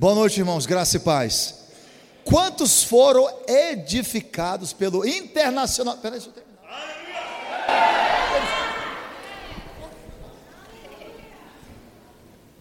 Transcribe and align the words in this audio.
Boa 0.00 0.14
noite, 0.14 0.38
irmãos, 0.38 0.64
graça 0.64 0.96
e 0.96 1.00
paz. 1.00 1.56
Quantos 2.24 2.84
foram 2.84 3.28
edificados 3.48 4.72
pelo 4.72 5.04
internacional? 5.04 5.96
Peraí, 5.96 6.20
deixa 6.20 6.28
eu 6.28 6.32
terminar. 6.32 6.56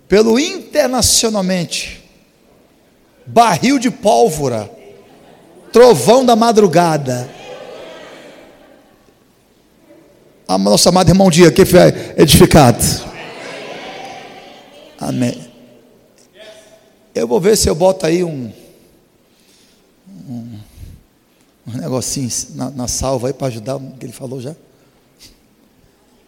Pelo 0.07 0.39
internacionalmente, 0.39 2.03
barril 3.23 3.77
de 3.77 3.91
pólvora, 3.91 4.67
trovão 5.71 6.25
da 6.25 6.35
madrugada. 6.35 7.29
A 10.47 10.57
nosso 10.57 10.89
amado 10.89 11.09
irmão 11.09 11.29
Dia, 11.29 11.51
que 11.51 11.65
foi 11.65 11.81
edificado. 12.17 12.83
Amém. 14.99 15.46
Eu 17.19 17.27
vou 17.27 17.41
ver 17.41 17.57
se 17.57 17.67
eu 17.67 17.73
boto 17.73 18.05
aí 18.05 18.23
um, 18.23 18.51
um, 20.29 20.59
um 21.67 21.71
negocinho 21.73 22.29
na, 22.55 22.69
na 22.69 22.87
salva 22.87 23.27
aí 23.27 23.33
para 23.33 23.47
ajudar 23.47 23.77
o 23.77 23.91
que 23.97 24.05
ele 24.05 24.13
falou 24.13 24.39
já. 24.39 24.55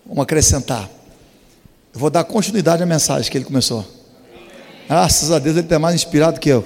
Vamos 0.05 0.23
acrescentar. 0.23 0.89
Eu 1.93 1.99
vou 1.99 2.09
dar 2.09 2.23
continuidade 2.23 2.81
à 2.81 2.85
mensagem 2.85 3.31
que 3.31 3.37
ele 3.37 3.45
começou. 3.45 3.85
Graças 4.87 5.31
a 5.31 5.37
Deus 5.37 5.55
ele 5.55 5.65
está 5.65 5.77
mais 5.77 5.93
inspirado 5.93 6.39
que 6.39 6.49
eu. 6.49 6.65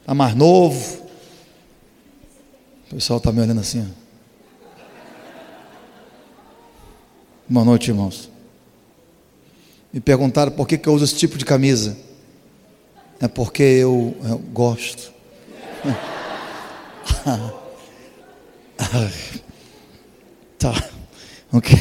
Está 0.00 0.14
mais 0.14 0.34
novo. 0.34 1.02
O 2.86 2.94
pessoal 2.94 3.18
está 3.18 3.30
me 3.30 3.40
olhando 3.42 3.60
assim. 3.60 3.86
Boa 7.46 7.64
noite, 7.64 7.88
irmãos. 7.90 8.30
Me 9.92 10.00
perguntaram 10.00 10.52
por 10.52 10.66
que, 10.66 10.78
que 10.78 10.88
eu 10.88 10.94
uso 10.94 11.04
esse 11.04 11.16
tipo 11.16 11.36
de 11.36 11.44
camisa. 11.44 11.96
É 13.20 13.28
porque 13.28 13.62
eu, 13.62 14.16
eu 14.24 14.38
gosto. 14.38 15.12
tá, 20.58 20.72
ok. 21.52 21.78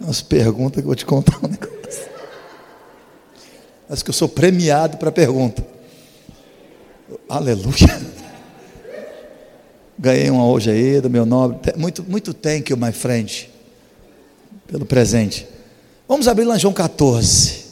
Umas 0.00 0.22
perguntas 0.22 0.76
que 0.76 0.82
eu 0.82 0.86
vou 0.86 0.94
te 0.94 1.04
contar 1.04 1.44
um 1.44 1.48
negócio. 1.48 1.76
Acho 3.90 4.04
que 4.04 4.10
eu 4.10 4.14
sou 4.14 4.28
premiado 4.28 4.96
para 4.98 5.10
pergunta. 5.10 5.66
Aleluia. 7.28 8.14
Ganhei 9.98 10.30
uma 10.30 10.46
hoje 10.46 10.70
aí 10.70 11.00
do 11.00 11.10
meu 11.10 11.26
nome. 11.26 11.58
Muito, 11.76 12.04
muito 12.04 12.32
thank 12.32 12.70
you, 12.70 12.76
my 12.76 12.92
friend, 12.92 13.50
pelo 14.68 14.86
presente. 14.86 15.55
Vamos 16.08 16.28
abrir 16.28 16.44
lá 16.44 16.56
João 16.56 16.72
14. 16.72 17.66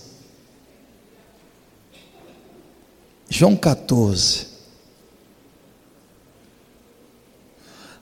João 3.29 3.55
14. 3.55 4.47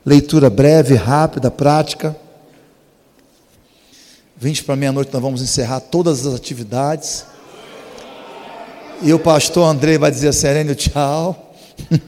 Leitura 0.05 0.49
breve, 0.49 0.95
rápida, 0.95 1.51
prática. 1.51 2.17
20 4.37 4.65
para 4.65 4.75
meia-noite 4.75 5.13
nós 5.13 5.23
vamos 5.23 5.43
encerrar 5.43 5.81
todas 5.81 6.27
as 6.27 6.35
atividades. 6.35 7.27
E 9.03 9.13
o 9.13 9.19
pastor 9.19 9.69
André 9.69 9.99
vai 9.99 10.11
dizer 10.11 10.29
a 10.29 10.33
Serênio 10.33 10.75
tchau. 10.75 11.55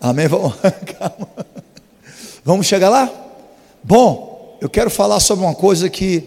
Amém? 0.00 0.28
Vamos, 0.28 0.54
Vamos 2.44 2.66
chegar 2.66 2.88
lá? 2.90 3.10
Bom, 3.82 4.29
eu 4.60 4.68
quero 4.68 4.90
falar 4.90 5.20
sobre 5.20 5.44
uma 5.44 5.54
coisa 5.54 5.88
que. 5.88 6.22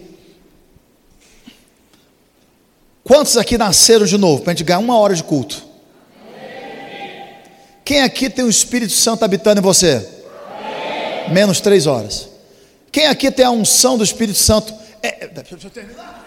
Quantos 3.02 3.36
aqui 3.36 3.58
nasceram 3.58 4.06
de 4.06 4.16
novo? 4.16 4.42
Para 4.42 4.52
a 4.52 4.54
gente 4.54 4.64
ganhar 4.64 4.78
uma 4.78 4.98
hora 4.98 5.14
de 5.14 5.22
culto. 5.22 5.62
Quem 7.84 8.02
aqui 8.02 8.30
tem 8.30 8.44
o 8.44 8.48
Espírito 8.48 8.92
Santo 8.92 9.24
habitando 9.24 9.60
em 9.60 9.62
você? 9.62 10.08
Menos 11.30 11.60
três 11.60 11.86
horas. 11.86 12.28
Quem 12.90 13.06
aqui 13.06 13.30
tem 13.30 13.44
a 13.44 13.50
unção 13.50 13.98
do 13.98 14.04
Espírito 14.04 14.38
Santo? 14.38 14.72
É, 15.02 15.28
deixa 15.28 15.54
eu 15.66 15.70
terminar. 15.70 16.23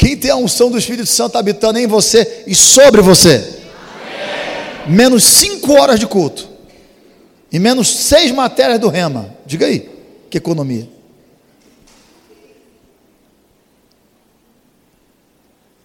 Quem 0.00 0.16
tem 0.16 0.30
a 0.30 0.36
unção 0.36 0.70
do 0.70 0.78
Espírito 0.78 1.04
Santo 1.04 1.36
habitando 1.36 1.78
em 1.78 1.86
você 1.86 2.44
e 2.46 2.54
sobre 2.54 3.02
você? 3.02 3.60
Amém. 4.86 4.96
Menos 4.96 5.22
cinco 5.22 5.74
horas 5.74 6.00
de 6.00 6.06
culto. 6.06 6.48
E 7.52 7.58
menos 7.58 7.86
seis 7.86 8.30
matérias 8.30 8.80
do 8.80 8.88
rema. 8.88 9.28
Diga 9.44 9.66
aí, 9.66 9.90
que 10.30 10.38
economia. 10.38 10.88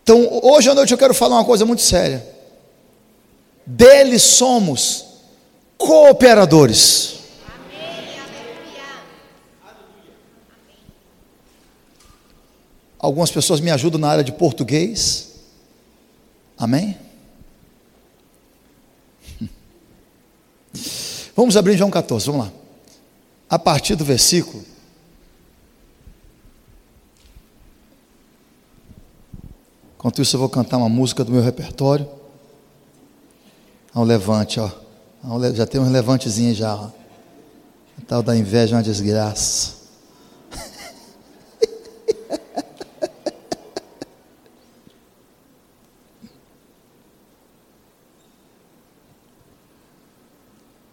Então, 0.02 0.40
hoje 0.44 0.70
à 0.70 0.74
noite 0.74 0.94
eu 0.94 0.98
quero 0.98 1.14
falar 1.14 1.36
uma 1.36 1.44
coisa 1.44 1.66
muito 1.66 1.82
séria. 1.82 2.26
Dele 3.66 4.18
somos 4.18 5.08
cooperadores. 5.78 7.15
Algumas 13.06 13.30
pessoas 13.30 13.60
me 13.60 13.70
ajudam 13.70 14.00
na 14.00 14.08
área 14.08 14.24
de 14.24 14.32
português. 14.32 15.34
Amém? 16.58 16.98
Vamos 21.36 21.56
abrir 21.56 21.78
João 21.78 21.92
14, 21.92 22.26
vamos 22.26 22.48
lá. 22.48 22.54
A 23.48 23.60
partir 23.60 23.94
do 23.96 24.04
versículo. 24.04 24.66
Enquanto 29.98 30.24
isso, 30.24 30.36
eu 30.36 30.40
vou 30.40 30.50
cantar 30.50 30.78
uma 30.78 30.90
música 30.90 31.24
do 31.24 31.32
meu 31.32 31.44
repertório. 31.44 32.10
Ao 33.94 34.04
levante, 34.04 34.60
ó. 34.60 34.72
Já 35.54 35.68
tem 35.68 35.80
um 35.80 35.92
levantezinho 35.92 36.56
já, 36.56 36.74
ó. 36.76 36.90
Tal 38.08 38.24
da 38.24 38.36
inveja 38.36 38.74
é 38.74 38.78
uma 38.78 38.84
desgraça. 38.84 39.85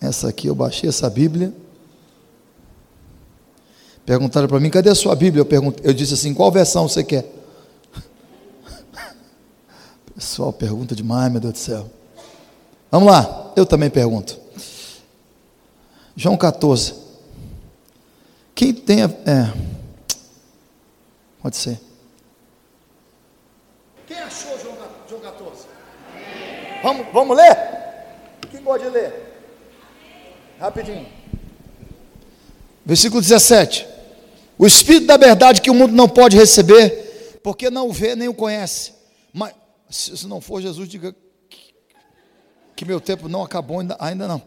Essa 0.03 0.31
aqui, 0.31 0.49
eu 0.49 0.55
baixei 0.55 0.89
essa 0.89 1.09
Bíblia. 1.09 1.55
Perguntaram 4.05 4.49
para 4.49 4.59
mim, 4.59 4.69
cadê 4.69 4.91
a 4.91 4.97
sua 4.97 5.15
Bíblia? 5.15 5.43
Eu, 5.43 5.47
perguntei, 5.47 5.89
eu 5.89 5.95
disse 5.95 6.15
assim, 6.15 6.35
qual 6.35 6.51
versão 6.51 6.89
você 6.89 7.05
quer? 7.05 7.25
pessoal 10.13 10.53
pergunta 10.53 10.97
demais, 10.97 11.31
meu 11.31 11.41
Deus 11.41 11.53
do 11.53 11.59
céu. 11.59 11.89
Vamos 12.91 13.13
lá, 13.13 13.53
eu 13.55 13.65
também 13.65 13.89
pergunto. 13.89 14.41
João 16.17 16.37
14. 16.37 16.95
Quem 18.57 18.75
tem 18.75 19.05
a. 19.05 19.07
É, 19.07 19.53
pode 21.41 21.57
ser. 21.57 21.81
Quem 24.05 24.19
achou 24.19 24.59
João, 24.59 24.77
João 25.09 25.21
14? 25.21 25.67
Vamos, 26.83 27.07
vamos 27.13 27.37
ler? 27.37 27.57
Quem 28.51 28.61
pode 28.61 28.85
ler? 28.89 29.32
Rapidinho. 30.63 31.05
Versículo 32.87 33.21
17. 33.21 33.85
O 34.57 34.65
Espírito 34.65 35.07
da 35.07 35.17
verdade 35.17 35.61
que 35.61 35.69
o 35.69 35.75
mundo 35.75 35.93
não 35.93 36.09
pode 36.09 36.37
receber, 36.37 37.41
porque 37.43 37.69
não 37.69 37.89
o 37.89 37.93
vê 37.93 38.15
nem 38.15 38.29
o 38.29 38.35
conhece. 38.35 38.93
Mas 39.33 39.55
se 39.91 40.25
não 40.25 40.41
for 40.41 40.63
Jesus, 40.63 40.89
diga 40.89 41.13
que 42.77 42.85
meu 42.85 43.01
tempo 43.01 43.29
não 43.29 43.43
acabou 43.43 43.81
ainda, 43.81 43.97
ainda 43.99 44.29
não. 44.29 44.41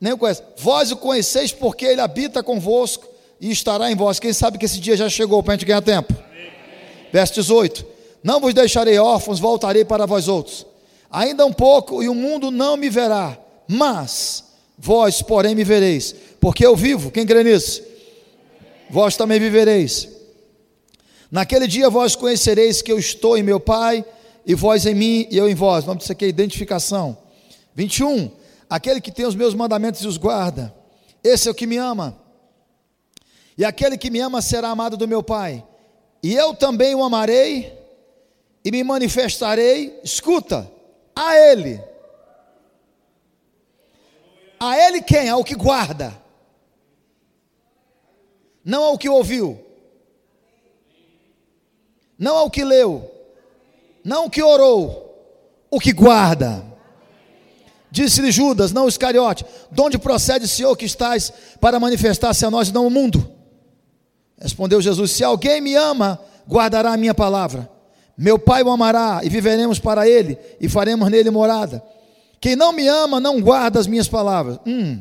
Nem 0.00 0.14
o 0.14 0.18
conhece. 0.18 0.42
Vós 0.58 0.90
o 0.90 0.96
conheceis 0.96 1.52
porque 1.52 1.84
ele 1.84 2.00
habita 2.00 2.42
convosco 2.42 3.06
e 3.40 3.52
estará 3.52 3.88
em 3.88 3.94
vós. 3.94 4.18
Quem 4.18 4.32
sabe 4.32 4.58
que 4.58 4.64
esse 4.64 4.80
dia 4.80 4.96
já 4.96 5.08
chegou 5.08 5.44
para 5.44 5.52
a 5.52 5.56
gente 5.56 5.66
ganhar 5.66 5.82
tempo? 5.82 6.12
Verso 7.12 7.34
18: 7.34 7.86
Não 8.20 8.40
vos 8.40 8.52
deixarei 8.52 8.98
órfãos, 8.98 9.38
voltarei 9.38 9.84
para 9.84 10.06
vós 10.06 10.26
outros. 10.26 10.66
Ainda 11.08 11.46
um 11.46 11.52
pouco 11.52 12.02
e 12.02 12.08
o 12.08 12.14
mundo 12.16 12.50
não 12.50 12.76
me 12.76 12.90
verá, 12.90 13.38
mas 13.68 14.50
Vós, 14.84 15.22
porém, 15.22 15.54
me 15.54 15.62
vereis, 15.62 16.12
porque 16.40 16.66
eu 16.66 16.74
vivo. 16.74 17.12
Quem 17.12 17.24
crê 17.24 17.44
nisso? 17.44 17.80
Vós 18.90 19.16
também 19.16 19.38
vivereis. 19.38 20.08
Naquele 21.30 21.68
dia 21.68 21.88
vós 21.88 22.16
conhecereis 22.16 22.82
que 22.82 22.90
eu 22.90 22.98
estou 22.98 23.38
em 23.38 23.44
meu 23.44 23.60
Pai, 23.60 24.04
e 24.44 24.56
vós 24.56 24.84
em 24.84 24.92
mim, 24.92 25.28
e 25.30 25.38
eu 25.38 25.48
em 25.48 25.54
vós. 25.54 25.84
Nome 25.84 26.00
disso 26.00 26.10
aqui 26.10 26.24
é 26.24 26.28
identificação. 26.28 27.16
21. 27.76 28.28
Aquele 28.68 29.00
que 29.00 29.12
tem 29.12 29.24
os 29.24 29.36
meus 29.36 29.54
mandamentos 29.54 30.02
e 30.02 30.08
os 30.08 30.16
guarda, 30.16 30.74
esse 31.22 31.46
é 31.46 31.52
o 31.52 31.54
que 31.54 31.64
me 31.64 31.76
ama. 31.76 32.18
E 33.56 33.64
aquele 33.64 33.96
que 33.96 34.10
me 34.10 34.18
ama 34.18 34.42
será 34.42 34.70
amado 34.70 34.96
do 34.96 35.06
meu 35.06 35.22
Pai. 35.22 35.64
E 36.20 36.34
eu 36.34 36.54
também 36.54 36.92
o 36.92 37.04
amarei 37.04 37.72
e 38.64 38.72
me 38.72 38.82
manifestarei, 38.82 39.96
escuta, 40.02 40.68
a 41.14 41.36
Ele 41.36 41.91
A 44.62 44.78
ele 44.78 45.02
quem? 45.02 45.28
Ao 45.28 45.42
que 45.42 45.56
guarda. 45.56 46.16
Não 48.64 48.84
ao 48.84 48.96
que 48.96 49.08
ouviu. 49.08 49.60
Não 52.16 52.36
ao 52.36 52.48
que 52.48 52.62
leu. 52.62 53.10
Não 54.04 54.22
ao 54.22 54.30
que 54.30 54.40
orou. 54.40 55.20
O 55.68 55.80
que 55.80 55.92
guarda. 55.92 56.64
Disse-lhe 57.90 58.30
Judas, 58.30 58.70
não 58.72 58.86
Iscariote: 58.86 59.44
De 59.68 59.80
onde 59.80 59.98
procede 59.98 60.46
Senhor 60.46 60.76
que 60.76 60.84
estás 60.84 61.32
para 61.60 61.80
manifestar-se 61.80 62.46
a 62.46 62.50
nós 62.50 62.68
e 62.68 62.72
não 62.72 62.86
o 62.86 62.90
mundo? 62.90 63.28
Respondeu 64.38 64.80
Jesus: 64.80 65.10
Se 65.10 65.24
alguém 65.24 65.60
me 65.60 65.74
ama, 65.74 66.20
guardará 66.48 66.92
a 66.92 66.96
minha 66.96 67.14
palavra. 67.14 67.68
Meu 68.16 68.38
Pai 68.38 68.62
o 68.62 68.70
amará 68.70 69.22
e 69.24 69.28
viveremos 69.28 69.80
para 69.80 70.08
ele 70.08 70.38
e 70.60 70.68
faremos 70.68 71.10
nele 71.10 71.30
morada. 71.30 71.82
Quem 72.42 72.56
não 72.56 72.72
me 72.72 72.88
ama 72.88 73.20
não 73.20 73.40
guarda 73.40 73.78
as 73.78 73.86
minhas 73.86 74.08
palavras. 74.08 74.58
Hum. 74.66 74.98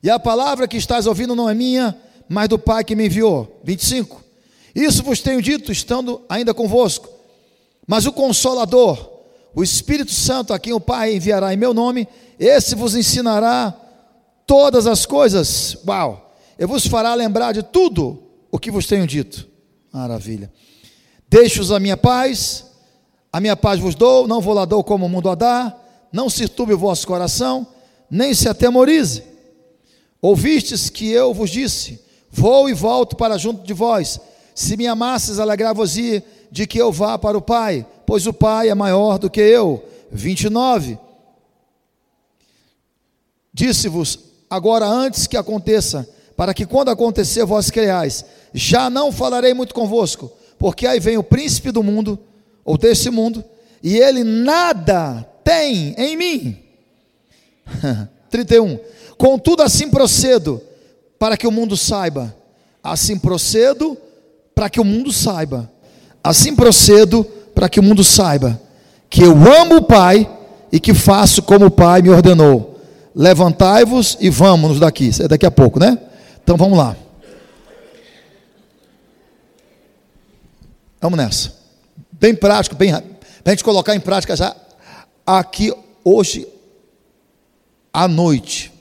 E 0.00 0.08
a 0.08 0.16
palavra 0.16 0.68
que 0.68 0.76
estás 0.76 1.08
ouvindo 1.08 1.34
não 1.34 1.50
é 1.50 1.52
minha, 1.52 1.98
mas 2.28 2.48
do 2.48 2.56
Pai 2.56 2.84
que 2.84 2.94
me 2.94 3.06
enviou. 3.06 3.60
25. 3.64 4.22
Isso 4.72 5.02
vos 5.02 5.20
tenho 5.20 5.42
dito, 5.42 5.72
estando 5.72 6.22
ainda 6.28 6.54
convosco. 6.54 7.08
Mas 7.84 8.06
o 8.06 8.12
Consolador, 8.12 9.10
o 9.56 9.64
Espírito 9.64 10.12
Santo, 10.12 10.54
a 10.54 10.58
quem 10.60 10.72
o 10.72 10.78
Pai 10.78 11.16
enviará 11.16 11.52
em 11.52 11.56
meu 11.56 11.74
nome, 11.74 12.06
esse 12.38 12.76
vos 12.76 12.94
ensinará 12.94 13.74
todas 14.46 14.86
as 14.86 15.04
coisas. 15.04 15.76
Uau! 15.84 16.32
Eu 16.56 16.68
vos 16.68 16.86
fará 16.86 17.12
lembrar 17.12 17.50
de 17.50 17.64
tudo 17.64 18.22
o 18.52 18.58
que 18.58 18.70
vos 18.70 18.86
tenho 18.86 19.04
dito. 19.04 19.48
Maravilha. 19.92 20.48
Deixo-os 21.28 21.72
a 21.72 21.80
minha 21.80 21.96
paz, 21.96 22.66
a 23.32 23.40
minha 23.40 23.56
paz 23.56 23.80
vos 23.80 23.96
dou, 23.96 24.28
não 24.28 24.40
vou 24.40 24.54
lá 24.54 24.64
dou 24.64 24.84
como 24.84 25.06
o 25.06 25.08
mundo 25.08 25.28
a 25.28 25.34
dá, 25.34 25.76
não 26.12 26.28
se 26.30 26.48
turbe 26.48 26.74
o 26.74 26.78
vosso 26.78 27.06
coração, 27.06 27.66
nem 28.10 28.34
se 28.34 28.48
atemorize. 28.48 29.22
Ouvistes 30.20 30.90
que 30.90 31.10
eu 31.10 31.32
vos 31.32 31.50
disse: 31.50 32.00
Vou 32.30 32.68
e 32.68 32.74
volto 32.74 33.16
para 33.16 33.38
junto 33.38 33.64
de 33.64 33.72
vós. 33.72 34.20
Se 34.54 34.76
me 34.76 34.86
amasses, 34.86 35.38
alegrar-vos-ia 35.38 36.24
de 36.50 36.66
que 36.66 36.78
eu 36.78 36.90
vá 36.90 37.18
para 37.18 37.38
o 37.38 37.42
Pai, 37.42 37.86
pois 38.06 38.26
o 38.26 38.32
Pai 38.32 38.68
é 38.68 38.74
maior 38.74 39.18
do 39.18 39.30
que 39.30 39.40
eu. 39.40 39.84
29. 40.10 40.98
Disse-vos 43.52 44.18
agora 44.48 44.86
antes 44.86 45.26
que 45.26 45.36
aconteça, 45.36 46.08
para 46.36 46.54
que 46.54 46.66
quando 46.66 46.90
acontecer 46.90 47.44
vós 47.44 47.70
creiais. 47.70 48.24
Já 48.54 48.88
não 48.88 49.12
falarei 49.12 49.52
muito 49.52 49.74
convosco, 49.74 50.30
porque 50.58 50.86
aí 50.86 50.98
vem 50.98 51.18
o 51.18 51.22
príncipe 51.22 51.70
do 51.70 51.82
mundo, 51.82 52.18
ou 52.64 52.78
desse 52.78 53.10
mundo, 53.10 53.44
e 53.82 53.96
ele 53.96 54.24
nada 54.24 55.28
tem 55.48 55.94
em 55.96 56.14
mim. 56.14 56.58
31. 58.28 58.78
Contudo, 59.16 59.62
assim 59.62 59.88
procedo, 59.88 60.60
para 61.18 61.38
que 61.38 61.46
o 61.46 61.50
mundo 61.50 61.74
saiba. 61.74 62.36
Assim 62.82 63.18
procedo, 63.18 63.96
para 64.54 64.68
que 64.68 64.80
o 64.80 64.84
mundo 64.84 65.12
saiba 65.12 65.70
Assim 66.22 66.54
procedo 66.54 67.24
para 67.54 67.68
que 67.68 67.80
o 67.80 67.82
mundo 67.82 68.04
saiba 68.04 68.60
que 69.08 69.22
eu 69.22 69.32
amo 69.32 69.76
o 69.76 69.82
Pai 69.82 70.28
e 70.70 70.78
que 70.78 70.92
faço 70.92 71.42
como 71.42 71.66
o 71.66 71.70
Pai 71.70 72.02
me 72.02 72.10
ordenou. 72.10 72.78
Levantai-vos 73.14 74.18
e 74.20 74.28
vamos 74.28 74.78
daqui. 74.78 75.10
É 75.20 75.28
daqui 75.28 75.46
a 75.46 75.50
pouco, 75.50 75.80
né? 75.80 75.96
Então 76.42 76.56
vamos 76.56 76.76
lá. 76.76 76.94
Vamos 81.00 81.16
nessa. 81.16 81.52
Bem 82.12 82.34
prático, 82.34 82.76
bem. 82.76 82.92
Para 82.92 83.02
a 83.46 83.50
gente 83.50 83.64
colocar 83.64 83.94
em 83.94 84.00
prática 84.00 84.36
já 84.36 84.54
aqui 85.36 85.72
hoje 86.02 86.48
à 87.92 88.08
noite. 88.08 88.72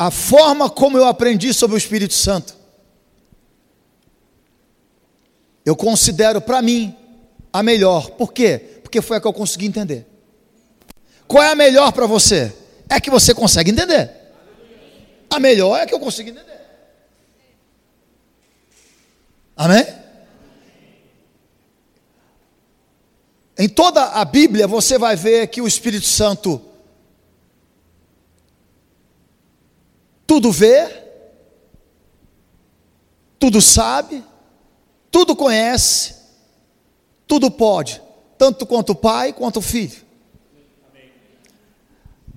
a 0.00 0.12
forma 0.12 0.70
como 0.70 0.96
eu 0.96 1.04
aprendi 1.04 1.52
sobre 1.52 1.74
o 1.74 1.76
Espírito 1.76 2.14
Santo, 2.14 2.54
eu 5.66 5.74
considero 5.74 6.40
para 6.40 6.62
mim 6.62 6.96
a 7.52 7.64
melhor. 7.64 8.10
Por 8.10 8.32
quê? 8.32 8.78
Porque 8.80 9.02
foi 9.02 9.16
a 9.16 9.20
que 9.20 9.26
eu 9.26 9.32
consegui 9.32 9.66
entender. 9.66 10.06
Qual 11.26 11.42
é 11.42 11.50
a 11.50 11.56
melhor 11.56 11.90
para 11.90 12.06
você? 12.06 12.54
É 12.88 13.00
que 13.00 13.10
você 13.10 13.34
consegue 13.34 13.72
entender. 13.72 14.08
A 15.28 15.40
melhor 15.40 15.76
é 15.80 15.84
que 15.84 15.92
eu 15.92 15.98
consigo 15.98 16.30
entender. 16.30 16.57
Amém? 19.58 19.84
Em 23.58 23.68
toda 23.68 24.04
a 24.04 24.24
Bíblia 24.24 24.68
você 24.68 24.96
vai 24.96 25.16
ver 25.16 25.48
que 25.48 25.60
o 25.60 25.66
Espírito 25.66 26.06
Santo 26.06 26.62
tudo 30.24 30.52
vê, 30.52 31.02
tudo 33.36 33.60
sabe, 33.60 34.24
tudo 35.10 35.34
conhece, 35.34 36.14
tudo 37.26 37.50
pode, 37.50 38.00
tanto 38.38 38.64
quanto 38.64 38.92
o 38.92 38.94
pai 38.94 39.32
quanto 39.32 39.58
o 39.58 39.62
filho. 39.62 40.06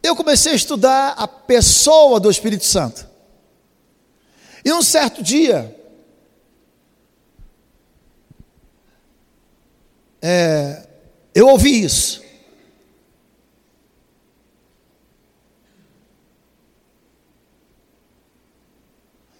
Eu 0.01 0.15
comecei 0.15 0.53
a 0.53 0.55
estudar 0.55 1.09
a 1.09 1.27
pessoa 1.27 2.19
do 2.19 2.31
Espírito 2.31 2.65
Santo. 2.65 3.07
E 4.65 4.73
um 4.73 4.81
certo 4.81 5.21
dia, 5.21 5.79
é, 10.21 10.87
eu 11.33 11.47
ouvi 11.47 11.83
isso. 11.83 12.21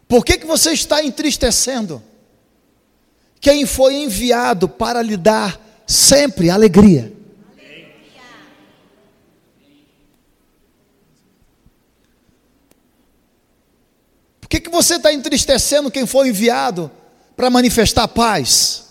Por 0.08 0.26
que, 0.26 0.38
que 0.38 0.46
você 0.46 0.72
está 0.72 1.04
entristecendo? 1.04 2.04
Quem 3.40 3.66
foi 3.66 3.96
enviado 3.96 4.68
para 4.68 5.02
lhe 5.02 5.16
dar 5.16 5.60
sempre 5.92 6.50
alegria. 6.50 7.12
Por 14.40 14.48
que, 14.48 14.60
que 14.60 14.70
você 14.70 14.96
está 14.96 15.14
entristecendo 15.14 15.90
quem 15.90 16.06
foi 16.06 16.30
enviado 16.30 16.92
para 17.36 17.50
manifestar 17.50 18.08
paz? 18.08 18.91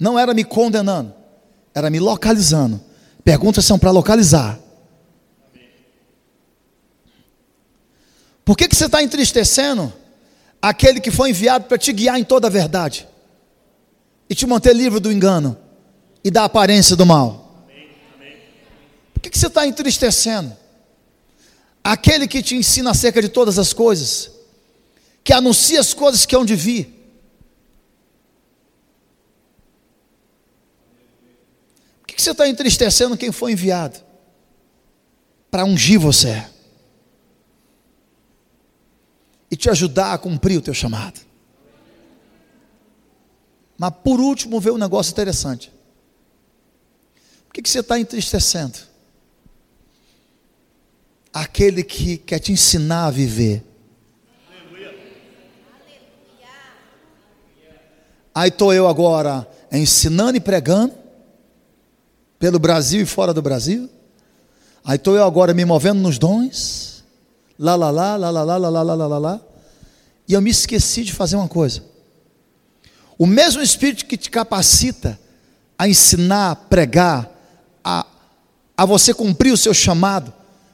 Não 0.00 0.18
era 0.18 0.32
me 0.32 0.42
condenando, 0.42 1.14
era 1.74 1.90
me 1.90 2.00
localizando. 2.00 2.80
Perguntas 3.22 3.66
são 3.66 3.78
para 3.78 3.90
localizar. 3.90 4.58
Por 8.42 8.56
que, 8.56 8.66
que 8.66 8.74
você 8.74 8.86
está 8.86 9.02
entristecendo 9.02 9.92
aquele 10.60 11.00
que 11.00 11.10
foi 11.10 11.30
enviado 11.30 11.66
para 11.66 11.76
te 11.76 11.92
guiar 11.92 12.18
em 12.18 12.24
toda 12.24 12.46
a 12.46 12.50
verdade 12.50 13.06
e 14.28 14.34
te 14.34 14.46
manter 14.46 14.74
livre 14.74 14.98
do 14.98 15.12
engano 15.12 15.56
e 16.24 16.30
da 16.30 16.44
aparência 16.44 16.96
do 16.96 17.04
mal? 17.04 17.66
Por 19.12 19.20
que, 19.20 19.28
que 19.28 19.38
você 19.38 19.48
está 19.48 19.66
entristecendo 19.66 20.56
aquele 21.84 22.26
que 22.26 22.42
te 22.42 22.56
ensina 22.56 22.90
acerca 22.90 23.20
de 23.20 23.28
todas 23.28 23.58
as 23.58 23.74
coisas, 23.74 24.30
que 25.22 25.34
anuncia 25.34 25.78
as 25.78 25.92
coisas 25.92 26.24
que 26.24 26.34
hão 26.34 26.44
de 26.44 26.56
vir? 26.56 26.99
Que, 32.20 32.24
você 32.24 32.30
está 32.32 32.48
entristecendo 32.48 33.16
quem 33.16 33.32
foi 33.32 33.52
enviado 33.52 33.98
para 35.50 35.64
ungir 35.64 35.98
você? 35.98 36.44
e 39.50 39.56
te 39.56 39.68
ajudar 39.68 40.12
a 40.12 40.18
cumprir 40.18 40.58
o 40.58 40.62
teu 40.62 40.72
chamado. 40.72 41.20
Mas 43.76 43.92
por 44.04 44.20
último, 44.20 44.60
ver 44.60 44.70
um 44.70 44.78
negócio 44.78 45.10
interessante. 45.10 45.72
Por 47.46 47.54
que, 47.54 47.62
que 47.62 47.68
você 47.68 47.80
está 47.80 47.98
entristecendo? 47.98 48.78
Aquele 51.32 51.82
que 51.82 52.18
quer 52.18 52.38
te 52.38 52.52
ensinar 52.52 53.06
a 53.06 53.10
viver. 53.10 53.64
Aí 58.32 58.48
estou 58.48 58.72
eu 58.72 58.86
agora 58.86 59.48
ensinando 59.72 60.36
e 60.36 60.40
pregando, 60.40 60.94
pelo 62.40 62.58
Brasil 62.58 63.02
e 63.02 63.06
fora 63.06 63.34
do 63.34 63.42
Brasil. 63.42 63.88
Aí 64.82 64.96
estou 64.96 65.14
eu 65.14 65.24
agora 65.24 65.52
me 65.52 65.64
movendo 65.64 66.00
nos 66.00 66.18
dons 66.18 67.04
lá, 67.58 67.76
lá, 67.76 67.90
lá, 67.90 68.16
lá, 68.16 68.30
lá, 68.30 68.42
lá, 68.42 68.56
lá, 68.56 68.68
lá, 68.68 68.94
lá, 68.94 69.06
lá, 69.06 69.18
lá, 69.18 69.40
e 70.26 70.32
eu 70.32 70.40
me 70.40 70.50
esqueci 70.50 71.04
de 71.04 71.12
fazer 71.12 71.36
uma 71.36 71.46
coisa. 71.46 71.84
O 73.18 73.26
mesmo 73.26 73.60
Espírito 73.60 74.06
que 74.06 74.16
te 74.16 74.30
capacita 74.30 75.20
a 75.78 75.86
ensinar, 75.86 76.52
a 76.52 76.56
pregar, 76.56 77.30
a, 77.84 78.06
a 78.74 78.86
você 78.86 79.12
cumprir 79.12 79.52
o 79.52 79.58
seu 79.58 79.74
chamado, 79.74 80.32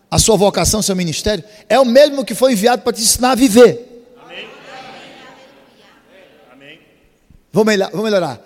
a 0.08 0.20
sua 0.20 0.36
vocação, 0.36 0.78
o 0.78 0.82
seu 0.84 0.94
ministério, 0.94 1.42
é 1.68 1.80
o 1.80 1.84
mesmo 1.84 2.24
que 2.24 2.36
foi 2.36 2.52
enviado 2.52 2.82
para 2.82 2.92
te 2.92 3.02
ensinar 3.02 3.32
a 3.32 3.34
viver. 3.34 4.06
Amém. 6.52 6.78
Vou 7.52 7.64
melhorar, 7.64 7.90
vou 7.90 8.04
melhorar. 8.04 8.40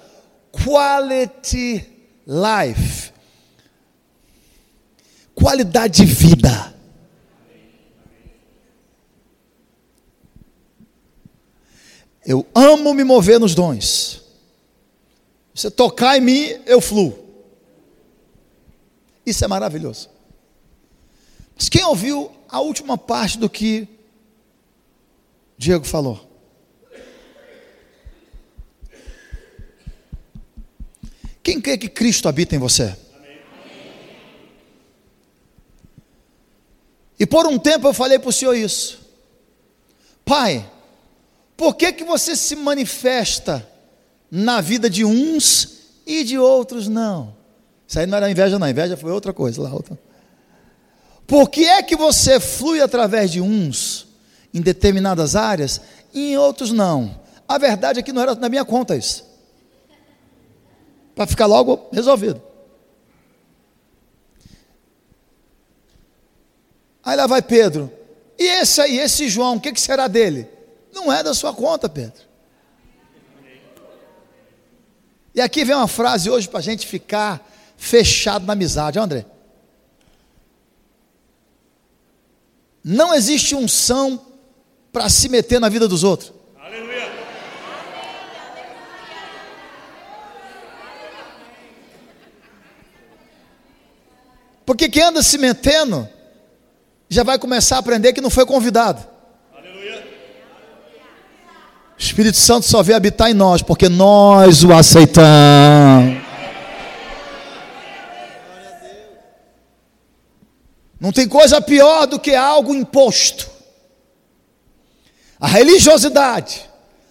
Quality 0.51 1.90
life. 2.31 3.13
Qualidade 5.35 6.05
de 6.05 6.05
vida. 6.05 6.75
Eu 12.25 12.47
amo 12.55 12.95
me 12.95 13.03
mover 13.03 13.41
nos 13.41 13.55
dons. 13.55 14.23
Você 15.53 15.71
tocar 15.71 16.17
em 16.17 16.21
mim, 16.21 16.63
eu 16.67 16.81
fluo. 16.81 17.19
Isso 19.27 19.45
é 19.45 19.49
maravilhoso. 19.49 20.09
Mas 21.57 21.69
quem 21.69 21.85
ouviu 21.85 22.31
a 22.49 22.61
última 22.61 22.97
parte 22.97 23.37
do 23.37 23.51
que 23.51 23.89
Diego 25.59 25.85
falou? 25.85 26.30
Quem 31.43 31.61
crê 31.61 31.79
que 31.79 31.89
Cristo 31.89 32.29
habita 32.29 32.55
em 32.55 32.59
você? 32.59 32.97
E 37.19 37.27
por 37.27 37.47
um 37.47 37.59
tempo 37.59 37.87
eu 37.87 37.93
falei 37.93 38.19
para 38.19 38.31
o 38.31 38.33
Senhor 38.33 38.55
isso. 38.55 38.99
Pai, 40.25 40.69
por 41.57 41.75
que, 41.75 41.93
que 41.93 42.05
você 42.05 42.35
se 42.35 42.57
manifesta 42.57 43.69
na 44.31 44.63
vida 44.63 44.89
de 44.89 45.05
uns 45.05 45.81
e 46.07 46.25
de 46.25 46.39
outros 46.39 46.89
não? 46.89 47.37
Isso 47.87 47.99
aí 47.99 48.07
não 48.07 48.17
era 48.17 48.31
inveja, 48.31 48.59
não. 48.59 48.69
Inveja 48.69 48.97
foi 48.97 49.11
outra 49.11 49.33
coisa 49.33 49.61
lá. 49.61 49.73
Outra. 49.73 49.99
Por 51.27 51.51
que 51.51 51.67
é 51.67 51.83
que 51.83 51.95
você 51.95 52.41
flui 52.41 52.81
através 52.81 53.31
de 53.31 53.41
uns 53.41 54.07
em 54.55 54.61
determinadas 54.61 55.37
áreas 55.37 55.81
e 56.15 56.33
em 56.33 56.39
outros 56.39 56.73
não? 56.73 57.21
A 57.47 57.59
verdade 57.59 57.99
é 57.99 58.03
que 58.03 58.13
não 58.13 58.23
era 58.23 58.35
na 58.35 58.49
minha 58.49 58.65
conta 58.65 58.97
isso. 58.97 59.30
Para 61.21 61.27
ficar 61.27 61.45
logo 61.45 61.87
resolvido. 61.93 62.41
Aí 67.05 67.15
lá 67.15 67.27
vai 67.27 67.43
Pedro. 67.43 67.93
E 68.39 68.45
esse 68.45 68.81
aí, 68.81 68.99
esse 68.99 69.29
João, 69.29 69.57
o 69.57 69.61
que, 69.61 69.71
que 69.71 69.81
será 69.83 70.09
dele? 70.09 70.49
Não 70.91 71.13
é 71.13 71.23
da 71.23 71.35
sua 71.35 71.53
conta, 71.53 71.91
Pedro. 71.91 72.23
E 75.35 75.43
aqui 75.43 75.63
vem 75.63 75.77
uma 75.77 75.87
frase 75.87 76.31
hoje 76.31 76.49
para 76.49 76.61
a 76.61 76.63
gente 76.63 76.87
ficar 76.87 77.47
fechado 77.77 78.47
na 78.47 78.55
amizade, 78.55 78.99
André. 78.99 79.27
Não 82.83 83.13
existe 83.15 83.55
unção 83.55 84.25
para 84.91 85.11
se 85.11 85.29
meter 85.29 85.61
na 85.61 85.69
vida 85.69 85.87
dos 85.87 86.03
outros. 86.03 86.33
Porque 94.71 94.89
quem 94.89 95.03
anda 95.03 95.21
se 95.21 95.37
metendo 95.37 96.09
já 97.09 97.25
vai 97.25 97.37
começar 97.41 97.75
a 97.75 97.79
aprender 97.81 98.13
que 98.13 98.21
não 98.21 98.31
foi 98.31 98.47
convidado. 98.47 99.05
O 101.99 101.99
Espírito 101.99 102.37
Santo 102.37 102.67
só 102.67 102.81
veio 102.81 102.97
habitar 102.97 103.29
em 103.29 103.35
nós 103.35 103.63
porque 103.63 103.89
nós 103.89 104.63
o 104.63 104.73
aceitamos. 104.73 106.23
Não 111.01 111.11
tem 111.11 111.27
coisa 111.27 111.61
pior 111.61 112.07
do 112.07 112.21
que 112.21 112.33
algo 112.33 112.73
imposto. 112.73 113.51
A 115.41 115.49
religiosidade, 115.49 116.71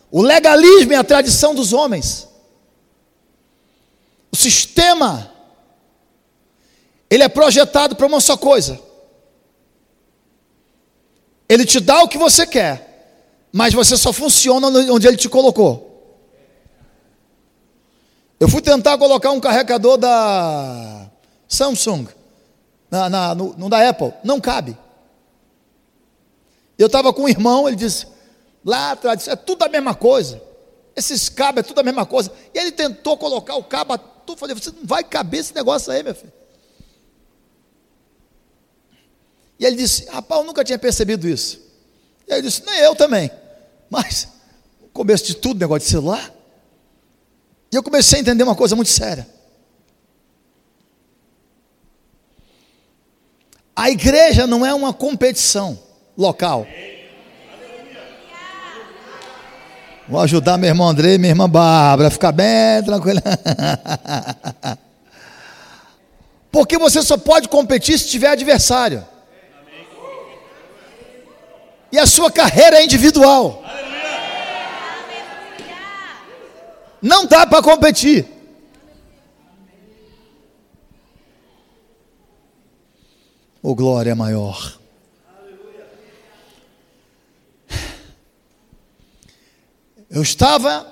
o 0.10 0.22
legalismo 0.22 0.94
e 0.94 0.96
a 0.96 1.04
tradição 1.04 1.54
dos 1.54 1.74
homens. 1.74 2.25
O 4.32 4.38
sistema, 4.38 5.30
ele 7.10 7.24
é 7.24 7.30
projetado 7.30 7.96
para 7.96 8.08
uma 8.08 8.20
só 8.20 8.38
coisa. 8.38 8.80
Ele 11.48 11.66
te 11.66 11.80
dá 11.80 12.04
o 12.04 12.08
que 12.08 12.18
você 12.18 12.46
quer 12.46 12.89
mas 13.51 13.74
você 13.74 13.98
só 13.98 14.13
funciona 14.13 14.68
onde 14.68 15.08
ele 15.08 15.18
te 15.18 15.28
colocou. 15.28 15.88
Eu 18.39 18.48
fui 18.48 18.62
tentar 18.62 18.98
colocar 18.98 19.32
um 19.32 19.39
carregador 19.39 19.98
da 19.98 21.10
Samsung, 21.48 22.08
na, 22.89 23.10
na, 23.10 23.36
no, 23.36 23.54
no 23.58 23.70
da 23.70 23.88
Apple, 23.89 24.13
não 24.24 24.39
cabe. 24.39 24.78
Eu 26.78 26.88
estava 26.88 27.12
com 27.12 27.24
um 27.24 27.30
irmão, 27.30 27.68
ele 27.68 27.75
disse, 27.75 28.08
lá 28.63 28.92
atrás, 28.92 29.28
é 29.28 29.36
tudo 29.36 29.63
a 29.63 29.70
mesma 29.70 29.94
coisa. 29.94 30.42
Esses 30.96 31.28
cabos 31.28 31.60
é 31.60 31.63
tudo 31.63 31.80
a 31.80 31.84
mesma 31.84 32.06
coisa. 32.06 32.32
E 32.54 32.58
ele 32.58 32.72
tentou 32.72 33.18
colocar 33.18 33.56
o 33.56 33.63
cabo, 33.63 33.98
tudo, 34.25 34.38
falei, 34.38 34.56
você 34.56 34.72
não 34.72 34.86
vai 34.86 35.04
caber 35.04 35.42
esse 35.42 35.54
negócio 35.54 35.92
aí, 35.92 36.01
meu 36.01 36.16
filho. 36.16 36.32
E 39.60 39.66
ele 39.66 39.75
disse, 39.75 40.06
rapaz, 40.06 40.39
eu 40.39 40.48
nunca 40.48 40.63
tinha 40.63 40.80
percebido 40.80 41.28
isso. 41.28 41.60
E 42.25 42.32
aí 42.32 42.39
ele 42.39 42.48
disse, 42.48 42.66
nem 42.66 42.80
eu 42.80 42.96
também. 42.96 43.30
Mas, 43.89 44.30
no 44.82 44.88
começo 44.89 45.25
de 45.25 45.36
tudo, 45.36 45.60
negócio 45.60 45.86
de 45.86 45.92
celular. 45.92 46.34
E 47.72 47.75
eu 47.75 47.84
comecei 47.84 48.20
a 48.20 48.22
entender 48.22 48.44
uma 48.44 48.56
coisa 48.56 48.75
muito 48.75 48.89
séria. 48.89 49.28
A 53.75 53.89
igreja 53.89 54.48
não 54.48 54.66
é 54.66 54.74
uma 54.74 54.94
competição 54.94 55.78
local. 56.18 56.66
Vou 60.08 60.20
ajudar 60.22 60.58
meu 60.58 60.70
irmão 60.70 60.89
André 60.89 61.13
e 61.13 61.18
minha 61.18 61.32
irmã 61.32 61.50
Bárbara 61.50 62.08
a 62.08 62.12
ficar 62.12 62.32
bem 62.32 62.84
tranquila. 62.84 63.22
Porque 66.51 66.78
você 66.78 67.01
só 67.04 67.18
pode 67.18 67.48
competir 67.48 67.98
se 68.00 68.08
tiver 68.08 68.30
adversário. 68.30 69.06
E 71.91 71.98
a 71.98 72.05
sua 72.05 72.31
carreira 72.31 72.77
é 72.77 72.84
individual. 72.84 73.63
Não 77.01 77.25
dá 77.25 77.48
para 77.48 77.63
competir. 77.63 78.27
O 83.62 83.75
glória 83.75 84.12
é 84.12 84.15
maior. 84.15 84.77
Eu 90.10 90.24
estava 90.24 90.88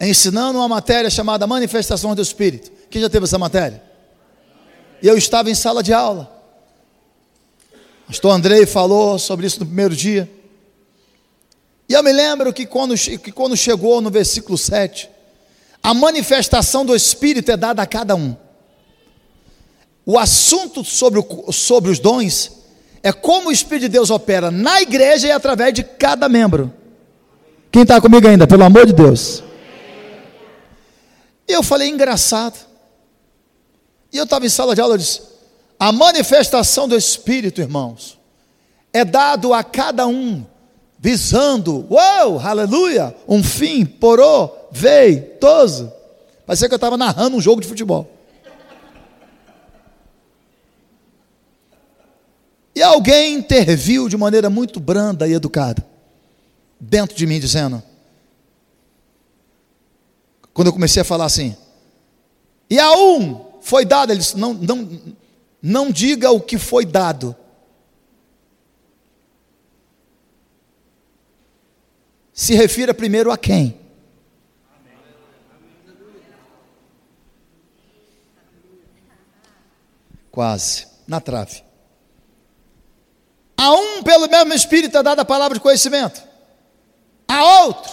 ensinando 0.00 0.58
uma 0.58 0.68
matéria 0.68 1.10
chamada 1.10 1.46
Manifestação 1.46 2.14
do 2.14 2.22
Espírito. 2.22 2.70
Quem 2.88 3.00
já 3.00 3.10
teve 3.10 3.24
essa 3.24 3.38
matéria? 3.38 3.82
E 5.02 5.08
eu 5.08 5.16
estava 5.16 5.50
em 5.50 5.54
sala 5.54 5.82
de 5.82 5.92
aula. 5.92 6.41
Pastor 8.12 8.32
Andrei 8.32 8.66
falou 8.66 9.18
sobre 9.18 9.46
isso 9.46 9.60
no 9.60 9.64
primeiro 9.64 9.96
dia. 9.96 10.30
E 11.88 11.94
eu 11.94 12.02
me 12.02 12.12
lembro 12.12 12.52
que 12.52 12.66
quando, 12.66 12.94
que 12.94 13.32
quando 13.32 13.56
chegou 13.56 14.02
no 14.02 14.10
versículo 14.10 14.58
7, 14.58 15.08
a 15.82 15.94
manifestação 15.94 16.84
do 16.84 16.94
Espírito 16.94 17.50
é 17.50 17.56
dada 17.56 17.80
a 17.80 17.86
cada 17.86 18.14
um. 18.14 18.36
O 20.04 20.18
assunto 20.18 20.84
sobre, 20.84 21.20
o, 21.20 21.52
sobre 21.52 21.90
os 21.90 21.98
dons 21.98 22.52
é 23.02 23.14
como 23.14 23.48
o 23.48 23.52
Espírito 23.52 23.84
de 23.84 23.88
Deus 23.88 24.10
opera 24.10 24.50
na 24.50 24.82
igreja 24.82 25.28
e 25.28 25.30
através 25.30 25.72
de 25.72 25.82
cada 25.82 26.28
membro. 26.28 26.70
Quem 27.70 27.80
está 27.80 27.98
comigo 27.98 28.28
ainda, 28.28 28.46
pelo 28.46 28.64
amor 28.64 28.84
de 28.84 28.92
Deus? 28.92 29.42
E 31.48 31.52
eu 31.54 31.62
falei, 31.62 31.88
engraçado. 31.88 32.58
E 34.12 34.18
eu 34.18 34.24
estava 34.24 34.44
em 34.44 34.50
sala 34.50 34.74
de 34.74 34.82
aula, 34.82 34.96
eu 34.96 34.98
disse: 34.98 35.31
a 35.82 35.90
manifestação 35.90 36.86
do 36.86 36.96
Espírito, 36.96 37.60
irmãos, 37.60 38.16
é 38.92 39.04
dado 39.04 39.52
a 39.52 39.64
cada 39.64 40.06
um 40.06 40.46
visando, 40.96 41.88
uou, 41.90 42.38
aleluia, 42.38 43.12
um 43.26 43.42
fim, 43.42 43.84
porô, 43.84 44.48
veitoso. 44.70 45.92
Parecia 46.46 46.68
que 46.68 46.74
eu 46.74 46.76
estava 46.76 46.96
narrando 46.96 47.36
um 47.36 47.40
jogo 47.40 47.60
de 47.60 47.66
futebol. 47.66 48.08
E 52.76 52.80
alguém 52.80 53.34
interviu 53.34 54.08
de 54.08 54.16
maneira 54.16 54.48
muito 54.48 54.78
branda 54.78 55.26
e 55.26 55.32
educada, 55.32 55.84
dentro 56.78 57.16
de 57.16 57.26
mim, 57.26 57.40
dizendo: 57.40 57.82
quando 60.54 60.68
eu 60.68 60.72
comecei 60.72 61.02
a 61.02 61.04
falar 61.04 61.24
assim, 61.24 61.56
e 62.70 62.78
a 62.78 62.92
um 62.92 63.46
foi 63.60 63.84
dado, 63.84 64.12
ele 64.12 64.20
disse: 64.20 64.38
não, 64.38 64.54
não, 64.54 64.88
não 65.62 65.92
diga 65.92 66.32
o 66.32 66.40
que 66.40 66.58
foi 66.58 66.84
dado, 66.84 67.36
se 72.32 72.54
refira 72.54 72.92
primeiro 72.92 73.30
a 73.30 73.38
quem? 73.38 73.80
Quase, 80.30 80.88
na 81.06 81.20
trave. 81.20 81.62
A 83.56 83.70
um, 83.70 84.02
pelo 84.02 84.28
mesmo 84.28 84.54
Espírito, 84.54 84.96
é 84.96 85.02
dada 85.02 85.22
a 85.22 85.26
palavra 85.26 85.56
de 85.56 85.62
conhecimento. 85.62 86.22
A 87.28 87.64
outro, 87.64 87.92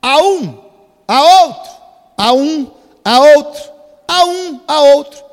a 0.00 0.18
um, 0.18 0.70
a 1.08 1.22
outro, 1.22 1.72
a 2.16 2.32
um, 2.32 2.74
a 3.04 3.20
outro, 3.20 3.72
a 4.06 4.24
um, 4.26 4.60
a 4.68 4.80
outro. 4.82 5.23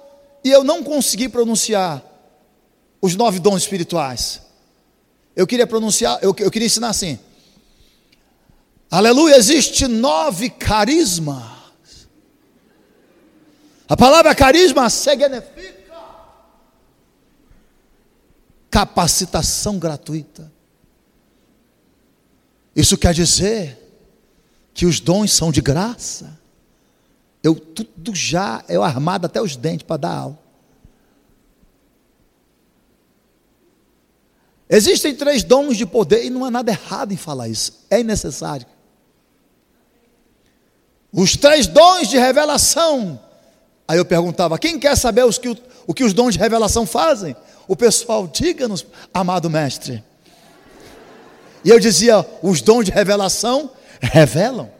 E 0.43 0.49
eu 0.49 0.63
não 0.63 0.83
consegui 0.83 1.29
pronunciar 1.29 2.03
os 3.01 3.15
nove 3.15 3.39
dons 3.39 3.63
espirituais. 3.63 4.41
Eu 5.35 5.47
queria 5.47 5.65
pronunciar, 5.65 6.19
eu, 6.21 6.35
eu 6.37 6.51
queria 6.51 6.65
ensinar 6.65 6.89
assim. 6.89 7.19
Aleluia, 8.89 9.37
existe 9.37 9.87
nove 9.87 10.49
carismas. 10.49 11.61
A 13.87 13.95
palavra 13.95 14.33
carisma 14.35 14.89
significa 14.89 15.81
capacitação 18.69 19.77
gratuita. 19.77 20.51
Isso 22.75 22.97
quer 22.97 23.13
dizer 23.13 23.77
que 24.73 24.85
os 24.85 24.99
dons 24.99 25.33
são 25.33 25.51
de 25.51 25.61
graça. 25.61 26.39
Eu 27.43 27.55
tudo 27.55 28.15
já, 28.15 28.63
eu 28.69 28.83
armado 28.83 29.25
até 29.25 29.41
os 29.41 29.55
dentes 29.55 29.83
para 29.83 29.97
dar 29.97 30.15
aula. 30.15 30.39
Existem 34.69 35.13
três 35.13 35.43
dons 35.43 35.75
de 35.75 35.85
poder 35.85 36.23
e 36.23 36.29
não 36.29 36.45
há 36.45 36.51
nada 36.51 36.71
errado 36.71 37.11
em 37.11 37.17
falar 37.17 37.49
isso. 37.49 37.85
É 37.89 38.01
necessário. 38.01 38.65
Os 41.11 41.35
três 41.35 41.67
dons 41.67 42.07
de 42.07 42.17
revelação. 42.17 43.19
Aí 43.85 43.97
eu 43.97 44.05
perguntava: 44.05 44.57
quem 44.57 44.79
quer 44.79 44.95
saber 44.95 45.25
os 45.25 45.37
que, 45.37 45.49
o 45.85 45.93
que 45.93 46.05
os 46.05 46.13
dons 46.13 46.35
de 46.35 46.39
revelação 46.39 46.85
fazem? 46.85 47.35
O 47.67 47.75
pessoal, 47.75 48.27
diga-nos, 48.27 48.85
amado 49.13 49.49
mestre. 49.49 50.01
E 51.65 51.69
eu 51.69 51.79
dizia: 51.79 52.25
os 52.41 52.61
dons 52.61 52.85
de 52.85 52.91
revelação 52.91 53.71
revelam. 53.99 54.71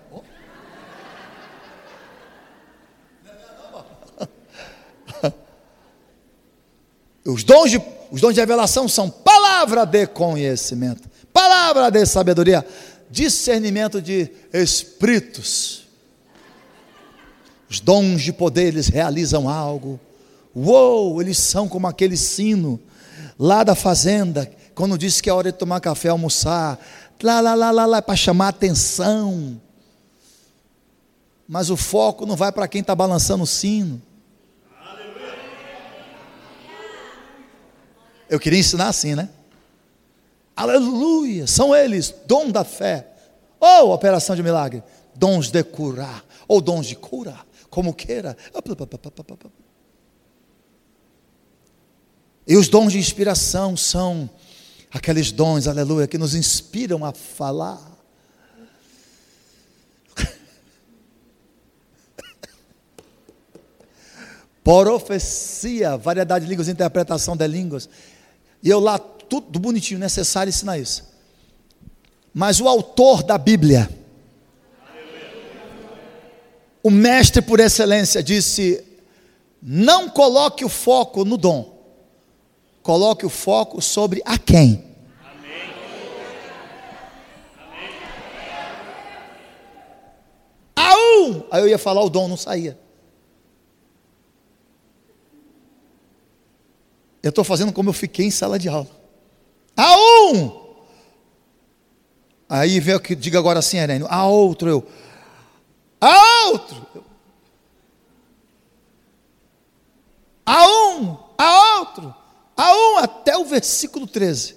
Os 7.26 7.44
dons, 7.44 7.72
de, 7.72 7.82
os 8.12 8.20
dons 8.20 8.34
de 8.34 8.40
revelação 8.40 8.88
são 8.88 9.10
palavra 9.10 9.86
de 9.86 10.08
conhecimento, 10.08 11.10
palavra 11.32 11.90
de 11.90 12.06
sabedoria, 12.06 12.66
discernimento 13.10 14.02
de 14.02 14.30
espíritos. 14.52 15.88
Os 17.70 17.80
dons 17.80 18.22
de 18.22 18.34
poder, 18.34 18.68
eles 18.68 18.88
realizam 18.88 19.48
algo. 19.48 20.00
Uou, 20.54 21.22
eles 21.22 21.38
são 21.38 21.70
como 21.70 21.88
aquele 21.88 22.18
sino 22.18 22.80
lá 23.40 23.64
da 23.64 23.76
fazenda, 23.76 24.52
quando 24.76 24.98
disse 24.98 25.22
que 25.22 25.30
é 25.30 25.34
hora 25.34 25.52
de 25.52 25.58
tomar 25.58 25.80
café, 25.80 26.10
almoçar, 26.10 26.80
lá, 27.22 27.40
lá, 27.40 27.54
lá, 27.54 27.72
lá, 27.72 27.86
lá, 27.86 28.02
para 28.02 28.16
chamar 28.16 28.50
atenção. 28.50 29.62
Mas 31.48 31.70
o 31.70 31.78
foco 31.78 32.26
não 32.26 32.36
vai 32.36 32.52
para 32.52 32.68
quem 32.68 32.82
está 32.82 32.96
balançando 32.96 33.44
o 33.44 33.48
sino. 33.48 34.02
Eu 38.32 38.40
queria 38.40 38.60
ensinar 38.60 38.88
assim, 38.88 39.14
né? 39.14 39.30
Aleluia! 40.56 41.46
São 41.46 41.76
eles, 41.76 42.16
dom 42.26 42.50
da 42.50 42.64
fé, 42.64 43.06
ou 43.60 43.92
operação 43.92 44.38
de 44.38 44.42
milagre, 44.42 44.82
dons 45.14 45.52
de 45.52 45.62
curar, 45.66 46.24
ou 46.48 46.62
dons 46.62 46.88
de 46.88 46.96
cura, 46.96 47.38
como 47.70 47.94
queira. 47.94 48.38
E 52.48 52.56
os 52.56 52.70
dons 52.70 52.94
de 52.94 53.00
inspiração 53.00 53.76
são 53.76 54.30
aqueles 54.90 55.34
dons, 55.34 55.68
aleluia, 55.68 56.08
que 56.08 56.18
nos 56.18 56.34
inspiram 56.34 57.04
a 57.04 57.12
falar. 57.12 57.82
Profecia, 64.64 65.98
variedade 65.98 66.46
de 66.46 66.50
línguas, 66.50 66.70
interpretação 66.70 67.36
de 67.36 67.46
línguas. 67.46 67.90
E 68.64 68.70
eu 68.70 68.80
lá, 68.80 69.00
tudo 69.00 69.60
bonitinho, 69.60 70.00
necessário 70.00 70.50
ensinar 70.50 70.78
isso. 70.78 71.10
Mas 72.34 72.60
o 72.62 72.68
autor 72.68 73.24
da 73.24 73.38
Bíblia, 73.38 73.90
o 76.84 76.90
mestre 76.90 77.42
por 77.42 77.60
excelência, 77.60 78.22
disse: 78.24 78.84
não 79.62 80.10
coloque 80.10 80.64
o 80.64 80.70
foco 80.70 81.26
no 81.26 81.38
dom, 81.38 81.78
coloque 82.82 83.26
o 83.26 83.30
foco 83.30 83.82
sobre 83.82 84.22
a 84.26 84.38
quem. 84.38 84.86
A 90.76 90.96
um! 90.96 91.44
Aí 91.52 91.62
eu 91.62 91.68
ia 91.68 91.78
falar 91.78 92.02
o 92.04 92.10
dom, 92.10 92.28
não 92.28 92.38
saía. 92.38 92.78
Eu 97.24 97.30
estou 97.30 97.44
fazendo 97.44 97.72
como 97.72 97.90
eu 97.90 97.94
fiquei 97.94 98.26
em 98.26 98.32
sala 98.32 98.58
de 98.58 98.68
aula. 98.68 98.90
A 99.78 99.96
um! 99.96 100.62
Aí 102.50 102.80
vem 102.80 102.96
o 102.96 103.00
que 103.00 103.16
diga 103.16 103.40
agora 103.40 103.60
assim, 103.60 103.78
Herênio. 103.78 104.08
A 104.10 104.26
outro, 104.26 104.70
eu. 104.70 104.88
A 106.00 106.48
outro! 106.50 106.88
A 110.46 110.68
um! 110.68 111.18
A 111.38 111.80
outro! 111.80 112.16
A 112.58 112.74
um 112.74 112.98
até 112.98 113.38
o 113.38 113.46
versículo 113.46 114.06
13. 114.06 114.56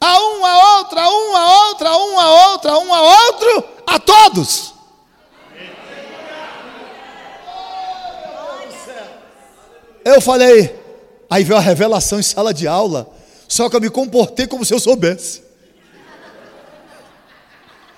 A 0.00 0.20
um, 0.20 0.46
a 0.46 0.78
outro, 0.78 0.98
a 0.98 1.08
um, 1.08 1.36
a 1.36 1.68
outro, 1.68 1.88
a 1.88 1.98
um, 1.98 2.20
a 2.20 2.52
outro, 2.52 2.70
a 2.70 2.78
um, 2.78 2.94
a 2.94 3.02
outro, 3.02 3.64
a 3.86 3.98
todos. 3.98 4.77
Eu 10.14 10.20
falei, 10.20 10.74
aí 11.28 11.44
veio 11.44 11.58
a 11.58 11.62
revelação 11.62 12.18
em 12.18 12.22
sala 12.22 12.54
de 12.54 12.66
aula, 12.66 13.08
só 13.46 13.68
que 13.68 13.76
eu 13.76 13.80
me 13.80 13.90
comportei 13.90 14.46
como 14.46 14.64
se 14.64 14.72
eu 14.72 14.80
soubesse. 14.80 15.42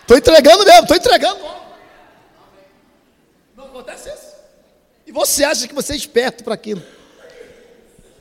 Estou 0.00 0.16
entregando 0.16 0.64
mesmo, 0.64 0.82
estou 0.82 0.96
entregando. 0.96 1.40
Não 3.56 3.66
acontece 3.66 4.08
isso. 4.08 4.34
E 5.06 5.12
você 5.12 5.44
acha 5.44 5.68
que 5.68 5.74
você 5.74 5.92
é 5.92 5.96
esperto 5.96 6.42
para 6.42 6.54
aquilo. 6.54 6.82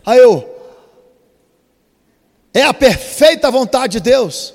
Aí 0.06 0.19
eu, 0.19 0.56
é 2.54 2.63
a 2.63 2.73
perfeita 2.73 3.49
vontade 3.49 3.93
de 3.93 3.99
Deus 4.02 4.54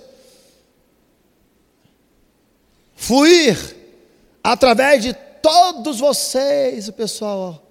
fluir 3.04 3.76
através 4.42 5.02
de 5.02 5.12
todos 5.42 6.00
vocês, 6.00 6.88
o 6.88 6.92
pessoal, 6.92 7.38
ó, 7.38 7.63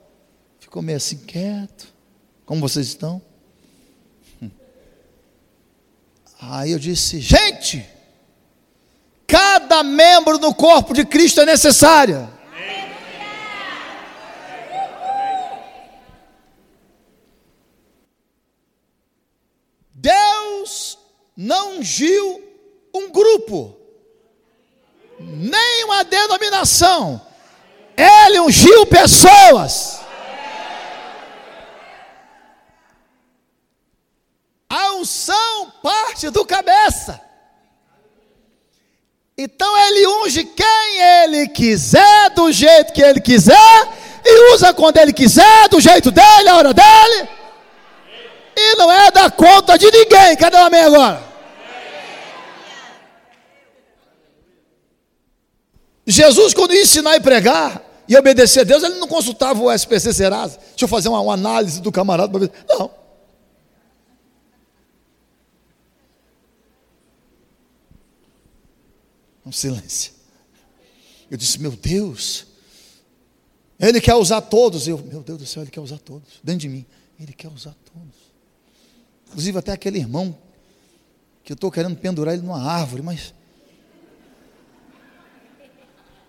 Ficou 0.74 0.82
meio 0.82 0.98
assim 0.98 1.18
quieto. 1.18 1.88
Como 2.48 2.60
vocês 2.60 2.88
estão? 2.88 3.22
Aí 6.42 6.72
eu 6.72 6.80
disse: 6.80 7.20
gente, 7.20 7.88
cada 9.28 9.84
membro 9.84 10.40
do 10.40 10.52
corpo 10.52 10.96
de 10.96 11.06
Cristo 11.06 11.42
é 11.42 11.46
necessário. 11.46 12.28
Deus 19.94 20.98
não 21.38 21.78
ungiu 21.78 22.42
um 22.92 23.12
grupo, 23.12 23.78
nem 25.20 25.84
uma 25.84 26.04
denominação, 26.04 27.22
Ele 27.96 28.40
ungiu 28.40 28.88
pessoas. 28.88 30.03
A 34.74 34.94
unção 34.94 35.72
parte 35.84 36.32
do 36.32 36.44
cabeça. 36.44 37.22
Então 39.38 39.78
ele 39.86 40.08
unge 40.08 40.44
quem 40.46 41.00
ele 41.00 41.48
quiser, 41.48 42.32
do 42.32 42.52
jeito 42.52 42.92
que 42.92 43.04
ele 43.04 43.22
quiser, 43.22 43.88
e 44.26 44.52
usa 44.52 44.74
quando 44.74 44.98
ele 44.98 45.14
quiser, 45.14 45.70
do 45.70 45.80
jeito 45.80 46.10
dele, 46.10 46.50
a 46.50 46.56
hora 46.56 46.74
dele. 46.74 47.30
E 48.58 48.76
não 48.76 48.92
é 48.92 49.12
da 49.12 49.30
conta 49.30 49.78
de 49.78 49.92
ninguém. 49.92 50.36
Cadê 50.38 50.58
o 50.58 50.66
amém 50.66 50.82
agora? 50.82 51.22
Jesus, 56.08 56.56
quando 56.56 56.74
ia 56.74 56.82
ensinar 56.82 57.16
e 57.16 57.20
pregar 57.20 57.80
e 58.10 58.18
obedecer 58.18 58.62
a 58.62 58.64
Deus, 58.64 58.82
ele 58.82 58.96
não 58.96 59.08
consultava 59.08 59.62
o 59.62 59.72
SPC 59.72 60.14
Serasa. 60.14 60.58
Deixa 60.70 60.86
eu 60.86 60.88
fazer 60.88 61.10
uma, 61.10 61.22
uma 61.22 61.34
análise 61.36 61.80
do 61.80 61.92
camarada. 61.92 62.52
Não. 62.68 63.03
Um 69.46 69.52
silêncio. 69.52 70.14
Eu 71.30 71.38
disse, 71.38 71.60
meu 71.60 71.72
Deus, 71.72 72.46
Ele 73.80 74.00
quer 74.00 74.16
usar 74.16 74.42
todos. 74.42 74.88
Eu, 74.88 74.98
meu 75.00 75.22
Deus 75.22 75.40
do 75.40 75.46
céu, 75.46 75.64
Ele 75.64 75.72
quer 75.72 75.82
usar 75.82 75.98
todos. 75.98 76.40
Dentro 76.44 76.62
de 76.62 76.70
mim, 76.70 76.86
Ele 77.20 77.34
quer 77.34 77.50
usar 77.50 77.76
todos. 77.92 78.24
Inclusive 79.28 79.58
até 79.58 79.72
aquele 79.72 79.98
irmão 79.98 80.38
que 81.44 81.52
eu 81.52 81.56
estou 81.56 81.72
querendo 81.72 81.96
pendurar 81.98 82.34
ele 82.34 82.44
numa 82.44 82.62
árvore, 82.62 83.02
mas. 83.02 83.34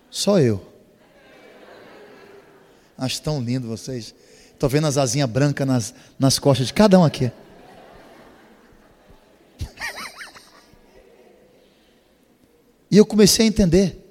Só 0.09 0.39
eu. 0.39 0.65
Acho 2.97 3.21
tão 3.21 3.41
lindo 3.41 3.67
vocês. 3.67 4.13
Estou 4.51 4.69
vendo 4.69 4.87
as 4.87 4.97
asinhas 4.97 5.29
brancas 5.29 5.67
nas, 5.67 5.93
nas 6.17 6.39
costas 6.39 6.67
de 6.67 6.73
cada 6.73 6.97
um 6.99 7.03
aqui. 7.03 7.31
E 12.95 12.97
eu 12.97 13.05
comecei 13.05 13.43
a 13.43 13.49
entender. 13.49 14.01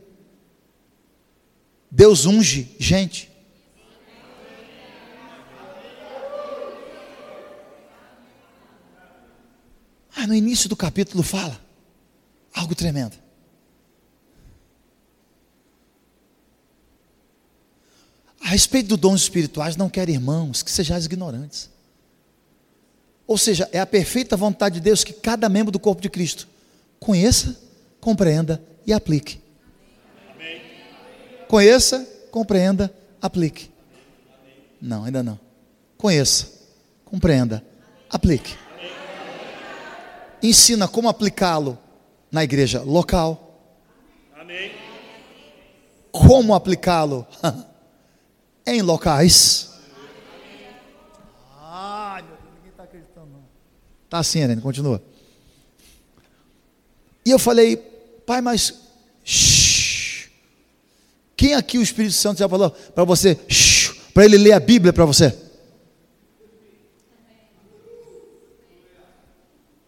Deus 1.90 2.26
unge 2.26 2.76
gente. 2.78 3.30
Ah, 10.14 10.26
no 10.26 10.34
início 10.34 10.68
do 10.68 10.76
capítulo 10.76 11.22
fala 11.22 11.58
algo 12.52 12.74
tremendo. 12.74 13.16
A 18.42 18.48
respeito 18.48 18.88
dos 18.88 18.98
dons 18.98 19.22
espirituais, 19.22 19.76
não 19.76 19.88
quero 19.88 20.10
irmãos 20.10 20.62
que 20.62 20.70
sejais 20.70 21.06
ignorantes. 21.06 21.70
Ou 23.26 23.38
seja, 23.38 23.66
é 23.72 23.80
a 23.80 23.86
perfeita 23.86 24.36
vontade 24.36 24.74
de 24.74 24.82
Deus 24.82 25.02
que 25.02 25.14
cada 25.14 25.48
membro 25.48 25.72
do 25.72 25.80
corpo 25.80 26.02
de 26.02 26.10
Cristo 26.10 26.46
conheça, 27.00 27.58
compreenda 27.98 28.73
e 28.86 28.92
aplique. 28.92 29.40
Amém. 30.34 30.60
Conheça, 31.48 32.06
compreenda, 32.30 32.92
aplique. 33.20 33.70
Não, 34.80 35.04
ainda 35.04 35.22
não. 35.22 35.38
Conheça, 35.96 36.52
compreenda, 37.04 37.64
aplique. 38.10 38.56
Ensina 40.42 40.86
como 40.86 41.08
aplicá-lo 41.08 41.78
na 42.30 42.44
igreja 42.44 42.82
local. 42.82 43.58
Amém. 44.38 44.72
Como 46.12 46.54
aplicá-lo 46.54 47.26
em 48.66 48.82
locais. 48.82 49.70
Meu 51.58 52.22
Deus, 52.22 52.38
ninguém 52.56 52.70
está 52.70 52.82
acreditando, 52.82 53.26
não. 53.32 53.44
Está 54.04 54.18
assim, 54.18 54.40
Helene, 54.40 54.60
continua. 54.60 55.02
E 57.24 57.30
eu 57.30 57.38
falei, 57.38 57.93
pai, 58.26 58.40
mas. 58.40 58.74
Shh, 59.24 60.28
quem 61.36 61.54
aqui 61.54 61.78
o 61.78 61.82
Espírito 61.82 62.14
Santo 62.14 62.38
já 62.38 62.48
falou 62.48 62.70
para 62.70 63.04
você, 63.04 63.38
para 64.12 64.24
ele 64.24 64.38
ler 64.38 64.52
a 64.52 64.60
Bíblia 64.60 64.92
para 64.92 65.04
você? 65.04 65.36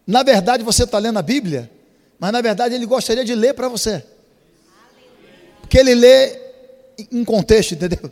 Na 0.06 0.22
verdade, 0.22 0.62
você 0.62 0.84
está 0.84 0.98
lendo 0.98 1.18
a 1.18 1.22
Bíblia, 1.22 1.70
mas 2.18 2.32
na 2.32 2.40
verdade 2.40 2.74
ele 2.74 2.86
gostaria 2.86 3.24
de 3.24 3.34
ler 3.34 3.54
para 3.54 3.68
você. 3.68 4.04
Porque 5.60 5.78
ele 5.78 5.94
lê 5.94 6.38
em 7.10 7.24
contexto, 7.24 7.72
entendeu? 7.72 8.10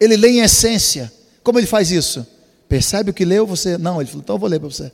Ele 0.00 0.16
lê 0.16 0.28
em 0.28 0.40
essência. 0.40 1.12
Como 1.42 1.58
ele 1.58 1.66
faz 1.66 1.90
isso? 1.90 2.26
Percebe 2.68 3.10
o 3.10 3.14
que 3.14 3.24
leu 3.24 3.46
você? 3.46 3.76
Não, 3.76 4.00
ele 4.00 4.08
falou, 4.08 4.22
então 4.22 4.36
eu 4.36 4.40
vou 4.40 4.48
ler 4.48 4.58
para 4.58 4.68
você. 4.68 4.90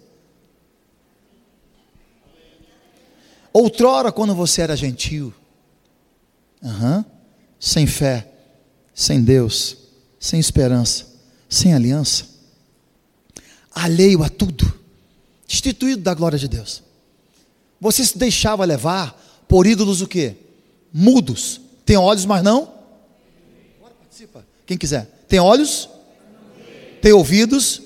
Outrora, 3.53 4.11
quando 4.11 4.35
você 4.35 4.63
era 4.63 4.77
gentil, 4.77 5.33
uhum, 6.63 7.05
sem 7.61 7.87
fé, 7.87 8.33
sem 8.95 9.23
Deus, 9.23 9.77
sem 10.19 10.41
esperança, 10.41 11.07
sem 11.49 11.75
aliança, 11.75 12.25
alheio 13.71 14.23
a 14.23 14.29
tudo, 14.29 14.81
destituído 15.47 16.03
da 16.03 16.15
glória 16.15 16.39
de 16.39 16.49
Deus. 16.49 16.83
Você 17.81 18.05
se 18.05 18.17
deixava 18.17 18.65
levar 18.65 19.21
por 19.49 19.67
ídolos 19.67 20.01
o 20.01 20.07
quê? 20.07 20.37
Mudos. 20.93 21.61
Tem 21.85 21.97
olhos, 21.97 22.25
mas 22.25 22.43
não? 22.43 22.73
Participa. 23.83 24.47
Quem 24.65 24.79
quiser. 24.79 25.25
Tem 25.29 25.41
olhos? 25.41 25.89
Tem 27.01 27.13
ouvidos? 27.13 27.83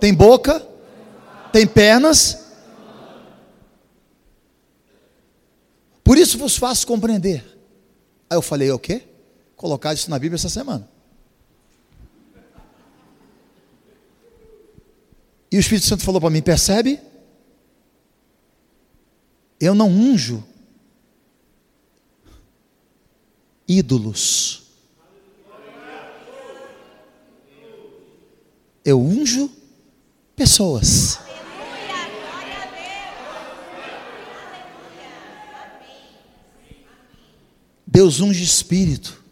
Tem 0.00 0.12
boca? 0.12 0.66
Tem 1.52 1.66
pernas? 1.66 2.43
Por 6.04 6.18
isso 6.18 6.36
vos 6.38 6.56
faço 6.56 6.86
compreender. 6.86 7.42
Aí 8.28 8.36
eu 8.36 8.42
falei, 8.42 8.70
o 8.70 8.78
quê? 8.78 9.02
Colocar 9.56 9.94
isso 9.94 10.10
na 10.10 10.18
Bíblia 10.18 10.36
essa 10.36 10.50
semana. 10.50 10.88
E 15.50 15.56
o 15.56 15.60
Espírito 15.60 15.86
Santo 15.86 16.04
falou 16.04 16.20
para 16.20 16.30
mim: 16.30 16.42
percebe? 16.42 17.00
Eu 19.60 19.72
não 19.72 19.88
unjo 19.88 20.44
ídolos. 23.68 24.64
Eu 28.84 29.00
unjo 29.00 29.48
pessoas. 30.34 31.20
Deus 37.94 38.20
unge 38.20 38.42
espírito. 38.42 39.22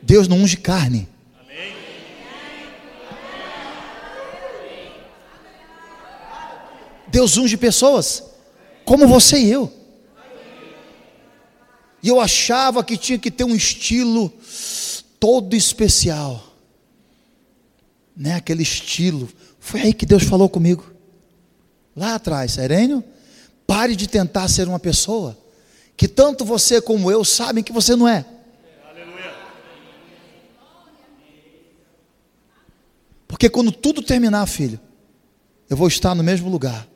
Deus 0.00 0.26
não 0.26 0.38
unge 0.38 0.56
carne. 0.56 1.06
Deus 7.08 7.36
unge 7.36 7.56
pessoas, 7.56 8.22
como 8.84 9.06
você 9.06 9.38
e 9.38 9.50
eu. 9.50 9.72
E 12.02 12.08
eu 12.08 12.20
achava 12.20 12.82
que 12.82 12.96
tinha 12.96 13.18
que 13.18 13.30
ter 13.30 13.44
um 13.44 13.54
estilo 13.54 14.32
todo 15.18 15.54
especial 15.54 16.50
né, 18.16 18.34
aquele 18.34 18.62
estilo. 18.62 19.28
Foi 19.58 19.80
aí 19.80 19.94
que 19.94 20.06
Deus 20.06 20.22
falou 20.24 20.48
comigo. 20.48 20.84
Lá 21.96 22.14
atrás, 22.14 22.52
Serênio, 22.52 23.02
pare 23.66 23.96
de 23.96 24.06
tentar 24.06 24.48
ser 24.48 24.68
uma 24.68 24.78
pessoa 24.78 25.36
que 26.00 26.08
tanto 26.08 26.46
você 26.46 26.80
como 26.80 27.10
eu 27.10 27.22
sabem 27.22 27.62
que 27.62 27.74
você 27.74 27.94
não 27.94 28.08
é. 28.08 28.24
Porque 33.28 33.50
quando 33.50 33.70
tudo 33.70 34.00
terminar, 34.00 34.46
filho, 34.46 34.80
eu 35.68 35.76
vou 35.76 35.88
estar 35.88 36.14
no 36.14 36.24
mesmo 36.24 36.48
lugar. 36.48 36.88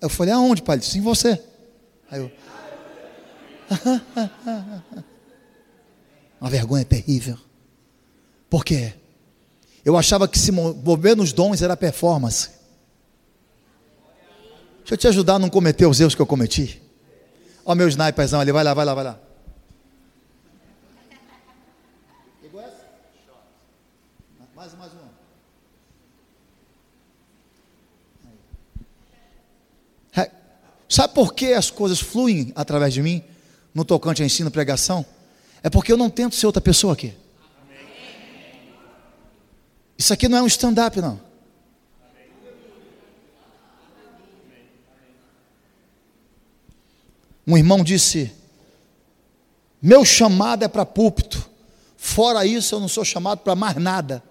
Eu 0.00 0.08
falei, 0.08 0.32
aonde, 0.32 0.62
pai? 0.62 0.76
Ele 0.76 0.80
disse, 0.80 0.96
em 0.96 1.02
você. 1.02 1.38
Aí 2.10 2.20
eu. 2.20 2.32
Uma 6.40 6.48
vergonha 6.48 6.86
terrível. 6.86 7.36
Por 8.48 8.64
quê? 8.64 8.94
Eu 9.84 9.94
achava 9.94 10.26
que 10.26 10.38
se 10.38 10.50
mover 10.50 11.14
nos 11.14 11.34
dons 11.34 11.60
era 11.60 11.76
performance. 11.76 12.48
Deixa 14.78 14.94
eu 14.94 14.96
te 14.96 15.06
ajudar 15.06 15.34
a 15.34 15.38
não 15.38 15.50
cometer 15.50 15.84
os 15.84 16.00
erros 16.00 16.14
que 16.14 16.22
eu 16.22 16.26
cometi. 16.26 16.82
O 17.64 17.74
meu 17.74 17.88
sniperzão 17.88 18.40
ali, 18.40 18.52
vai 18.52 18.62
lá, 18.62 18.74
vai 18.74 18.84
lá, 18.84 18.94
vai 18.94 19.04
lá. 19.04 19.18
Mais, 24.54 24.74
mais 24.74 24.92
uma. 24.92 25.14
Sabe 30.88 31.12
por 31.14 31.34
que 31.34 31.52
as 31.52 31.70
coisas 31.70 31.98
fluem 31.98 32.52
através 32.54 32.94
de 32.94 33.02
mim, 33.02 33.24
no 33.74 33.84
tocante 33.84 34.22
a 34.22 34.26
ensino 34.26 34.50
pregação? 34.50 35.04
É 35.62 35.68
porque 35.68 35.90
eu 35.90 35.96
não 35.96 36.08
tento 36.08 36.36
ser 36.36 36.46
outra 36.46 36.60
pessoa 36.60 36.92
aqui. 36.92 37.14
Isso 39.98 40.12
aqui 40.12 40.28
não 40.28 40.38
é 40.38 40.42
um 40.42 40.46
stand-up, 40.46 41.00
não. 41.00 41.20
Um 47.46 47.56
irmão 47.56 47.82
disse: 47.84 48.32
Meu 49.80 50.04
chamado 50.04 50.64
é 50.64 50.68
para 50.68 50.86
púlpito. 50.86 51.50
Fora 51.96 52.44
isso, 52.46 52.74
eu 52.74 52.80
não 52.80 52.88
sou 52.88 53.04
chamado 53.04 53.38
para 53.38 53.54
mais 53.54 53.76
nada. 53.76 54.22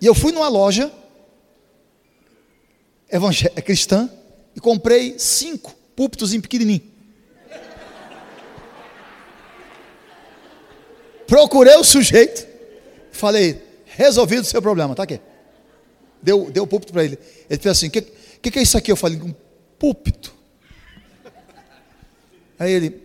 E 0.00 0.06
eu 0.06 0.14
fui 0.14 0.32
numa 0.32 0.48
loja 0.48 0.90
é 3.10 3.60
cristã 3.60 4.08
e 4.54 4.60
comprei 4.60 5.18
cinco 5.18 5.74
púlpitos 5.96 6.32
em 6.32 6.40
pequenininho. 6.40 6.82
Procurei 11.26 11.76
o 11.76 11.84
sujeito, 11.84 12.46
falei: 13.12 13.62
resolvido 13.86 14.42
o 14.42 14.44
seu 14.44 14.62
problema, 14.62 14.94
tá 14.94 15.02
aqui. 15.02 15.20
Deu, 16.22 16.50
deu 16.50 16.64
o 16.64 16.66
púlpito 16.66 16.92
para 16.92 17.04
ele. 17.04 17.18
Ele 17.48 17.60
fez 17.60 17.76
assim: 17.76 17.88
o 17.88 17.90
que, 17.90 18.02
que, 18.02 18.50
que 18.50 18.58
é 18.58 18.62
isso 18.62 18.78
aqui? 18.78 18.92
Eu 18.92 18.96
falei: 18.96 19.20
um 19.20 19.34
púlpito. 19.78 20.39
Aí 22.60 22.70
ele, 22.70 23.02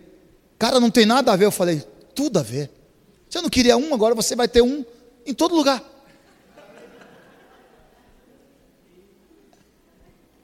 cara, 0.58 0.78
não 0.78 0.90
tem 0.90 1.06
nada 1.06 1.32
a 1.32 1.36
ver. 1.36 1.46
Eu 1.46 1.50
falei: 1.50 1.82
tudo 2.14 2.38
a 2.38 2.42
ver. 2.42 2.70
Você 3.28 3.40
não 3.40 3.48
queria 3.48 3.74
um, 3.78 3.94
agora 3.94 4.14
você 4.14 4.36
vai 4.36 4.46
ter 4.46 4.60
um 4.60 4.84
em 5.24 5.32
todo 5.32 5.54
lugar. 5.54 5.82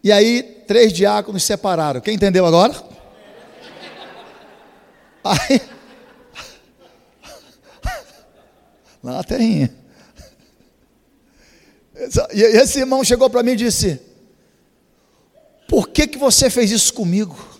E 0.03 0.11
aí, 0.11 0.43
três 0.67 0.93
diáconos 0.95 1.45
separaram. 1.45 2.01
Quem 2.01 2.15
entendeu 2.15 2.47
agora? 2.47 2.75
Aí, 5.23 5.61
lá 9.05 9.13
na 9.13 9.23
terrinha. 9.23 9.73
E 12.33 12.41
esse 12.43 12.81
irmão 12.81 13.05
chegou 13.05 13.29
para 13.29 13.43
mim 13.43 13.53
e 13.53 13.57
disse: 13.57 14.01
Por 15.69 15.91
que, 15.91 16.07
que 16.07 16.17
você 16.19 16.49
fez 16.49 16.71
isso 16.71 16.95
comigo? 16.95 17.52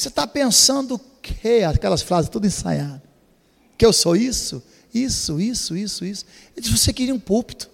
Você 0.00 0.08
está 0.08 0.26
pensando 0.26 0.94
o 0.94 0.98
quê? 1.20 1.60
Aquelas 1.68 2.00
frases 2.00 2.30
tudo 2.30 2.46
ensaiadas. 2.46 3.02
Que 3.76 3.84
eu 3.84 3.92
sou 3.92 4.16
isso, 4.16 4.62
isso, 4.94 5.38
isso, 5.38 5.76
isso, 5.76 6.06
isso. 6.06 6.24
Ele 6.56 6.62
disse: 6.62 6.74
Você 6.74 6.90
queria 6.90 7.14
um 7.14 7.20
púlpito. 7.20 7.68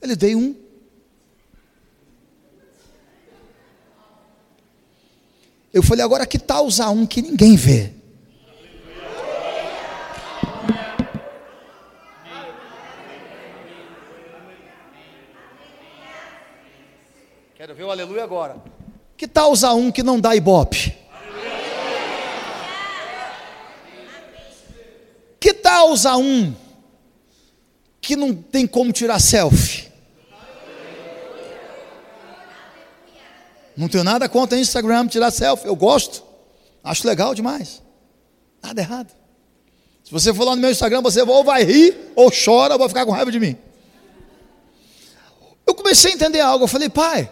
Ele 0.00 0.16
dei 0.16 0.34
um. 0.34 0.56
Eu 5.74 5.82
falei: 5.82 6.02
Agora 6.02 6.24
que 6.24 6.38
tal 6.38 6.64
usar 6.64 6.88
um 6.88 7.04
que 7.04 7.20
ninguém 7.20 7.54
vê? 7.54 7.92
Quero 17.54 17.74
ver 17.74 17.84
o 17.84 17.90
aleluia 17.90 18.24
agora. 18.24 18.56
Que 19.18 19.28
tal 19.28 19.52
usar 19.52 19.74
um 19.74 19.92
que 19.92 20.02
não 20.02 20.18
dá 20.18 20.34
ibope? 20.34 21.04
Que 25.46 25.54
tal 25.66 25.90
usar 25.90 26.16
um 26.16 26.54
que 28.00 28.14
não 28.14 28.32
tem 28.32 28.68
como 28.68 28.92
tirar 28.92 29.18
selfie? 29.18 29.90
Não 33.76 33.88
tenho 33.88 34.04
nada 34.04 34.28
contra 34.28 34.58
Instagram 34.58 35.08
tirar 35.08 35.32
selfie, 35.32 35.66
eu 35.66 35.74
gosto, 35.74 36.22
acho 36.84 37.06
legal 37.06 37.34
demais, 37.34 37.82
nada 38.62 38.80
errado. 38.80 39.12
Se 40.04 40.12
você 40.12 40.32
for 40.32 40.44
lá 40.44 40.54
no 40.54 40.62
meu 40.62 40.70
Instagram, 40.70 41.02
você 41.02 41.22
ou 41.22 41.42
vai 41.42 41.64
rir, 41.64 42.12
ou 42.14 42.30
chora, 42.30 42.74
ou 42.74 42.78
vai 42.78 42.88
ficar 42.88 43.04
com 43.04 43.10
raiva 43.10 43.32
de 43.32 43.40
mim. 43.40 43.56
Eu 45.66 45.74
comecei 45.74 46.12
a 46.12 46.14
entender 46.14 46.38
algo, 46.38 46.64
eu 46.64 46.68
falei, 46.68 46.88
pai, 46.88 47.28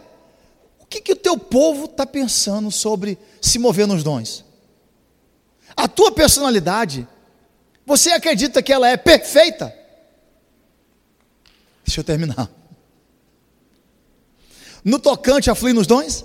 que, 0.94 1.00
que 1.00 1.12
o 1.12 1.16
teu 1.16 1.36
povo 1.36 1.86
está 1.86 2.06
pensando 2.06 2.70
sobre 2.70 3.18
se 3.40 3.58
mover 3.58 3.86
nos 3.86 4.02
dons? 4.02 4.44
A 5.76 5.88
tua 5.88 6.12
personalidade, 6.12 7.08
você 7.86 8.10
acredita 8.10 8.62
que 8.62 8.72
ela 8.72 8.88
é 8.88 8.96
perfeita? 8.96 9.74
Deixa 11.84 12.00
eu 12.00 12.04
terminar. 12.04 12.50
No 14.82 14.98
tocante 14.98 15.50
a 15.50 15.54
fluir 15.54 15.74
nos 15.74 15.86
dons? 15.86 16.24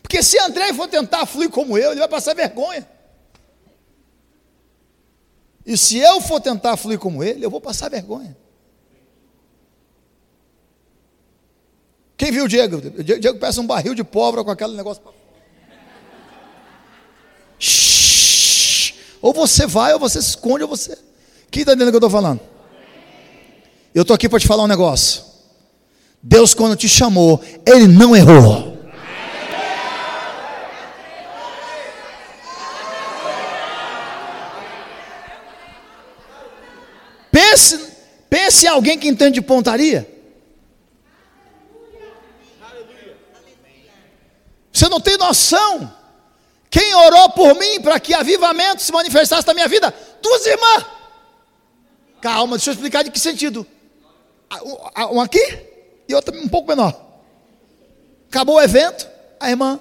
Porque 0.00 0.22
se 0.22 0.38
André 0.38 0.72
for 0.72 0.88
tentar 0.88 1.26
fluir 1.26 1.50
como 1.50 1.76
eu, 1.76 1.90
ele 1.90 2.00
vai 2.00 2.08
passar 2.08 2.34
vergonha. 2.34 2.88
E 5.64 5.76
se 5.76 5.98
eu 5.98 6.20
for 6.20 6.40
tentar 6.40 6.76
fluir 6.76 6.98
como 6.98 7.24
ele, 7.24 7.44
eu 7.44 7.50
vou 7.50 7.60
passar 7.60 7.90
vergonha. 7.90 8.36
Quem 12.16 12.30
viu 12.30 12.44
o 12.44 12.48
Diego? 12.48 12.76
O 12.76 13.02
Diego 13.02 13.38
peça 13.38 13.60
um 13.60 13.66
barril 13.66 13.94
de 13.94 14.04
pólvora 14.04 14.44
com 14.44 14.50
aquele 14.50 14.76
negócio. 14.76 15.02
Ou 19.26 19.32
você 19.32 19.66
vai, 19.66 19.92
ou 19.92 19.98
você 19.98 20.22
se 20.22 20.28
esconde, 20.28 20.62
ou 20.62 20.68
você. 20.68 20.96
Quem 21.50 21.62
está 21.62 21.72
entendendo 21.72 21.88
o 21.88 21.90
que 21.90 21.96
eu 21.96 22.06
estou 22.06 22.10
falando? 22.10 22.40
Eu 23.92 24.02
estou 24.02 24.14
aqui 24.14 24.28
para 24.28 24.38
te 24.38 24.46
falar 24.46 24.62
um 24.62 24.68
negócio. 24.68 25.24
Deus, 26.22 26.54
quando 26.54 26.76
te 26.76 26.88
chamou, 26.88 27.42
Ele 27.66 27.88
não 27.88 28.14
errou. 28.14 28.78
Pense, 37.32 37.80
pense 38.30 38.66
em 38.66 38.68
alguém 38.68 38.96
que 38.96 39.08
entende 39.08 39.32
de 39.32 39.42
pontaria. 39.42 40.08
Você 44.72 44.88
não 44.88 45.00
tem 45.00 45.18
noção. 45.18 45.95
Quem 46.70 46.94
orou 46.94 47.30
por 47.30 47.54
mim 47.54 47.80
para 47.80 47.98
que 47.98 48.14
avivamento 48.14 48.82
se 48.82 48.92
manifestasse 48.92 49.46
na 49.46 49.54
minha 49.54 49.68
vida? 49.68 49.94
Duas 50.22 50.44
irmãs. 50.46 50.84
Calma, 52.20 52.56
deixa 52.56 52.70
eu 52.70 52.74
explicar 52.74 53.02
de 53.02 53.10
que 53.10 53.20
sentido. 53.20 53.66
Um 55.12 55.20
aqui 55.20 55.58
e 56.08 56.14
outra 56.14 56.36
um 56.36 56.48
pouco 56.48 56.68
menor. 56.68 56.94
Acabou 58.28 58.56
o 58.56 58.62
evento, 58.62 59.08
a 59.38 59.50
irmã, 59.50 59.80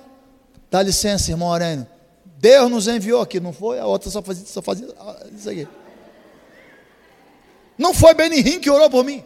dá 0.69 0.81
licença, 0.81 1.31
irmão 1.31 1.51
Aurélio. 1.51 1.87
Deus 2.37 2.69
nos 2.69 2.87
enviou 2.87 3.21
aqui, 3.21 3.39
não 3.39 3.51
foi? 3.51 3.79
A 3.79 3.85
outra 3.85 4.09
só 4.09 4.21
fazia, 4.21 4.45
só 4.45 4.61
fazia 4.61 4.87
isso 5.35 5.49
aqui. 5.49 5.67
Não 7.77 7.93
foi 7.93 8.13
Benihim 8.13 8.59
que 8.59 8.69
orou 8.69 8.89
por 8.89 9.03
mim. 9.03 9.23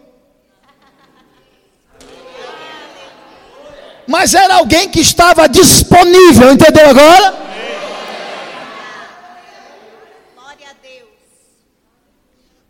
mas 4.10 4.34
era 4.34 4.56
alguém 4.56 4.90
que 4.90 5.00
estava 5.00 5.48
disponível, 5.48 6.52
entendeu 6.52 6.90
agora? 6.90 7.32
Glória 10.36 10.68
a 10.68 10.74
Deus. 10.82 11.10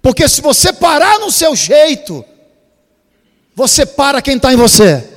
Porque 0.01 0.27
se 0.27 0.41
você 0.41 0.71
parar 0.71 1.19
no 1.19 1.31
seu 1.31 1.55
jeito, 1.55 2.23
você 3.55 3.85
para 3.85 4.21
quem 4.21 4.37
está 4.37 4.53
em 4.53 4.55
você. 4.55 5.07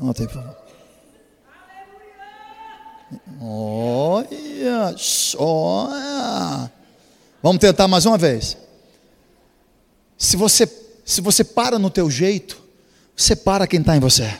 Ontem, 0.00 0.26
Olha, 3.40 4.94
olha. 5.38 6.72
Vamos 7.42 7.60
tentar 7.60 7.86
mais 7.86 8.06
uma 8.06 8.16
vez. 8.16 8.56
Se 10.16 10.36
você, 10.36 10.66
se 11.04 11.20
você 11.20 11.44
para 11.44 11.78
no 11.78 11.90
teu 11.90 12.10
jeito, 12.10 12.62
você 13.16 13.36
para 13.36 13.66
quem 13.66 13.80
está 13.80 13.96
em 13.96 14.00
você. 14.00 14.38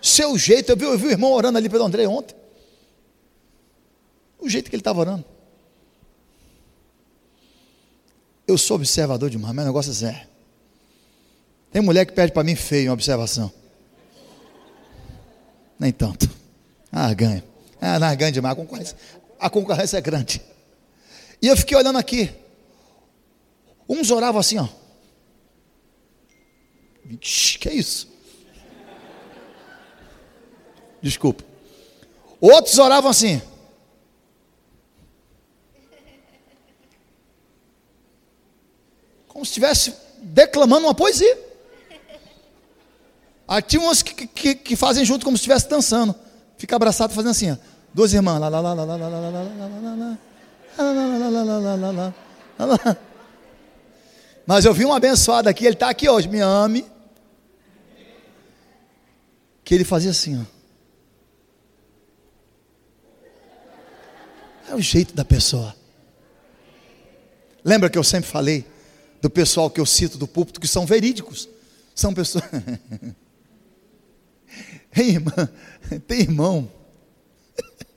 Seu 0.00 0.38
jeito, 0.38 0.70
eu 0.70 0.76
vi, 0.76 0.84
eu 0.84 0.98
vi 0.98 1.06
o 1.06 1.10
irmão 1.10 1.32
orando 1.32 1.58
ali 1.58 1.68
pelo 1.68 1.84
André 1.84 2.06
ontem. 2.06 2.36
O 4.38 4.48
jeito 4.48 4.70
que 4.70 4.76
ele 4.76 4.80
estava 4.80 5.00
orando. 5.00 5.24
Eu 8.46 8.56
sou 8.56 8.76
observador 8.76 9.28
demais, 9.28 9.54
meu 9.54 9.64
negócio 9.64 9.90
é 9.90 9.94
zero. 9.94 10.28
Tem 11.70 11.82
mulher 11.82 12.06
que 12.06 12.12
pede 12.12 12.32
para 12.32 12.44
mim 12.44 12.54
feio 12.54 12.88
uma 12.88 12.94
observação. 12.94 13.52
Nem 15.78 15.92
tanto. 15.92 16.28
Ah, 16.90 17.12
ganha. 17.12 17.44
Ah, 17.80 17.98
não, 17.98 18.16
ganha 18.16 18.32
demais. 18.32 18.52
A 18.52 18.56
concorrência, 18.56 18.96
a 19.38 19.50
concorrência 19.50 19.98
é 19.98 20.00
grande. 20.00 20.40
E 21.42 21.46
eu 21.46 21.56
fiquei 21.56 21.76
olhando 21.76 21.98
aqui. 21.98 22.30
Uns 23.88 24.10
oravam 24.10 24.40
assim, 24.40 24.58
ó. 24.58 24.68
Que 27.20 27.68
é 27.68 27.74
isso? 27.74 28.08
Desculpa. 31.02 31.44
Outros 32.40 32.78
oravam 32.78 33.10
assim. 33.10 33.40
Como 39.28 39.44
se 39.44 39.50
estivesse 39.50 39.94
declamando 40.22 40.86
uma 40.86 40.94
poesia. 40.94 41.38
Aí 43.46 43.62
tinha 43.62 43.80
umas 43.80 44.02
que, 44.02 44.26
que, 44.26 44.54
que 44.54 44.76
fazem 44.76 45.04
junto 45.04 45.24
como 45.24 45.36
se 45.36 45.42
estivesse 45.42 45.68
dançando. 45.68 46.14
Fica 46.56 46.76
abraçado 46.76 47.14
fazendo 47.14 47.30
assim, 47.30 47.52
ó. 47.52 47.56
Duas 47.94 48.12
irmãs. 48.12 48.38
Lá, 48.40 48.48
lá, 48.48 48.60
lá, 48.60 48.74
lá, 48.74 48.84
lá, 48.84 48.96
lá, 48.96 49.08
lá, 49.08 49.08
lá, 49.08 49.30
lá, 49.30 49.42
lá, 51.30 51.56
lá, 51.56 51.90
lá, 51.90 52.14
lá, 52.58 52.66
lá. 52.66 52.96
Mas 54.46 54.64
eu 54.64 54.74
vi 54.74 54.84
um 54.84 54.92
abençoado 54.92 55.48
aqui, 55.48 55.64
ele 55.64 55.74
está 55.74 55.90
aqui 55.90 56.08
hoje, 56.08 56.28
me 56.28 56.40
ame. 56.40 56.84
Que 59.62 59.74
ele 59.74 59.84
fazia 59.84 60.10
assim, 60.10 60.40
ó. 60.40 60.57
É 64.68 64.74
o 64.74 64.80
jeito 64.80 65.14
da 65.14 65.24
pessoa. 65.24 65.74
Lembra 67.64 67.90
que 67.90 67.98
eu 67.98 68.04
sempre 68.04 68.28
falei 68.30 68.64
do 69.20 69.28
pessoal 69.28 69.70
que 69.70 69.80
eu 69.80 69.86
cito 69.86 70.16
do 70.18 70.26
púlpito 70.26 70.60
que 70.60 70.68
são 70.68 70.86
verídicos? 70.86 71.48
São 71.94 72.14
pessoas. 72.14 72.44
Tem 74.90 75.10
irmã, 75.10 75.48
tem 76.06 76.20
irmão. 76.20 76.70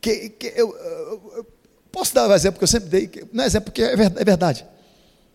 Que, 0.00 0.30
que 0.30 0.46
eu, 0.56 0.74
eu, 0.74 1.32
eu, 1.36 1.46
posso 1.92 2.14
dar 2.14 2.26
um 2.26 2.32
exemplo 2.32 2.58
que 2.58 2.64
eu 2.64 2.68
sempre 2.68 2.88
dei, 2.88 3.28
não 3.30 3.44
é 3.44 3.46
exemplo 3.46 3.66
porque 3.66 3.82
é 3.82 3.94
verdade. 4.24 4.66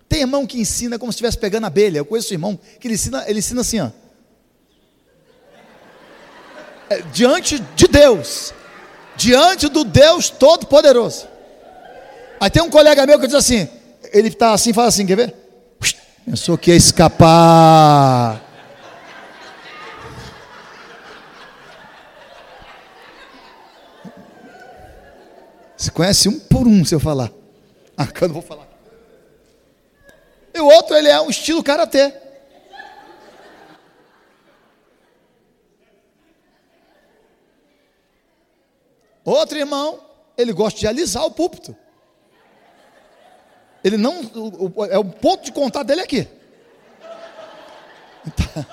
Tem 0.09 0.21
irmão 0.21 0.47
que 0.47 0.59
ensina 0.59 0.97
como 0.97 1.11
se 1.11 1.17
estivesse 1.17 1.37
pegando 1.37 1.67
abelha. 1.67 1.99
Eu 1.99 2.05
conheço 2.05 2.31
um 2.31 2.33
irmão 2.33 2.59
que 2.79 2.87
ele 2.87 2.95
ensina, 2.95 3.23
ele 3.29 3.37
ensina 3.37 3.61
assim, 3.61 3.79
ó. 3.79 3.91
É, 6.89 7.01
diante 7.13 7.59
de 7.59 7.87
Deus 7.87 8.55
diante 9.15 9.67
do 9.67 9.83
Deus 9.83 10.29
Todo-Poderoso. 10.29 11.27
Aí 12.39 12.49
tem 12.49 12.61
um 12.61 12.69
colega 12.69 13.05
meu 13.05 13.19
que 13.19 13.27
diz 13.27 13.35
assim, 13.35 13.67
ele 14.11 14.27
está 14.27 14.53
assim, 14.53 14.73
fala 14.73 14.87
assim, 14.87 15.05
quer 15.05 15.15
ver? 15.15 15.35
Pensou 16.25 16.57
que 16.57 16.71
ia 16.71 16.77
escapar. 16.77 18.41
Você 25.77 25.91
conhece 25.91 26.27
um 26.27 26.39
por 26.39 26.67
um, 26.67 26.83
se 26.83 26.95
eu 26.95 26.99
falar. 26.99 27.31
Ah, 27.95 28.07
eu 28.19 28.27
não 28.27 28.33
vou 28.33 28.41
falar. 28.41 28.67
E 30.53 30.59
o 30.59 30.65
outro, 30.65 30.95
ele 30.95 31.09
é 31.09 31.21
um 31.21 31.29
estilo 31.29 31.61
karatê. 31.61 32.11
Outro 39.25 39.57
irmão, 39.57 39.99
ele 40.37 40.53
gosta 40.53 40.79
de 40.79 40.87
alisar 40.87 41.25
o 41.25 41.31
púlpito. 41.31 41.75
Ele 43.83 43.97
não, 43.97 44.21
o, 44.21 44.71
o, 44.75 44.85
é 44.85 44.97
o 44.99 45.03
ponto 45.03 45.43
de 45.43 45.51
contato 45.51 45.87
dele 45.87 46.01
aqui. 46.01 46.27
Então, 48.27 48.47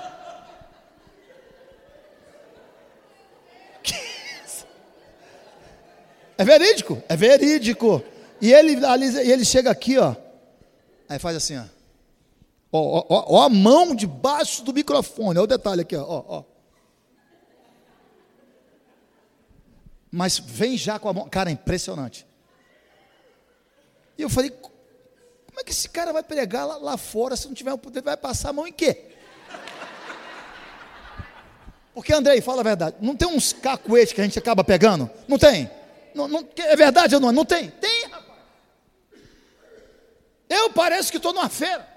é 6.37 6.45
verídico, 6.45 7.03
é 7.09 7.17
verídico. 7.17 8.05
E 8.41 8.53
ele, 8.53 8.85
alisa, 8.85 9.23
e 9.23 9.31
ele 9.31 9.45
chega 9.45 9.71
aqui, 9.71 9.99
ó. 9.99 10.15
Aí 11.09 11.19
faz 11.19 11.37
assim, 11.37 11.57
ó. 11.59 11.65
Ó, 12.73 13.05
ó, 13.09 13.25
ó, 13.29 13.43
a 13.43 13.49
mão 13.49 13.95
debaixo 13.95 14.63
do 14.65 14.73
microfone. 14.73 15.39
Olha 15.39 15.43
o 15.43 15.47
detalhe 15.47 15.83
aqui, 15.83 15.97
ó, 15.97 16.25
ó. 16.27 16.52
Mas 20.13 20.39
vem 20.39 20.77
já 20.77 20.99
com 20.99 21.09
a 21.09 21.13
mão. 21.15 21.27
Cara, 21.27 21.49
é 21.49 21.55
impressionante. 21.55 22.27
E 24.19 24.23
eu 24.23 24.29
falei, 24.29 24.51
como 24.51 25.59
é 25.59 25.65
que 25.65 25.73
esse 25.73 25.89
cara 25.89 26.13
vai 26.13 26.23
pregar 26.23 26.67
lá, 26.67 26.77
lá 26.77 26.97
fora 26.99 27.35
se 27.35 27.49
não 27.49 27.55
tiver 27.55 27.73
o 27.73 27.79
poder? 27.79 28.03
Vai 28.03 28.17
passar 28.17 28.51
a 28.51 28.53
mão 28.53 28.67
em 28.67 28.73
quê? 28.73 29.07
Porque, 31.95 32.13
Andrei, 32.13 32.43
fala 32.43 32.61
a 32.61 32.65
verdade. 32.65 32.97
Não 33.01 33.17
tem 33.17 33.27
uns 33.27 33.55
cacuetes 33.55 34.13
que 34.13 34.21
a 34.21 34.25
gente 34.25 34.39
acaba 34.39 34.63
pegando? 34.63 35.11
Não 35.27 35.39
tem? 35.39 35.71
Não, 36.15 36.29
não, 36.29 36.47
é 36.57 36.77
verdade 36.77 37.15
ou 37.15 37.21
não? 37.21 37.33
Não 37.33 37.45
tem? 37.45 37.71
Tem, 37.71 38.05
rapaz. 38.05 38.39
Eu 40.49 40.71
pareço 40.71 41.11
que 41.11 41.17
estou 41.17 41.33
numa 41.33 41.49
feira. 41.49 41.89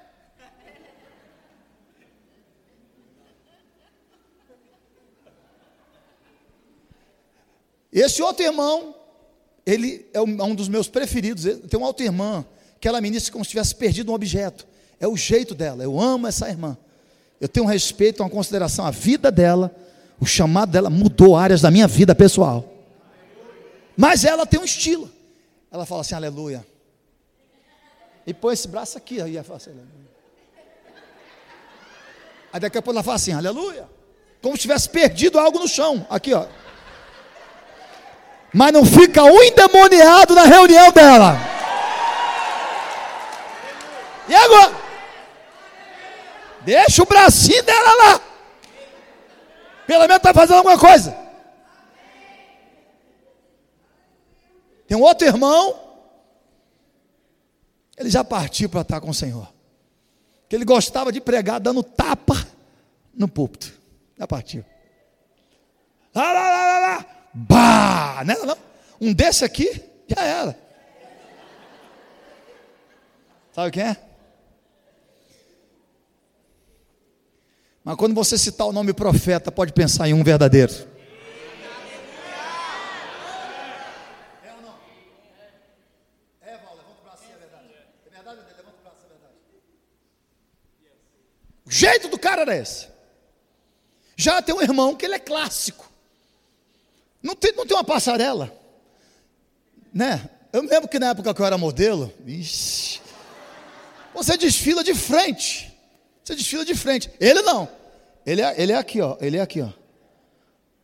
Esse 7.96 8.22
outro 8.22 8.44
irmão, 8.44 8.94
ele 9.66 10.06
é, 10.14 10.18
é 10.18 10.22
um 10.22 10.54
dos 10.54 10.68
meus 10.68 10.90
preferidos. 10.90 11.46
Tem 11.70 11.78
uma 11.78 11.88
outra 11.88 12.06
irmã 12.06 12.46
que 12.78 12.90
ela 12.90 13.00
ministra 13.00 13.32
como 13.32 13.46
se 13.46 13.52
tivesse 13.52 13.74
perdido 13.74 14.12
um 14.12 14.16
objeto. 14.16 14.68
É 15.00 15.08
o 15.08 15.16
jeito 15.16 15.56
dela. 15.56 15.82
Eu 15.82 15.98
amo 15.98 16.28
essa 16.28 16.50
irmã. 16.50 16.78
Eu 17.40 17.48
tenho 17.48 17.66
um 17.66 17.70
respeito, 17.70 18.22
uma 18.22 18.30
consideração. 18.30 18.86
A 18.86 18.92
vida 18.92 19.32
dela, 19.32 19.74
o 20.20 20.26
chamado 20.26 20.74
dela 20.74 20.90
mudou 20.90 21.38
áreas 21.38 21.62
da 21.62 21.72
minha 21.72 21.88
vida 21.88 22.14
pessoal. 22.14 22.70
Mas 23.96 24.26
ela 24.26 24.46
tem 24.46 24.60
um 24.60 24.66
estilo. 24.66 25.10
Ela 25.72 25.86
fala 25.86 26.02
assim, 26.02 26.16
aleluia. 26.16 26.68
E 28.28 28.34
põe 28.34 28.54
esse 28.54 28.68
braço 28.68 28.98
aqui. 28.98 29.22
Aí 29.22 29.38
ela 29.38 29.46
fala 29.46 29.56
assim, 29.56 29.70
aleluia. 29.70 30.06
Aí 32.52 32.60
daqui 32.60 32.78
a 32.78 32.82
pouco 32.82 32.98
ela 32.98 33.04
fala 33.04 33.16
assim, 33.16 33.32
aleluia. 33.32 33.88
Como 34.42 34.58
se 34.58 34.64
tivesse 34.64 34.90
perdido 34.90 35.40
algo 35.40 35.60
no 35.60 35.68
chão. 35.68 36.06
Aqui, 36.10 36.34
ó 36.34 36.46
mas 38.56 38.72
não 38.72 38.86
fica 38.86 39.22
um 39.22 39.44
endemoniado 39.44 40.34
na 40.34 40.44
reunião 40.44 40.90
dela. 40.94 41.38
E 44.30 44.34
agora? 44.34 44.74
Deixa 46.62 47.04
o 47.04 47.06
bracinho 47.06 47.62
dela 47.64 47.96
lá. 47.96 48.22
Pelo 49.86 50.04
menos 50.04 50.16
está 50.16 50.34
fazendo 50.34 50.56
alguma 50.56 50.80
coisa. 50.80 51.14
Tem 54.88 54.98
um 54.98 55.02
outro 55.02 55.28
irmão. 55.28 55.78
Ele 57.98 58.10
já 58.10 58.24
partiu 58.24 58.70
para 58.70 58.82
estar 58.82 59.02
com 59.02 59.10
o 59.10 59.14
Senhor. 59.14 59.52
Que 60.48 60.56
ele 60.56 60.64
gostava 60.64 61.12
de 61.12 61.20
pregar 61.20 61.60
dando 61.60 61.84
tapa 61.84 62.48
no 63.14 63.28
púlpito. 63.28 63.74
Já 64.18 64.26
partiu. 64.26 64.64
Lá, 66.14 66.32
lá, 66.32 66.50
lá, 66.50 66.66
lá, 66.66 66.80
lá. 66.80 67.15
Bah! 67.36 68.24
Não, 68.26 68.46
não. 68.46 68.58
Um 69.02 69.14
desse 69.14 69.44
aqui, 69.44 69.84
já 70.08 70.24
era. 70.24 70.58
Sabe 73.52 73.72
quem 73.72 73.84
é? 73.84 73.98
Mas 77.84 77.98
quando 77.98 78.16
você 78.16 78.38
citar 78.38 78.66
o 78.66 78.72
nome 78.72 78.94
profeta, 78.94 79.52
pode 79.52 79.74
pensar 79.74 80.08
em 80.08 80.14
um 80.14 80.24
verdadeiro. 80.24 80.74
O 91.66 91.72
jeito 91.72 92.08
do 92.08 92.18
cara 92.18 92.44
era 92.44 92.56
esse. 92.56 92.88
Já 94.16 94.42
tem 94.42 94.56
um 94.56 94.62
irmão 94.62 94.96
que 94.96 95.06
ele 95.06 95.16
é 95.16 95.20
clássico. 95.20 95.85
Não 97.26 97.36
tem, 97.36 97.54
não 97.54 97.66
tem 97.66 97.76
uma 97.76 97.84
passarela. 97.84 98.56
Né? 99.92 100.30
Eu 100.54 100.62
me 100.62 100.70
lembro 100.70 100.88
que 100.88 101.00
na 101.00 101.10
época 101.10 101.34
que 101.34 101.42
eu 101.42 101.46
era 101.46 101.58
modelo, 101.58 102.14
ixi, 102.28 103.02
você 104.14 104.38
desfila 104.38 104.84
de 104.84 104.94
frente. 104.94 105.76
Você 106.24 106.36
desfila 106.36 106.64
de 106.64 106.76
frente. 106.76 107.10
Ele 107.20 107.42
não. 107.42 107.68
Ele 108.24 108.42
é, 108.44 108.62
ele 108.62 108.72
é 108.74 108.78
aqui, 108.78 109.02
ó. 109.02 109.18
Ele 109.20 109.38
é 109.38 109.42
aqui, 109.42 109.60
ó. 109.60 109.70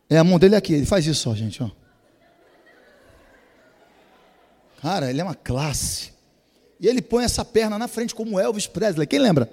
É 0.10 0.18
a 0.18 0.24
mão 0.24 0.40
dele 0.40 0.56
aqui. 0.56 0.74
Ele 0.74 0.86
faz 0.86 1.06
isso, 1.06 1.30
ó, 1.30 1.36
gente, 1.36 1.62
ó. 1.62 1.70
Cara, 4.82 5.12
ele 5.12 5.22
é 5.22 5.24
uma 5.24 5.36
classe. 5.36 6.12
E 6.80 6.88
ele 6.88 7.04
põe 7.04 7.24
essa 7.24 7.46
perna 7.46 7.78
na 7.78 7.88
frente 7.88 8.16
como 8.16 8.40
Elvis 8.40 8.66
Presley. 8.66 9.06
Quem 9.06 9.20
lembra? 9.20 9.48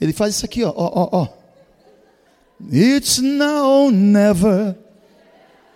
Ele 0.00 0.12
faz 0.12 0.34
isso 0.34 0.44
aqui, 0.44 0.64
ó, 0.64 0.72
ó, 0.74 0.90
ó, 0.92 1.08
ó. 1.12 1.28
It's 2.72 3.18
now 3.18 3.92
never. 3.92 4.76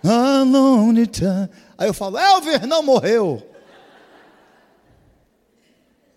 Time. 0.01 1.49
Aí 1.77 1.87
eu 1.87 1.93
falo, 1.93 2.17
Elver 2.17 2.65
não 2.65 2.81
morreu. 2.81 3.47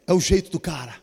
É 0.07 0.13
o 0.13 0.21
jeito 0.21 0.51
do 0.51 0.61
cara. 0.61 0.97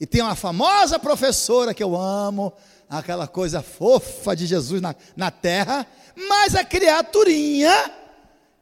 E 0.00 0.06
tem 0.06 0.20
uma 0.22 0.34
famosa 0.34 0.98
professora 0.98 1.72
que 1.72 1.82
eu 1.82 1.96
amo, 1.96 2.52
aquela 2.88 3.26
coisa 3.28 3.62
fofa 3.62 4.34
de 4.34 4.46
Jesus 4.46 4.80
na, 4.80 4.94
na 5.16 5.30
terra, 5.30 5.86
mas 6.28 6.54
a 6.54 6.64
criaturinha, 6.64 7.90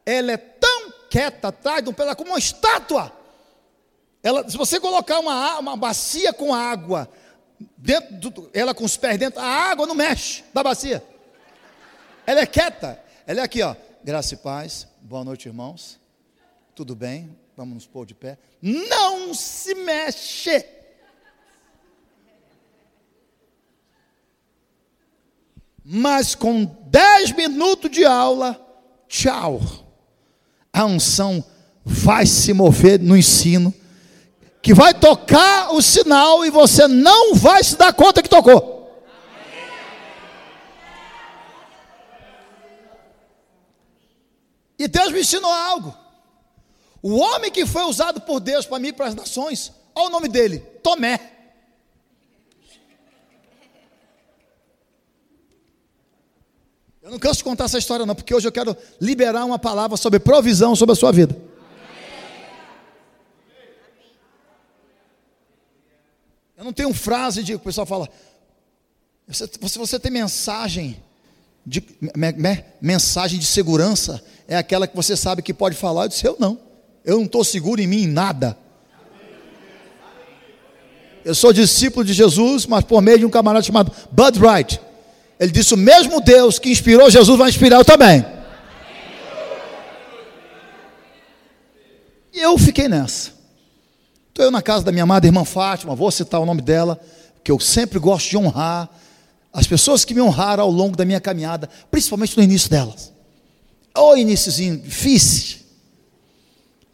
ela 0.04 0.32
é 0.32 0.36
tão 0.36 0.92
quieta 1.08 1.48
atrás 1.48 1.86
um 1.86 1.92
pedaço, 1.92 2.16
como 2.16 2.30
uma 2.30 2.38
estátua. 2.38 3.12
Ela, 4.22 4.48
se 4.48 4.56
você 4.56 4.78
colocar 4.78 5.18
uma, 5.18 5.58
uma 5.58 5.76
bacia 5.76 6.32
com 6.32 6.54
água, 6.54 7.08
dentro 7.76 8.30
do, 8.30 8.50
ela 8.52 8.74
com 8.74 8.84
os 8.84 8.96
pés 8.96 9.18
dentro, 9.18 9.40
a 9.40 9.44
água 9.44 9.86
não 9.86 9.94
mexe 9.94 10.44
da 10.52 10.62
bacia. 10.62 11.02
Ela 12.26 12.40
é 12.40 12.46
quieta. 12.46 13.00
Ela 13.30 13.42
é 13.42 13.44
aqui, 13.44 13.62
ó. 13.62 13.76
Graça 14.02 14.34
e 14.34 14.36
paz. 14.38 14.88
Boa 15.02 15.22
noite, 15.22 15.46
irmãos. 15.46 16.00
Tudo 16.74 16.96
bem? 16.96 17.38
Vamos 17.56 17.74
nos 17.74 17.86
pôr 17.86 18.04
de 18.04 18.12
pé. 18.12 18.36
Não 18.60 19.32
se 19.32 19.72
mexe. 19.72 20.66
Mas 25.84 26.34
com 26.34 26.64
dez 26.88 27.30
minutos 27.30 27.88
de 27.92 28.04
aula, 28.04 28.60
tchau. 29.06 29.60
A 30.72 30.84
unção 30.84 31.44
vai 31.84 32.26
se 32.26 32.52
mover 32.52 32.98
no 32.98 33.16
ensino, 33.16 33.72
que 34.60 34.74
vai 34.74 34.92
tocar 34.92 35.72
o 35.72 35.80
sinal 35.80 36.44
e 36.44 36.50
você 36.50 36.88
não 36.88 37.36
vai 37.36 37.62
se 37.62 37.76
dar 37.76 37.92
conta 37.92 38.24
que 38.24 38.28
tocou. 38.28 38.79
E 44.80 44.88
Deus 44.88 45.12
me 45.12 45.20
ensinou 45.20 45.52
algo. 45.52 45.94
O 47.02 47.18
homem 47.18 47.50
que 47.50 47.66
foi 47.66 47.82
usado 47.82 48.18
por 48.22 48.40
Deus 48.40 48.64
para 48.64 48.78
mim 48.78 48.94
para 48.94 49.08
as 49.08 49.14
nações, 49.14 49.70
olha 49.94 50.06
o 50.06 50.10
nome 50.10 50.26
dele: 50.26 50.60
Tomé. 50.82 51.20
Eu 57.02 57.10
não 57.10 57.18
canso 57.18 57.38
de 57.38 57.44
contar 57.44 57.64
essa 57.64 57.76
história, 57.76 58.06
não, 58.06 58.14
porque 58.14 58.34
hoje 58.34 58.48
eu 58.48 58.52
quero 58.52 58.74
liberar 58.98 59.44
uma 59.44 59.58
palavra 59.58 59.98
sobre 59.98 60.18
provisão 60.18 60.74
sobre 60.74 60.94
a 60.94 60.96
sua 60.96 61.12
vida. 61.12 61.36
Eu 66.56 66.64
não 66.64 66.72
tenho 66.72 66.94
frase 66.94 67.42
de 67.42 67.54
o 67.54 67.58
pessoal 67.58 67.86
fala. 67.86 68.08
Você, 69.28 69.46
você, 69.60 69.78
você 69.78 70.00
tem 70.00 70.10
mensagem 70.10 71.02
de 71.66 71.82
me, 72.00 72.32
me, 72.32 72.64
mensagem 72.80 73.38
de 73.38 73.44
segurança 73.44 74.24
é 74.50 74.56
aquela 74.56 74.88
que 74.88 74.96
você 74.96 75.16
sabe 75.16 75.42
que 75.42 75.54
pode 75.54 75.76
falar. 75.76 76.04
Eu 76.04 76.08
disse, 76.08 76.26
eu 76.26 76.36
não. 76.38 76.58
Eu 77.04 77.18
não 77.18 77.24
estou 77.24 77.44
seguro 77.44 77.80
em 77.80 77.86
mim 77.86 78.02
em 78.02 78.08
nada. 78.08 78.58
Eu 81.24 81.36
sou 81.36 81.52
discípulo 81.52 82.04
de 82.04 82.12
Jesus, 82.12 82.66
mas 82.66 82.84
por 82.84 83.00
meio 83.00 83.20
de 83.20 83.24
um 83.24 83.30
camarada 83.30 83.64
chamado 83.64 83.92
Bud 84.10 84.40
Wright. 84.40 84.80
Ele 85.38 85.52
disse: 85.52 85.72
o 85.72 85.76
mesmo 85.76 86.20
Deus 86.20 86.58
que 86.58 86.68
inspirou 86.68 87.08
Jesus 87.08 87.38
vai 87.38 87.48
inspirar 87.48 87.76
eu 87.76 87.84
também. 87.84 88.26
eu 92.32 92.58
fiquei 92.58 92.88
nessa. 92.88 93.30
Estou 94.30 94.44
eu 94.44 94.50
na 94.50 94.62
casa 94.62 94.84
da 94.84 94.90
minha 94.90 95.04
amada 95.04 95.26
irmã 95.26 95.44
Fátima, 95.44 95.94
vou 95.94 96.10
citar 96.10 96.40
o 96.40 96.46
nome 96.46 96.62
dela, 96.62 96.98
que 97.44 97.52
eu 97.52 97.60
sempre 97.60 97.98
gosto 97.98 98.30
de 98.30 98.36
honrar 98.36 98.88
as 99.52 99.66
pessoas 99.66 100.04
que 100.04 100.14
me 100.14 100.20
honraram 100.20 100.64
ao 100.64 100.70
longo 100.70 100.96
da 100.96 101.04
minha 101.04 101.20
caminhada, 101.20 101.68
principalmente 101.90 102.36
no 102.36 102.42
início 102.42 102.70
delas. 102.70 103.12
O 103.96 104.16
iníciozinho 104.16 104.78
difícil. 104.78 105.60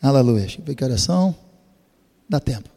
Aleluia. 0.01 0.43
Deixa 0.43 0.61
eu 0.61 0.65
ver 0.65 0.75
que 0.75 0.85
oração. 0.85 1.35
Dá 2.29 2.41
tempo. 2.41 2.69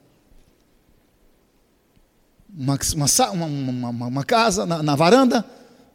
Uma, 2.55 2.77
uma, 3.31 3.45
uma, 3.45 4.07
uma 4.07 4.23
casa 4.23 4.65
na, 4.65 4.83
na, 4.83 4.95
varanda, 4.95 5.45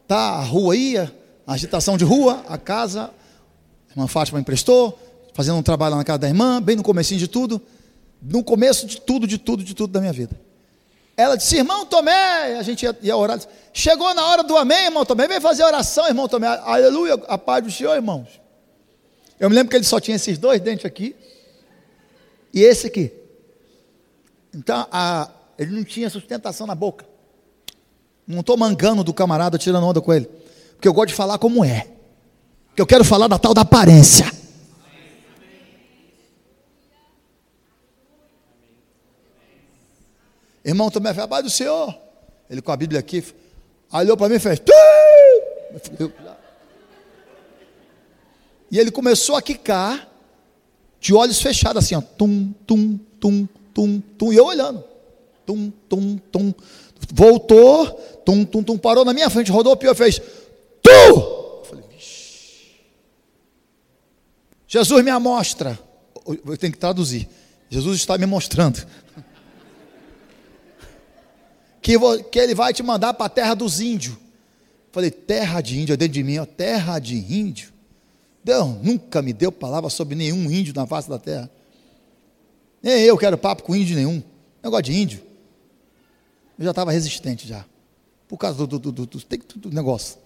tá 0.06 0.16
a 0.16 0.42
rua 0.42 0.74
aí, 0.74 0.96
a 0.96 1.10
agitação 1.46 1.96
de 1.96 2.04
rua, 2.04 2.44
a 2.48 2.56
casa, 2.56 3.10
a 3.88 3.92
irmã 3.92 4.06
Fátima 4.06 4.40
emprestou, 4.40 4.98
fazendo 5.34 5.58
um 5.58 5.62
trabalho 5.62 5.96
na 5.96 6.04
casa 6.04 6.20
da 6.20 6.28
irmã, 6.28 6.62
bem 6.62 6.76
no 6.76 6.82
comecinho 6.82 7.18
de 7.18 7.28
tudo, 7.28 7.60
no 8.22 8.42
começo 8.42 8.86
de 8.86 9.00
tudo, 9.00 9.26
de 9.26 9.36
tudo, 9.36 9.62
de 9.62 9.74
tudo 9.74 9.92
da 9.92 10.00
minha 10.00 10.12
vida. 10.12 10.40
Ela 11.16 11.36
disse, 11.36 11.56
irmão 11.56 11.86
Tomé, 11.86 12.56
a 12.56 12.62
gente 12.62 12.82
ia, 12.82 12.96
ia 13.02 13.16
orar, 13.16 13.40
chegou 13.72 14.12
na 14.14 14.26
hora 14.26 14.42
do 14.42 14.56
amém, 14.56 14.86
irmão 14.86 15.04
Tomé, 15.04 15.28
vem 15.28 15.40
fazer 15.40 15.62
oração, 15.62 16.06
irmão 16.08 16.28
Tomé, 16.28 16.48
aleluia, 16.48 17.14
a 17.28 17.38
paz 17.38 17.62
do 17.62 17.70
Senhor, 17.70 17.94
irmãos. 17.94 18.40
Eu 19.38 19.48
me 19.48 19.54
lembro 19.54 19.70
que 19.70 19.76
ele 19.76 19.84
só 19.84 20.00
tinha 20.00 20.16
esses 20.16 20.38
dois 20.38 20.60
dentes 20.60 20.84
aqui, 20.84 21.14
e 22.52 22.62
esse 22.62 22.86
aqui. 22.86 23.12
Então, 24.54 24.86
a, 24.90 25.28
ele 25.58 25.72
não 25.72 25.84
tinha 25.84 26.08
sustentação 26.08 26.66
na 26.66 26.74
boca. 26.74 27.04
Não 28.26 28.40
estou 28.40 28.56
mangando 28.56 29.02
do 29.02 29.12
camarada, 29.12 29.58
tirando 29.58 29.84
onda 29.84 30.00
com 30.00 30.12
ele. 30.12 30.28
Porque 30.72 30.86
eu 30.86 30.94
gosto 30.94 31.08
de 31.08 31.14
falar 31.14 31.38
como 31.38 31.64
é. 31.64 31.88
Porque 32.68 32.80
eu 32.80 32.86
quero 32.86 33.04
falar 33.04 33.26
da 33.26 33.38
tal 33.38 33.52
da 33.52 33.62
aparência. 33.62 34.30
Irmão 40.64 40.90
também 40.90 41.12
fez, 41.12 41.26
paz 41.26 41.44
do 41.44 41.50
Senhor. 41.50 41.94
Ele 42.48 42.62
com 42.62 42.72
a 42.72 42.76
Bíblia 42.76 43.00
aqui, 43.00 43.22
olhou 43.92 44.16
para 44.16 44.28
mim 44.28 44.36
e 44.36 44.38
fez. 44.38 44.60
E 48.70 48.78
ele 48.78 48.90
começou 48.90 49.36
a 49.36 49.42
quicar, 49.42 50.08
de 51.00 51.14
olhos 51.14 51.40
fechados, 51.40 51.84
assim, 51.84 51.94
ó. 51.94 52.00
Tum, 52.00 52.52
tum, 52.66 52.98
tum, 53.20 53.46
tum, 53.74 54.00
tum. 54.16 54.32
E 54.32 54.36
eu 54.36 54.46
olhando. 54.46 54.82
Tum, 55.44 55.70
tum, 55.88 56.16
tum. 56.32 56.54
Voltou, 57.12 57.86
tum, 58.24 58.44
tum, 58.44 58.62
tum, 58.62 58.78
parou 58.78 59.04
na 59.04 59.12
minha 59.12 59.28
frente, 59.28 59.52
rodou 59.52 59.74
o 59.74 59.76
pior, 59.76 59.94
fez. 59.94 60.20
Tu! 60.82 61.44
Jesus 64.66 65.04
me 65.04 65.10
amostra. 65.10 65.78
Eu 66.26 66.56
tenho 66.56 66.72
que 66.72 66.78
traduzir. 66.78 67.28
Jesus 67.68 67.96
está 67.98 68.16
me 68.16 68.26
mostrando 68.26 68.84
que, 71.84 71.98
que 72.30 72.38
ele 72.38 72.54
vai 72.54 72.72
te 72.72 72.82
mandar 72.82 73.12
para 73.12 73.26
a 73.26 73.28
terra 73.28 73.52
dos 73.52 73.78
índios. 73.78 74.16
Falei, 74.90 75.10
terra 75.10 75.60
de 75.60 75.78
índio, 75.78 75.92
é 75.92 75.96
dentro 75.98 76.14
de 76.14 76.22
mim, 76.22 76.38
ó, 76.38 76.46
terra 76.46 76.98
de 76.98 77.14
índio. 77.14 77.74
Deus 78.42 78.82
nunca 78.82 79.20
me 79.20 79.34
deu 79.34 79.52
palavra 79.52 79.90
sobre 79.90 80.14
nenhum 80.14 80.50
índio 80.50 80.72
na 80.74 80.86
face 80.86 81.10
da 81.10 81.18
terra. 81.18 81.50
Nem 82.82 83.02
eu 83.02 83.18
quero 83.18 83.36
papo 83.36 83.62
com 83.64 83.76
índio 83.76 83.96
nenhum. 83.96 84.22
Negócio 84.62 84.84
de 84.84 84.94
índio. 84.94 85.22
Eu 86.58 86.64
já 86.64 86.70
estava 86.70 86.90
resistente 86.90 87.46
já. 87.46 87.66
Por 88.26 88.38
causa 88.38 88.66
do, 88.66 88.78
do, 88.78 88.90
do, 88.90 89.06
do, 89.06 89.18
do 89.56 89.70
negócio. 89.70 90.16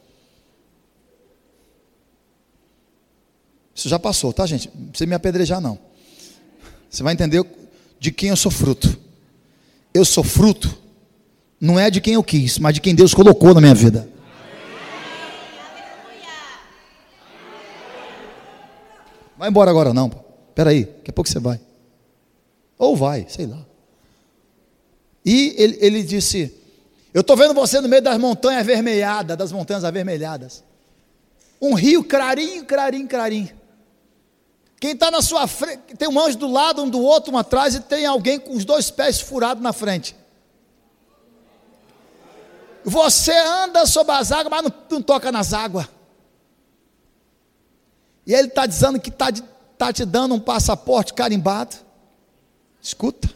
Isso 3.75 3.89
já 3.89 3.99
passou, 3.99 4.33
tá, 4.33 4.47
gente? 4.47 4.71
Não 4.73 4.91
precisa 4.91 5.09
me 5.09 5.15
apedrejar, 5.15 5.61
não. 5.61 5.77
Você 6.89 7.03
vai 7.03 7.15
entender 7.15 7.45
de 7.99 8.13
quem 8.13 8.29
eu 8.29 8.37
sou 8.37 8.53
fruto. 8.53 8.97
Eu 9.93 10.05
sou 10.05 10.23
fruto 10.23 10.87
não 11.61 11.79
é 11.79 11.91
de 11.91 12.01
quem 12.01 12.15
eu 12.15 12.23
quis, 12.23 12.59
mas 12.59 12.75
de 12.75 12.81
quem 12.81 12.95
Deus 12.95 13.13
colocou 13.13 13.55
na 13.55 13.61
minha 13.61 13.75
vida. 13.75 14.09
Vai 19.37 19.49
embora 19.49 19.71
agora 19.71 19.95
não, 19.95 20.11
Espera 20.49 20.71
aí, 20.71 20.85
daqui 20.85 21.11
a 21.11 21.13
pouco 21.13 21.31
você 21.31 21.39
vai. 21.39 21.61
Ou 22.77 22.97
vai, 22.97 23.27
sei 23.29 23.47
lá. 23.47 23.65
E 25.25 25.55
ele, 25.57 25.79
ele 25.81 26.03
disse: 26.03 26.53
Eu 27.15 27.21
estou 27.21 27.37
vendo 27.37 27.55
você 27.55 27.81
no 27.81 27.89
meio 27.89 28.03
das 28.03 28.19
montanhas 28.19 28.63
avermelhadas, 28.63 29.37
das 29.37 29.53
montanhas 29.53 29.85
avermelhadas. 29.85 30.65
Um 31.63 31.75
rio 31.75 32.03
clarinho, 32.03 32.65
clarinho, 32.65 33.09
clarinho. 33.09 33.51
Quem 34.81 34.93
está 34.93 35.11
na 35.11 35.23
sua 35.23 35.47
frente, 35.47 35.97
tem 35.97 36.09
um 36.09 36.19
anjo 36.19 36.39
do 36.39 36.51
lado, 36.51 36.83
um 36.83 36.89
do 36.89 37.01
outro, 37.01 37.33
um 37.33 37.39
atrás, 37.39 37.77
e 37.77 37.81
tem 37.81 38.07
alguém 38.07 38.41
com 38.41 38.55
os 38.55 38.65
dois 38.65 38.91
pés 38.91 39.21
furados 39.21 39.63
na 39.63 39.73
frente. 39.73 40.17
Você 42.85 43.33
anda 43.33 43.87
sobre 43.87 44.13
as 44.13 44.33
águas, 44.33 44.51
mas 44.51 44.63
não, 44.63 44.73
não 44.91 45.03
toca 45.03 45.31
nas 45.31 45.53
águas. 45.53 45.87
E 48.27 48.35
ele 48.35 48.49
está 48.49 48.67
dizendo 48.67 49.01
que 49.01 49.09
está 49.09 49.29
tá 49.79 49.93
te 49.93 50.05
dando 50.05 50.35
um 50.35 50.41
passaporte 50.41 51.15
carimbado. 51.15 51.77
Escuta. 52.81 53.29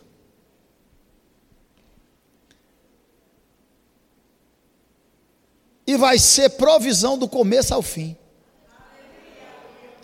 E 5.87 5.97
vai 5.97 6.19
ser 6.19 6.51
provisão 6.51 7.19
do 7.19 7.29
começo 7.29 7.75
ao 7.75 7.83
fim. 7.83 8.17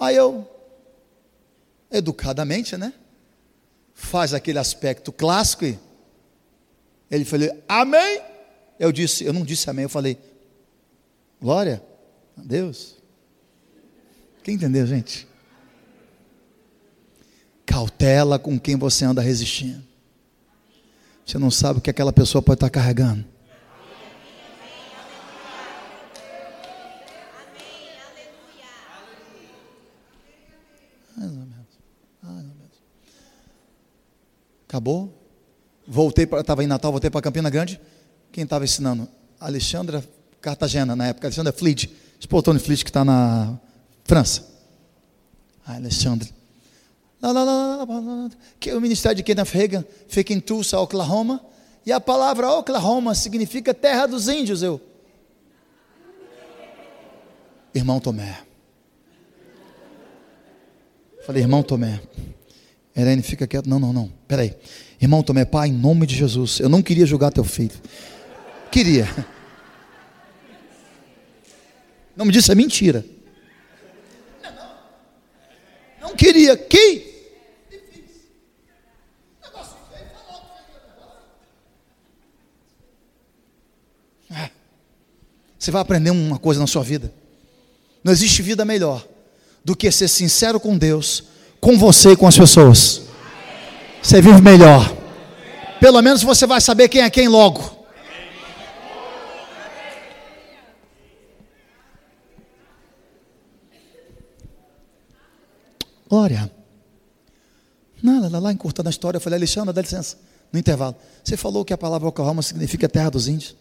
Aí 0.00 0.16
eu, 0.16 0.48
educadamente, 1.90 2.76
né? 2.76 2.92
Faz 3.94 4.32
aquele 4.32 4.58
aspecto 4.58 5.12
clássico 5.12 5.64
e 5.64 5.78
ele 7.10 7.24
falou: 7.24 7.48
Amém. 7.68 8.22
Eu 8.78 8.92
disse, 8.92 9.24
eu 9.24 9.32
não 9.32 9.44
disse 9.44 9.68
amém, 9.68 9.84
eu 9.84 9.88
falei, 9.88 10.18
glória 11.40 11.82
a 12.36 12.42
Deus. 12.42 12.96
Quem 14.42 14.54
entendeu, 14.54 14.86
gente? 14.86 15.26
Cautela 17.66 18.38
com 18.38 18.58
quem 18.58 18.76
você 18.76 19.04
anda 19.04 19.20
resistindo. 19.20 19.82
Você 21.26 21.36
não 21.38 21.50
sabe 21.50 21.78
o 21.78 21.82
que 21.82 21.90
aquela 21.90 22.12
pessoa 22.12 22.40
pode 22.40 22.56
estar 22.56 22.70
carregando. 22.70 23.24
Mais 31.16 31.30
ou 31.30 32.46
menos. 32.46 32.68
Acabou? 34.66 35.12
Voltei 35.86 36.26
para. 36.26 36.40
Estava 36.40 36.62
em 36.62 36.66
Natal, 36.66 36.92
voltei 36.92 37.10
para 37.10 37.20
Campina 37.20 37.50
Grande. 37.50 37.80
Quem 38.32 38.44
estava 38.44 38.64
ensinando? 38.64 39.08
Alexandra 39.40 40.04
Cartagena, 40.40 40.94
na 40.94 41.08
época. 41.08 41.26
Alexandra 41.26 41.52
Fleet. 41.52 41.90
Spoltone 42.20 42.58
Fleet, 42.58 42.82
que 42.84 42.90
está 42.90 43.04
na 43.04 43.58
França. 44.04 44.46
Ah, 45.66 45.74
Alexandre. 45.74 46.32
Lá, 47.20 47.32
lá, 47.32 47.42
lá, 47.42 47.84
lá, 47.84 48.30
que 48.60 48.72
o 48.72 48.80
ministério 48.80 49.16
de 49.16 49.22
Kenneth 49.22 49.50
Reagan 49.52 49.84
fica 50.08 50.32
em 50.32 50.40
Tulsa, 50.40 50.78
Oklahoma. 50.78 51.44
E 51.84 51.92
a 51.92 52.00
palavra 52.00 52.50
Oklahoma 52.50 53.14
significa 53.14 53.74
terra 53.74 54.06
dos 54.06 54.28
índios. 54.28 54.62
Eu. 54.62 54.80
Irmão 57.74 58.00
Tomé. 58.00 58.40
Falei, 61.26 61.42
irmão 61.42 61.62
Tomé. 61.62 62.00
Helene, 62.94 63.22
fica 63.22 63.46
quieto. 63.46 63.68
Não, 63.68 63.78
não, 63.78 63.92
não. 63.92 64.12
Peraí. 64.26 64.56
Irmão 65.00 65.22
Tomé, 65.22 65.44
pai, 65.44 65.68
em 65.68 65.72
nome 65.72 66.06
de 66.06 66.14
Jesus. 66.14 66.58
Eu 66.60 66.68
não 66.68 66.82
queria 66.82 67.06
julgar 67.06 67.32
teu 67.32 67.44
filho. 67.44 67.74
Queria. 68.70 69.08
O 72.14 72.18
nome 72.18 72.32
disso 72.32 72.50
é 72.50 72.54
mentira. 72.54 73.04
Não 76.00 76.14
queria. 76.14 76.56
Quem? 76.56 77.08
Você 85.58 85.70
vai 85.70 85.82
aprender 85.82 86.10
uma 86.10 86.38
coisa 86.38 86.58
na 86.58 86.66
sua 86.66 86.82
vida. 86.82 87.12
Não 88.02 88.10
existe 88.10 88.40
vida 88.40 88.64
melhor 88.64 89.06
do 89.62 89.76
que 89.76 89.90
ser 89.90 90.08
sincero 90.08 90.58
com 90.58 90.78
Deus, 90.78 91.24
com 91.60 91.76
você 91.76 92.12
e 92.12 92.16
com 92.16 92.26
as 92.26 92.38
pessoas. 92.38 93.02
Você 94.02 94.22
vive 94.22 94.40
melhor. 94.40 94.96
Pelo 95.78 96.00
menos 96.00 96.22
você 96.22 96.46
vai 96.46 96.60
saber 96.60 96.88
quem 96.88 97.02
é 97.02 97.10
quem 97.10 97.28
logo. 97.28 97.77
Glória. 106.08 106.50
Nada, 108.02 108.28
lá, 108.28 108.38
lá 108.38 108.52
encurtando 108.52 108.88
a 108.88 108.90
história, 108.90 109.18
eu 109.18 109.20
falei, 109.20 109.38
Alexandre, 109.38 109.74
dá 109.74 109.82
licença, 109.82 110.16
no 110.52 110.58
intervalo. 110.58 110.96
Você 111.22 111.36
falou 111.36 111.64
que 111.64 111.72
a 111.72 111.78
palavra 111.78 112.08
Oklahoma 112.08 112.42
significa 112.42 112.88
terra 112.88 113.10
dos 113.10 113.28
índios. 113.28 113.56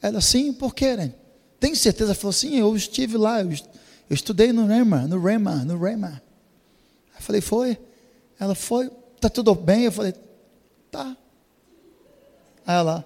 Ela, 0.00 0.20
sim, 0.20 0.52
por 0.52 0.74
quê, 0.74 0.96
né? 0.96 1.12
Tem 1.58 1.74
certeza? 1.74 2.10
Ela 2.10 2.14
falou, 2.14 2.32
sim, 2.32 2.58
eu 2.58 2.74
estive 2.76 3.16
lá, 3.16 3.42
eu, 3.42 3.50
estudei 4.10 4.52
no 4.52 4.66
Rema, 4.66 5.06
no 5.06 5.20
Rema, 5.20 5.56
no 5.56 5.78
Rema. 5.78 6.22
Eu 7.16 7.22
falei, 7.22 7.40
foi? 7.40 7.78
Ela 8.38 8.54
foi, 8.54 8.90
tá 9.20 9.28
tudo 9.28 9.54
bem? 9.54 9.84
Eu 9.84 9.92
falei, 9.92 10.14
tá. 10.90 11.16
Aí 12.66 12.76
ela, 12.76 13.04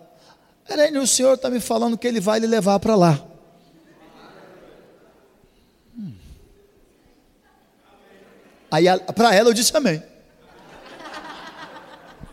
o 1.02 1.06
senhor 1.06 1.34
está 1.34 1.48
me 1.48 1.60
falando 1.60 1.96
que 1.96 2.06
ele 2.06 2.20
vai 2.20 2.38
lhe 2.38 2.46
levar 2.46 2.78
para 2.80 2.94
lá. 2.94 3.24
Aí 8.74 8.86
para 9.14 9.32
ela 9.32 9.50
eu 9.50 9.54
disse 9.54 9.76
amém. 9.76 10.02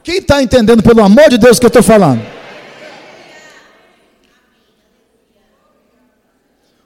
Quem 0.01 0.17
está 0.17 0.41
entendendo, 0.41 0.81
pelo 0.81 1.03
amor 1.03 1.29
de 1.29 1.37
Deus, 1.37 1.59
que 1.59 1.65
eu 1.65 1.67
estou 1.67 1.83
falando? 1.83 2.25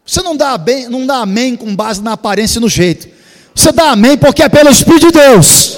Você 0.06 0.22
não 0.22 0.36
dá, 0.36 0.58
bem, 0.58 0.90
não 0.90 1.08
dá 1.08 1.20
amém 1.20 1.56
com 1.56 1.74
base 1.74 2.02
na 2.02 2.12
aparência 2.12 2.60
e 2.60 2.62
no 2.62 2.68
jeito. 2.68 3.08
Você 3.56 3.72
dá 3.72 3.92
amém 3.92 4.18
porque 4.18 4.44
é 4.44 4.50
pelo 4.50 4.70
Espírito 4.70 5.08
de 5.08 5.14
Deus. 5.14 5.78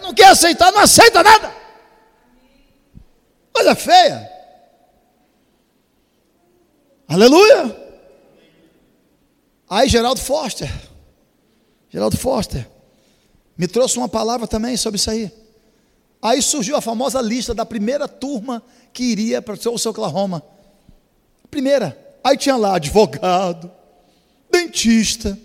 Não 0.00 0.14
quer 0.14 0.28
aceitar, 0.28 0.70
não 0.70 0.78
aceita 0.78 1.20
nada. 1.20 1.52
Coisa 3.52 3.74
feia. 3.74 4.30
Aleluia. 7.08 7.76
Aí 9.68 9.88
Geraldo 9.88 10.20
Foster. 10.20 10.85
Geraldo 11.96 12.18
Foster 12.18 12.68
me 13.56 13.66
trouxe 13.66 13.96
uma 13.96 14.06
palavra 14.06 14.46
também 14.46 14.76
sobre 14.76 14.98
isso 14.98 15.10
aí. 15.10 15.32
Aí 16.20 16.42
surgiu 16.42 16.76
a 16.76 16.82
famosa 16.82 17.22
lista 17.22 17.54
da 17.54 17.64
primeira 17.64 18.06
turma 18.06 18.62
que 18.92 19.02
iria 19.02 19.40
para 19.40 19.54
o 19.54 19.78
seu 19.78 19.90
Oklahoma. 19.90 20.42
Primeira. 21.50 21.96
Aí 22.22 22.36
tinha 22.36 22.54
lá 22.54 22.76
advogado, 22.76 23.72
dentista. 24.50 25.38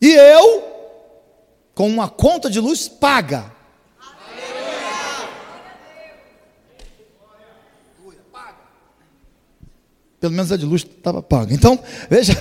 E 0.00 0.14
eu, 0.14 0.64
com 1.74 1.86
uma 1.86 2.08
conta 2.08 2.48
de 2.48 2.58
luz 2.58 2.88
paga. 2.88 3.52
Pelo 10.18 10.32
menos 10.32 10.50
a 10.50 10.56
de 10.56 10.64
luz 10.64 10.84
estava 10.84 11.22
paga. 11.22 11.52
Então, 11.52 11.78
veja. 12.08 12.32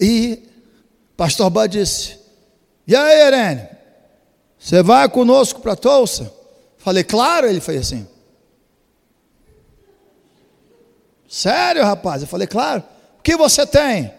E 0.00 0.42
Pastor 1.16 1.50
Bud 1.50 1.68
disse: 1.68 2.18
E 2.86 2.94
aí, 2.94 3.26
Irene, 3.26 3.68
você 4.58 4.82
vai 4.82 5.08
conosco 5.08 5.60
para 5.60 5.76
Tulsa? 5.76 6.32
Falei, 6.78 7.02
claro, 7.02 7.46
ele 7.46 7.60
foi 7.60 7.78
assim. 7.78 8.06
Sério, 11.28 11.82
rapaz? 11.84 12.22
Eu 12.22 12.28
falei, 12.28 12.46
claro. 12.46 12.82
O 13.18 13.22
que 13.22 13.36
você 13.36 13.66
tem? 13.66 14.12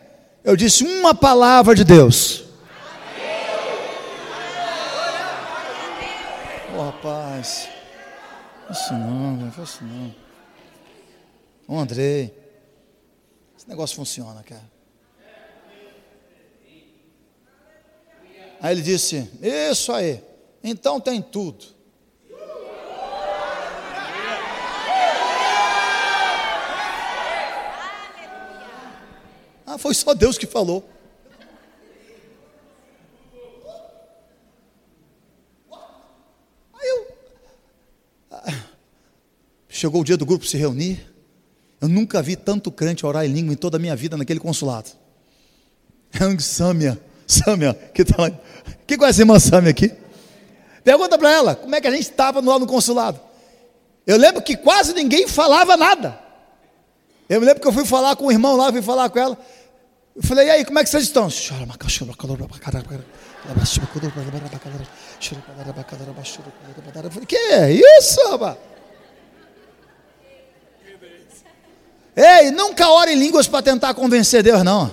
Eu 0.43 0.55
disse 0.55 0.84
uma 0.84 1.13
palavra 1.15 1.73
de 1.73 1.84
Deus. 1.84 2.41
Ô 6.73 6.80
oh, 6.80 6.84
rapaz, 6.84 7.69
isso 8.69 8.93
não, 8.93 9.32
não 9.38 9.63
isso 9.63 9.84
não. 9.84 10.15
Ô 11.67 11.80
Andrei, 11.80 12.34
esse 13.57 13.67
negócio 13.67 13.95
funciona, 13.95 14.43
cara. 14.43 14.76
Aí 18.60 18.74
ele 18.74 18.82
disse: 18.82 19.30
Isso 19.41 19.91
aí, 19.91 20.22
então 20.64 20.99
tem 20.99 21.22
tudo. 21.22 21.78
Ah, 29.66 29.78
foi 29.78 29.93
só 29.93 30.14
Deus 30.14 30.38
que 30.38 30.47
falou. 30.47 30.89
Aí 36.74 36.88
eu. 36.88 37.08
Ah, 38.32 38.53
chegou 39.68 40.01
o 40.01 40.03
dia 40.05 40.16
do 40.16 40.26
grupo 40.26 40.45
se 40.45 40.58
reunir. 40.58 41.14
Eu 41.80 41.88
nunca 41.88 42.24
vi 42.24 42.36
tanto 42.36 42.72
crente 42.72 43.05
orar 43.05 43.26
em 43.26 43.32
língua 43.32 43.53
em 43.53 43.58
toda 43.58 43.78
a 43.78 43.80
minha 43.80 43.95
vida 43.95 44.18
naquele 44.18 44.39
consulado. 44.39 44.89
Hang 46.20 46.41
Samia. 46.41 46.99
Sâmia, 47.28 47.73
que 47.93 48.01
está 48.03 48.21
lá. 48.21 48.32
Quem 48.88 48.97
conhece 48.97 49.21
a 49.21 49.23
irmã 49.23 49.38
Sâmia 49.38 49.71
aqui? 49.71 49.91
Pergunta 50.84 51.17
para 51.17 51.30
ela, 51.30 51.55
como 51.55 51.75
é 51.75 51.82
que 51.82 51.88
a 51.88 51.91
gente 51.91 52.03
estava 52.03 52.39
lá 52.39 52.57
no 52.57 52.65
consulado? 52.65 53.19
Eu 54.05 54.17
lembro 54.17 54.41
que 54.41 54.55
quase 54.55 54.93
ninguém 54.93 55.28
falava 55.28 55.75
nada. 55.75 56.17
Eu 57.28 57.41
me 57.41 57.45
lembro 57.45 57.61
que 57.61 57.67
eu 57.67 57.73
fui 57.73 57.86
falar 57.86 58.15
com 58.15 58.28
o 58.28 58.32
irmão 58.32 58.55
lá, 58.55 58.71
fui 58.71 58.82
falar 58.82 59.09
com 59.09 59.19
ela. 59.19 59.38
Eu 60.15 60.23
falei, 60.23 60.47
e 60.47 60.49
aí, 60.49 60.65
como 60.65 60.80
é 60.80 60.84
que 60.84 60.89
vocês 60.89 61.03
estão? 61.03 61.30
Eu 67.03 67.11
falei, 67.11 67.25
que 67.25 67.36
é 67.36 67.71
isso, 67.71 68.19
rapaz? 68.30 68.57
Ei, 72.15 72.49
nunca 72.49 72.89
ore 72.89 73.11
em 73.11 73.15
línguas 73.15 73.47
para 73.47 73.61
tentar 73.61 73.93
convencer 73.93 74.41
Deus, 74.41 74.63
não. 74.63 74.91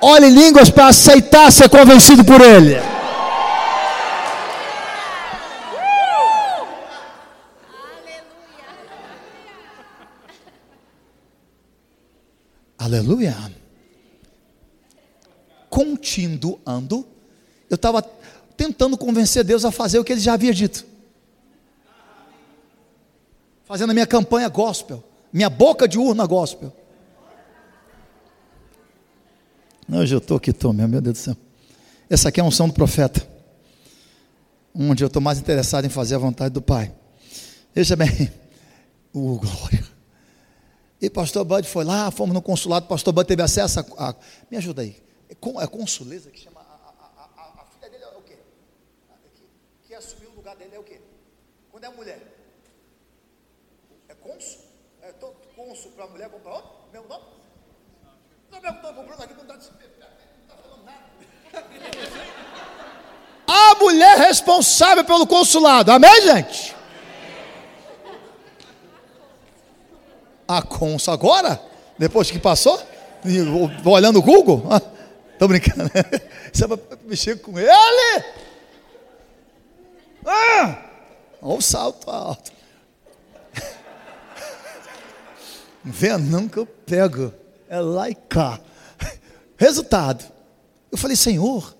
Olhe 0.00 0.30
línguas 0.30 0.70
para 0.70 0.88
aceitar 0.88 1.50
ser 1.50 1.68
convencido 1.68 2.24
por 2.24 2.40
Ele. 2.40 2.76
Aleluia. 12.78 13.36
Continuando, 15.68 17.06
eu 17.68 17.74
estava 17.74 18.02
tentando 18.56 18.96
convencer 18.96 19.44
Deus 19.44 19.64
a 19.64 19.70
fazer 19.70 19.98
o 19.98 20.04
que 20.04 20.12
Ele 20.12 20.20
já 20.20 20.34
havia 20.34 20.54
dito. 20.54 20.86
Fazendo 23.64 23.90
a 23.90 23.94
minha 23.94 24.06
campanha 24.06 24.48
gospel, 24.48 25.04
minha 25.30 25.50
boca 25.50 25.86
de 25.86 25.98
urna 25.98 26.24
gospel. 26.24 26.72
Hoje 29.90 30.14
eu 30.14 30.18
estou 30.18 30.36
aqui, 30.36 30.50
estou 30.50 30.70
meu 30.70 31.00
Deus 31.00 31.14
do 31.14 31.18
céu. 31.18 31.36
Essa 32.10 32.28
aqui 32.28 32.38
é 32.38 32.42
a 32.42 32.46
unção 32.46 32.68
do 32.68 32.74
profeta. 32.74 33.26
Onde 34.74 35.02
eu 35.02 35.06
estou 35.06 35.22
mais 35.22 35.38
interessado 35.38 35.86
em 35.86 35.88
fazer 35.88 36.14
a 36.14 36.18
vontade 36.18 36.52
do 36.52 36.60
Pai. 36.60 36.94
Veja 37.74 37.96
bem, 37.96 38.30
o 39.14 39.38
glória. 39.40 39.82
E 41.00 41.08
pastor 41.08 41.42
Bud 41.42 41.66
foi 41.66 41.84
lá, 41.84 42.10
fomos 42.10 42.34
no 42.34 42.42
consulado, 42.42 42.86
pastor 42.86 43.14
Bud 43.14 43.26
teve 43.26 43.40
acesso 43.40 43.80
a. 43.80 44.10
a 44.10 44.14
me 44.50 44.58
ajuda 44.58 44.82
aí. 44.82 44.94
É, 45.26 45.32
é 45.32 45.66
consuleza 45.66 46.30
que 46.30 46.40
chama. 46.40 46.60
A, 46.60 47.22
a, 47.22 47.62
a, 47.62 47.64
filha 47.64 47.88
dele 47.90 48.04
é 48.04 48.18
o 48.18 48.20
quê? 48.20 48.36
Que, 49.34 49.88
que 49.88 49.94
assumiu 49.94 50.30
o 50.32 50.34
lugar 50.34 50.54
dele 50.54 50.74
é 50.74 50.78
o 50.78 50.84
quê? 50.84 51.00
Quando 51.70 51.84
é 51.84 51.88
mulher? 51.88 52.20
É 54.06 54.14
cônsul? 54.14 54.60
É 55.00 55.12
todo 55.12 55.34
cônsul 55.56 55.92
para 55.92 56.06
mulher, 56.08 56.28
para 56.28 56.52
homem? 56.52 56.70
Mesmo 56.92 57.08
nome? 57.08 57.37
Não 58.50 58.60
não 58.60 58.74
tá 58.74 58.92
nada. 58.92 59.58
A 63.46 63.74
mulher 63.76 64.18
responsável 64.18 65.04
pelo 65.04 65.26
consulado, 65.26 65.90
amém, 65.90 66.22
gente? 66.22 66.76
A 70.46 70.62
consa 70.62 71.12
agora? 71.12 71.60
Depois 71.98 72.30
que 72.30 72.38
passou? 72.38 72.80
Olhando 73.84 74.18
o 74.18 74.22
Google? 74.22 74.66
Ah, 74.70 74.80
tô 75.38 75.48
brincando. 75.48 75.90
Você 76.52 76.66
vai 76.66 76.78
mexer 77.04 77.40
com 77.40 77.58
ele? 77.58 78.24
Ah! 80.24 80.84
Olha 81.40 81.58
o 81.58 81.60
salto 81.60 82.10
alto. 82.10 82.52
Vê 85.84 86.16
não 86.16 86.48
que 86.48 86.58
eu 86.58 86.66
pego 86.66 87.32
é 87.68 87.80
lá 87.80 88.10
e 88.10 88.14
cá. 88.14 88.60
Resultado, 89.56 90.24
eu 90.90 90.96
falei, 90.96 91.16
Senhor, 91.16 91.76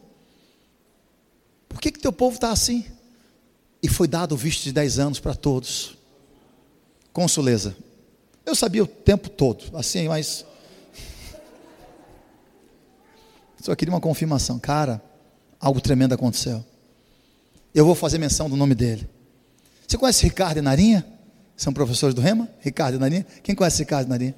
por 1.68 1.80
que 1.80 1.92
que 1.92 1.98
teu 1.98 2.12
povo 2.12 2.34
está 2.34 2.50
assim? 2.50 2.84
E 3.82 3.88
foi 3.88 4.08
dado 4.08 4.32
o 4.32 4.36
visto 4.36 4.64
de 4.64 4.72
10 4.72 4.98
anos 4.98 5.20
para 5.20 5.34
todos. 5.34 5.96
Consuleza. 7.12 7.76
Eu 8.44 8.54
sabia 8.54 8.82
o 8.82 8.86
tempo 8.86 9.28
todo, 9.28 9.76
assim, 9.76 10.08
mas. 10.08 10.44
Só 13.62 13.74
queria 13.74 13.94
uma 13.94 14.00
confirmação. 14.00 14.58
Cara, 14.58 15.02
algo 15.60 15.80
tremendo 15.80 16.14
aconteceu. 16.14 16.64
Eu 17.74 17.84
vou 17.84 17.94
fazer 17.94 18.18
menção 18.18 18.50
do 18.50 18.56
nome 18.56 18.74
dele. 18.74 19.08
Você 19.86 19.96
conhece 19.96 20.24
Ricardo 20.24 20.58
e 20.58 20.62
Narinha? 20.62 21.06
São 21.56 21.72
professores 21.72 22.14
do 22.14 22.20
Rema? 22.20 22.48
Ricardo 22.60 22.96
e 22.96 22.98
Narinha? 22.98 23.26
Quem 23.42 23.54
conhece 23.54 23.78
Ricardo 23.80 24.06
e 24.06 24.10
Narinha? 24.10 24.34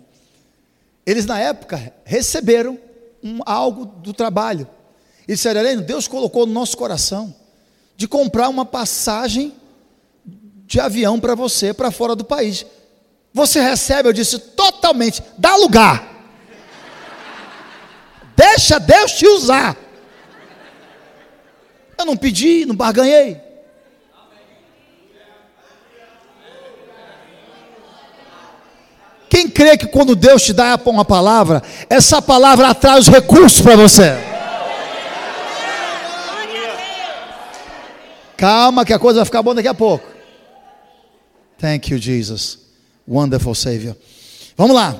Eles, 1.10 1.26
na 1.26 1.40
época, 1.40 1.92
receberam 2.04 2.78
um, 3.20 3.40
algo 3.44 3.84
do 3.84 4.12
trabalho. 4.12 4.64
E 5.26 5.34
disseram: 5.34 5.82
Deus 5.82 6.06
colocou 6.06 6.46
no 6.46 6.52
nosso 6.52 6.76
coração 6.76 7.34
de 7.96 8.06
comprar 8.06 8.48
uma 8.48 8.64
passagem 8.64 9.52
de 10.24 10.78
avião 10.78 11.18
para 11.18 11.34
você, 11.34 11.74
para 11.74 11.90
fora 11.90 12.14
do 12.14 12.24
país. 12.24 12.64
Você 13.34 13.60
recebe? 13.60 14.08
Eu 14.08 14.12
disse: 14.12 14.38
totalmente, 14.38 15.20
dá 15.36 15.56
lugar. 15.56 16.28
deixa 18.36 18.78
Deus 18.78 19.10
te 19.10 19.26
usar. 19.26 19.76
Eu 21.98 22.04
não 22.04 22.16
pedi, 22.16 22.64
não 22.64 22.76
barganhei. 22.76 23.49
Quem 29.40 29.48
crê 29.48 29.74
que 29.74 29.86
quando 29.86 30.14
Deus 30.14 30.42
te 30.42 30.52
dá 30.52 30.78
uma 30.84 31.02
palavra, 31.02 31.62
essa 31.88 32.20
palavra 32.20 32.68
atrai 32.68 32.98
os 32.98 33.08
recursos 33.08 33.62
para 33.62 33.74
você? 33.74 34.12
Calma, 38.36 38.84
que 38.84 38.92
a 38.92 38.98
coisa 38.98 39.20
vai 39.20 39.24
ficar 39.24 39.42
boa 39.42 39.54
daqui 39.54 39.68
a 39.68 39.72
pouco. 39.72 40.06
Thank 41.58 41.90
you, 41.90 41.98
Jesus. 41.98 42.58
Wonderful 43.08 43.54
Savior. 43.54 43.96
Vamos 44.58 44.76
lá. 44.76 44.94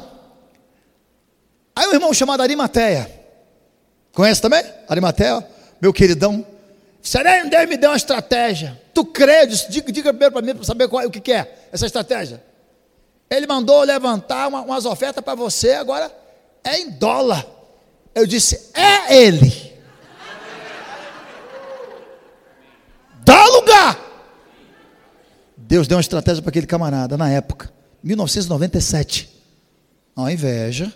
Aí 1.76 1.88
um 1.88 1.92
irmão 1.92 2.14
chamado 2.14 2.42
Arimateia. 2.42 3.10
Conhece 4.14 4.40
também? 4.40 4.64
Arimateia, 4.88 5.46
meu 5.82 5.92
queridão. 5.92 6.46
Sereno, 7.02 7.50
Deus 7.50 7.68
me 7.68 7.76
deu 7.76 7.90
uma 7.90 7.96
estratégia. 7.96 8.80
Tu 8.94 9.04
crê? 9.04 9.46
Diga, 9.46 9.92
diga 9.92 10.12
primeiro 10.14 10.32
para 10.32 10.40
mim 10.40 10.54
para 10.54 10.64
saber 10.64 10.88
qual, 10.88 11.06
o 11.06 11.10
que, 11.10 11.20
que 11.20 11.32
é 11.32 11.68
essa 11.70 11.84
estratégia. 11.84 12.42
Ele 13.30 13.46
mandou 13.46 13.84
levantar 13.84 14.48
uma, 14.48 14.60
umas 14.62 14.84
ofertas 14.84 15.22
para 15.22 15.36
você, 15.36 15.74
agora 15.74 16.12
é 16.64 16.80
em 16.80 16.90
dólar. 16.90 17.46
Eu 18.12 18.26
disse, 18.26 18.70
é 18.74 19.16
ele. 19.16 19.70
Dá 23.24 23.46
lugar. 23.46 23.98
Deus 25.56 25.86
deu 25.86 25.96
uma 25.96 26.00
estratégia 26.00 26.42
para 26.42 26.50
aquele 26.50 26.66
camarada 26.66 27.16
na 27.16 27.30
época, 27.30 27.72
1997. 28.02 29.30
Ó, 30.16 30.28
inveja. 30.28 30.92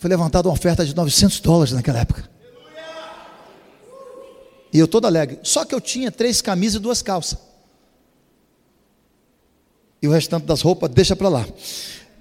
Foi 0.00 0.10
levantada 0.10 0.48
uma 0.48 0.54
oferta 0.54 0.84
de 0.84 0.96
900 0.96 1.38
dólares 1.38 1.72
naquela 1.72 2.00
época. 2.00 2.28
E 4.72 4.78
eu 4.80 4.88
todo 4.88 5.06
alegre. 5.06 5.38
Só 5.44 5.64
que 5.64 5.72
eu 5.72 5.80
tinha 5.80 6.10
três 6.10 6.42
camisas 6.42 6.80
e 6.80 6.82
duas 6.82 7.00
calças 7.00 7.53
e 10.04 10.06
o 10.06 10.10
restante 10.10 10.44
das 10.44 10.60
roupas 10.60 10.90
deixa 10.90 11.16
para 11.16 11.30
lá. 11.30 11.46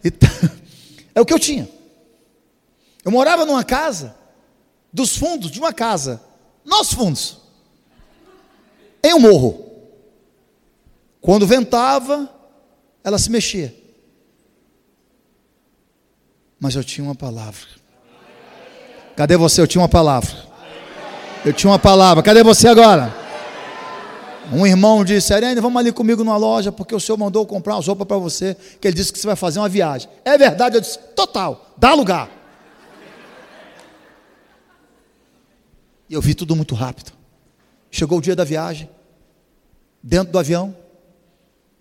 Então, 0.01 0.29
é 1.13 1.19
o 1.19 1.25
que 1.25 1.33
eu 1.33 1.39
tinha. 1.39 1.67
Eu 3.03 3.11
morava 3.11 3.45
numa 3.45 3.61
casa, 3.61 4.15
dos 4.91 5.17
fundos 5.17 5.51
de 5.51 5.59
uma 5.59 5.73
casa, 5.73 6.23
nos 6.63 6.93
fundos, 6.93 7.39
em 9.03 9.13
um 9.13 9.19
morro. 9.19 9.69
Quando 11.19 11.45
ventava, 11.45 12.29
ela 13.03 13.19
se 13.19 13.29
mexia. 13.29 13.75
Mas 16.57 16.75
eu 16.75 16.85
tinha 16.85 17.03
uma 17.03 17.15
palavra. 17.15 17.67
Cadê 19.13 19.35
você? 19.35 19.59
Eu 19.59 19.67
tinha 19.67 19.81
uma 19.81 19.89
palavra. 19.89 20.33
Eu 21.43 21.51
tinha 21.51 21.69
uma 21.69 21.79
palavra. 21.79 22.23
Cadê 22.23 22.43
você 22.43 22.69
agora? 22.69 23.22
Um 24.53 24.67
irmão 24.67 25.03
disse: 25.03 25.33
Arene, 25.33 25.59
vamos 25.59 25.79
ali 25.79 25.91
comigo 25.91 26.23
numa 26.23 26.37
loja, 26.37 26.71
porque 26.71 26.93
o 26.93 26.99
senhor 26.99 27.17
mandou 27.17 27.45
comprar 27.45 27.75
umas 27.75 27.87
roupas 27.87 28.07
para 28.07 28.17
você, 28.17 28.55
que 28.79 28.87
ele 28.87 28.95
disse 28.95 29.11
que 29.11 29.17
você 29.17 29.25
vai 29.25 29.35
fazer 29.35 29.59
uma 29.59 29.69
viagem. 29.69 30.09
É 30.23 30.37
verdade, 30.37 30.77
eu 30.77 30.81
disse: 30.81 30.99
total, 31.15 31.73
dá 31.77 31.93
lugar. 31.93 32.29
E 36.07 36.13
eu 36.13 36.21
vi 36.21 36.35
tudo 36.35 36.55
muito 36.55 36.75
rápido. 36.75 37.11
Chegou 37.89 38.19
o 38.19 38.21
dia 38.21 38.35
da 38.35 38.43
viagem, 38.43 38.89
dentro 40.01 40.31
do 40.31 40.39
avião. 40.39 40.75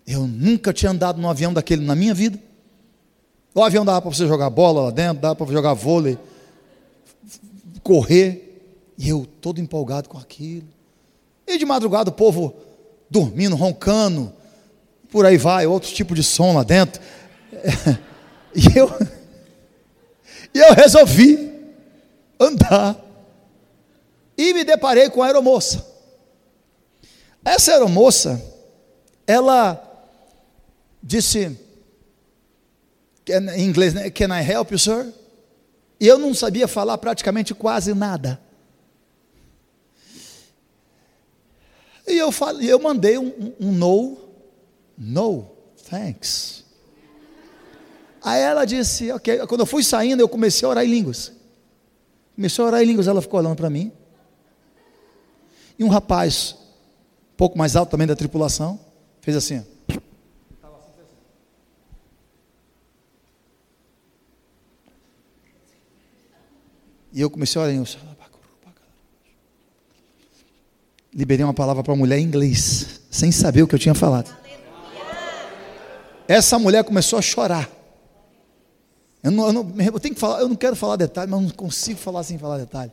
Eu 0.05 0.27
nunca 0.27 0.73
tinha 0.73 0.91
andado 0.91 1.21
num 1.21 1.29
avião 1.29 1.53
daquele 1.53 1.85
na 1.85 1.95
minha 1.95 2.13
vida. 2.13 2.39
O 3.53 3.63
avião 3.63 3.85
dava 3.85 4.01
para 4.01 4.11
você 4.11 4.27
jogar 4.27 4.49
bola 4.49 4.85
lá 4.85 4.91
dentro, 4.91 5.21
dava 5.21 5.35
para 5.35 5.51
jogar 5.51 5.73
vôlei, 5.73 6.17
correr. 7.83 8.41
E 8.97 9.09
eu 9.09 9.27
todo 9.39 9.61
empolgado 9.61 10.09
com 10.09 10.17
aquilo. 10.17 10.67
E 11.47 11.57
de 11.57 11.65
madrugada 11.65 12.09
o 12.09 12.13
povo 12.13 12.55
dormindo, 13.09 13.55
roncando, 13.55 14.33
por 15.11 15.25
aí 15.25 15.37
vai, 15.37 15.67
outro 15.67 15.91
tipo 15.93 16.15
de 16.15 16.23
som 16.23 16.55
lá 16.55 16.63
dentro. 16.63 17.01
E 18.55 18.77
eu, 18.77 18.87
e 20.53 20.59
eu 20.59 20.73
resolvi 20.73 21.51
andar. 22.39 22.95
E 24.37 24.53
me 24.53 24.63
deparei 24.63 25.09
com 25.09 25.23
a 25.23 25.25
aeromoça. 25.25 25.83
Essa 27.43 27.71
aeromoça, 27.71 28.39
ela 29.25 29.81
disse, 31.01 31.57
em 33.55 33.63
inglês, 33.63 33.93
né? 33.93 34.09
Can 34.09 34.27
I 34.37 34.47
help 34.47 34.71
you, 34.71 34.77
sir? 34.77 35.11
E 35.99 36.07
eu 36.07 36.17
não 36.17 36.33
sabia 36.33 36.67
falar 36.67 36.97
praticamente 36.97 37.53
quase 37.53 37.93
nada. 37.93 38.39
E 42.05 42.17
eu, 42.17 42.31
falei, 42.31 42.71
eu 42.71 42.79
mandei 42.79 43.17
um, 43.17 43.53
um 43.59 43.71
no, 43.71 44.17
no, 44.97 45.47
thanks. 45.89 46.63
Aí 48.21 48.41
ela 48.41 48.65
disse, 48.65 49.11
ok. 49.11 49.45
Quando 49.47 49.61
eu 49.61 49.65
fui 49.65 49.83
saindo, 49.83 50.21
eu 50.21 50.29
comecei 50.29 50.65
a 50.65 50.69
orar 50.69 50.85
em 50.85 50.89
línguas. 50.89 51.31
Comecei 52.35 52.63
a 52.63 52.67
orar 52.67 52.81
em 52.81 52.85
línguas, 52.85 53.07
ela 53.07 53.21
ficou 53.21 53.39
olhando 53.39 53.55
para 53.55 53.69
mim. 53.69 53.91
E 55.77 55.83
um 55.83 55.89
rapaz, 55.89 56.55
um 57.33 57.37
pouco 57.37 57.57
mais 57.57 57.75
alto 57.75 57.89
também 57.89 58.07
da 58.07 58.15
tripulação, 58.15 58.79
fez 59.21 59.35
assim. 59.37 59.65
E 67.11 67.21
eu 67.21 67.29
comecei 67.29 67.59
a 67.59 67.63
orar 67.63 67.71
em 67.71 67.77
línguas 67.77 67.97
liberei 71.13 71.43
uma 71.43 71.53
palavra 71.53 71.83
para 71.83 71.93
a 71.93 71.95
mulher 71.95 72.17
em 72.17 72.23
inglês, 72.23 73.01
sem 73.09 73.31
saber 73.31 73.61
o 73.61 73.67
que 73.67 73.75
eu 73.75 73.79
tinha 73.79 73.93
falado. 73.93 74.35
Essa 76.27 76.57
mulher 76.57 76.83
começou 76.83 77.19
a 77.19 77.21
chorar. 77.21 77.69
Eu 79.21 79.31
não, 79.31 79.47
eu 79.47 79.53
não, 79.53 79.73
eu 79.77 79.99
tenho 79.99 80.15
que 80.15 80.19
falar, 80.19 80.41
eu 80.41 80.49
não 80.49 80.55
quero 80.55 80.75
falar 80.75 80.95
detalhe, 80.95 81.29
mas 81.29 81.41
não 81.41 81.49
consigo 81.49 81.99
falar 81.99 82.23
sem 82.23 82.37
falar 82.37 82.57
detalhe. 82.57 82.91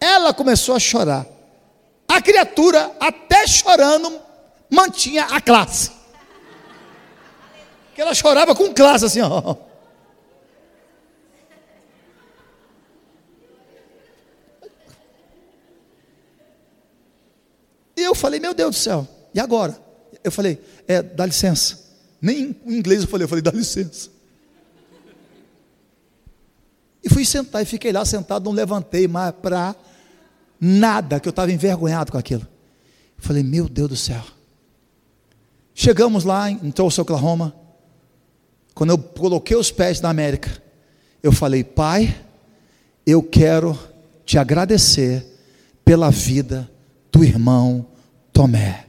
Ela 0.00 0.34
começou 0.34 0.74
a 0.74 0.78
chorar. 0.78 1.26
A 2.08 2.20
criatura, 2.20 2.92
até 3.00 3.46
chorando, 3.46 4.20
mantinha 4.70 5.24
a 5.24 5.40
classe. 5.40 5.90
Que 7.94 8.02
ela 8.02 8.14
chorava 8.14 8.54
com 8.54 8.72
classe 8.74 9.06
assim, 9.06 9.20
ó. 9.22 9.56
E 17.96 18.02
eu 18.02 18.14
falei, 18.14 18.38
meu 18.38 18.52
Deus 18.52 18.76
do 18.76 18.78
céu, 18.78 19.08
e 19.32 19.40
agora? 19.40 19.80
Eu 20.22 20.30
falei, 20.30 20.60
é, 20.86 21.00
dá 21.02 21.24
licença. 21.24 21.78
Nem 22.20 22.56
em 22.66 22.76
inglês 22.76 23.02
eu 23.02 23.08
falei, 23.08 23.24
eu 23.24 23.28
falei, 23.28 23.42
dá 23.42 23.50
licença. 23.50 24.10
E 27.02 27.08
fui 27.08 27.24
sentar, 27.24 27.62
e 27.62 27.64
fiquei 27.64 27.92
lá 27.92 28.04
sentado, 28.04 28.44
não 28.44 28.52
levantei 28.52 29.06
mais 29.06 29.32
para 29.32 29.74
nada, 30.60 31.20
que 31.20 31.28
eu 31.28 31.30
estava 31.30 31.52
envergonhado 31.52 32.12
com 32.12 32.18
aquilo. 32.18 32.46
Eu 33.16 33.24
falei, 33.24 33.42
meu 33.42 33.68
Deus 33.68 33.88
do 33.88 33.96
céu. 33.96 34.22
Chegamos 35.74 36.24
lá 36.24 36.50
em 36.50 36.70
Tulsa, 36.70 37.02
Oklahoma. 37.02 37.54
Quando 38.74 38.90
eu 38.90 38.98
coloquei 38.98 39.56
os 39.56 39.70
pés 39.70 40.00
na 40.00 40.10
América, 40.10 40.50
eu 41.22 41.32
falei, 41.32 41.62
Pai, 41.62 42.14
eu 43.06 43.22
quero 43.22 43.78
te 44.24 44.38
agradecer 44.38 45.24
pela 45.84 46.10
vida 46.10 46.68
do 47.16 47.24
irmão 47.24 47.86
Tomé. 48.30 48.84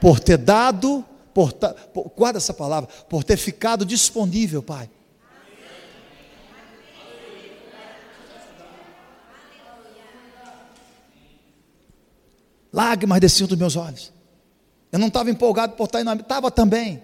Por 0.00 0.18
ter 0.18 0.38
dado, 0.38 1.04
por, 1.34 1.52
por, 1.52 2.10
guarda 2.16 2.38
essa 2.38 2.54
palavra, 2.54 2.88
por 3.08 3.22
ter 3.22 3.36
ficado 3.36 3.84
disponível, 3.84 4.62
Pai. 4.62 4.90
Lágrimas 12.72 13.20
desciam 13.20 13.46
dos 13.46 13.58
meus 13.58 13.76
olhos. 13.76 14.10
Eu 14.90 14.98
não 14.98 15.08
estava 15.08 15.30
empolgado 15.30 15.74
por 15.74 15.84
estar 15.84 16.00
indo, 16.00 16.12
estava 16.14 16.50
também, 16.50 17.02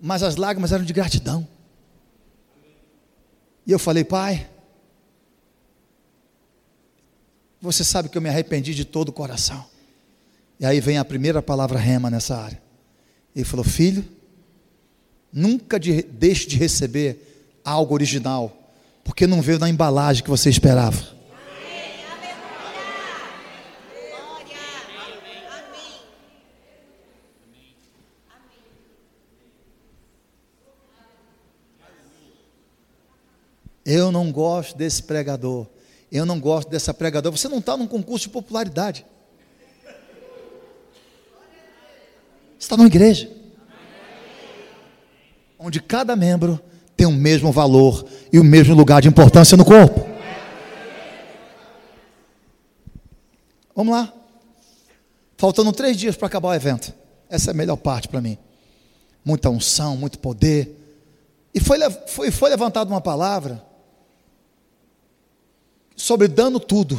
mas 0.00 0.22
as 0.22 0.36
lágrimas 0.36 0.70
eram 0.70 0.84
de 0.84 0.92
gratidão. 0.92 1.46
E 3.66 3.72
eu 3.72 3.78
falei, 3.78 4.04
Pai, 4.04 4.48
você 7.60 7.84
sabe 7.84 8.08
que 8.08 8.16
eu 8.16 8.22
me 8.22 8.28
arrependi 8.28 8.74
de 8.74 8.84
todo 8.84 9.10
o 9.10 9.12
coração. 9.12 9.64
E 10.58 10.64
aí 10.64 10.80
vem 10.80 10.98
a 10.98 11.04
primeira 11.04 11.42
palavra 11.42 11.78
rema 11.78 12.10
nessa 12.10 12.36
área. 12.36 12.60
Ele 13.36 13.44
falou: 13.44 13.64
Filho, 13.64 14.04
nunca 15.32 15.78
de, 15.78 16.02
deixe 16.02 16.46
de 16.46 16.56
receber 16.56 17.60
algo 17.64 17.92
original, 17.92 18.72
porque 19.04 19.26
não 19.26 19.42
veio 19.42 19.58
na 19.58 19.68
embalagem 19.68 20.22
que 20.22 20.30
você 20.30 20.48
esperava. 20.48 21.20
Eu 33.84 34.12
não 34.12 34.30
gosto 34.30 34.78
desse 34.78 35.02
pregador 35.02 35.66
eu 36.10 36.26
não 36.26 36.40
gosto 36.40 36.68
dessa 36.68 36.92
pregadora. 36.92 37.36
Você 37.36 37.48
não 37.48 37.58
está 37.58 37.76
num 37.76 37.86
concurso 37.86 38.26
de 38.26 38.30
popularidade. 38.30 39.06
Você 42.58 42.66
está 42.66 42.76
numa 42.76 42.88
igreja. 42.88 43.30
Onde 45.58 45.80
cada 45.80 46.16
membro 46.16 46.60
tem 46.96 47.06
o 47.06 47.12
mesmo 47.12 47.52
valor 47.52 48.04
e 48.32 48.38
o 48.38 48.44
mesmo 48.44 48.74
lugar 48.74 49.00
de 49.00 49.08
importância 49.08 49.56
no 49.56 49.64
corpo. 49.64 50.08
Vamos 53.74 53.94
lá. 53.94 54.12
Faltando 55.36 55.72
três 55.72 55.96
dias 55.96 56.16
para 56.16 56.26
acabar 56.26 56.48
o 56.48 56.54
evento. 56.54 56.92
Essa 57.28 57.50
é 57.50 57.52
a 57.52 57.56
melhor 57.56 57.76
parte 57.76 58.08
para 58.08 58.20
mim. 58.20 58.36
Muita 59.24 59.48
unção, 59.48 59.96
muito 59.96 60.18
poder. 60.18 60.76
E 61.54 61.60
foi, 61.60 61.78
foi, 62.08 62.30
foi 62.30 62.50
levantada 62.50 62.90
uma 62.90 63.00
palavra 63.00 63.69
sobre 66.00 66.26
dando 66.28 66.58
tudo. 66.58 66.98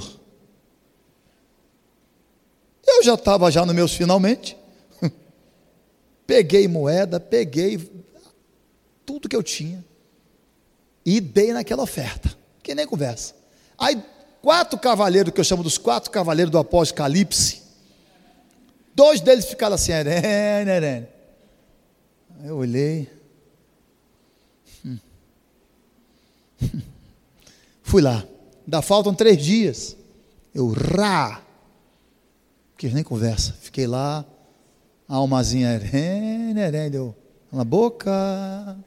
Eu 2.86 3.04
já 3.04 3.16
estava 3.16 3.52
já 3.52 3.66
nos 3.66 3.74
meus 3.74 3.94
finalmente. 3.94 4.56
Peguei 6.28 6.68
moeda, 6.68 7.20
peguei 7.20 7.92
tudo 9.06 9.28
que 9.28 9.36
eu 9.36 9.42
tinha 9.42 9.84
e 11.04 11.20
dei 11.20 11.52
naquela 11.52 11.82
oferta. 11.82 12.38
Que 12.62 12.76
nem 12.76 12.86
conversa. 12.86 13.34
Aí, 13.78 14.02
quatro 14.42 14.78
cavaleiros, 14.78 15.34
que 15.34 15.40
eu 15.40 15.44
chamo 15.44 15.64
dos 15.64 15.80
quatro 15.80 16.12
cavaleiros 16.12 16.52
do 16.52 16.60
Apocalipse, 16.60 17.64
dois 18.94 19.20
deles 19.20 19.46
ficaram 19.46 19.74
assim, 19.74 19.94
arene, 19.94 20.70
arene. 20.70 21.08
Eu 22.44 22.58
olhei. 22.58 23.10
Fui 27.82 28.02
lá. 28.02 28.24
Ainda 28.66 28.82
faltam 28.82 29.14
três 29.14 29.38
dias. 29.38 29.98
Eu, 30.54 30.70
rá. 30.70 31.42
Quis 32.78 32.94
nem 32.94 33.04
conversa. 33.04 33.54
Fiquei 33.62 33.88
lá. 33.88 34.26
A 35.08 35.16
almazinha, 35.16 35.80
deu 36.90 37.16
na 37.52 37.64
boca. 37.64 38.78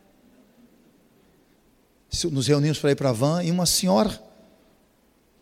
Nos 2.30 2.46
reunimos 2.46 2.78
para 2.78 2.92
ir 2.92 2.94
para 2.94 3.10
a 3.10 3.12
van 3.12 3.42
e 3.42 3.50
uma 3.50 3.66
senhora, 3.66 4.18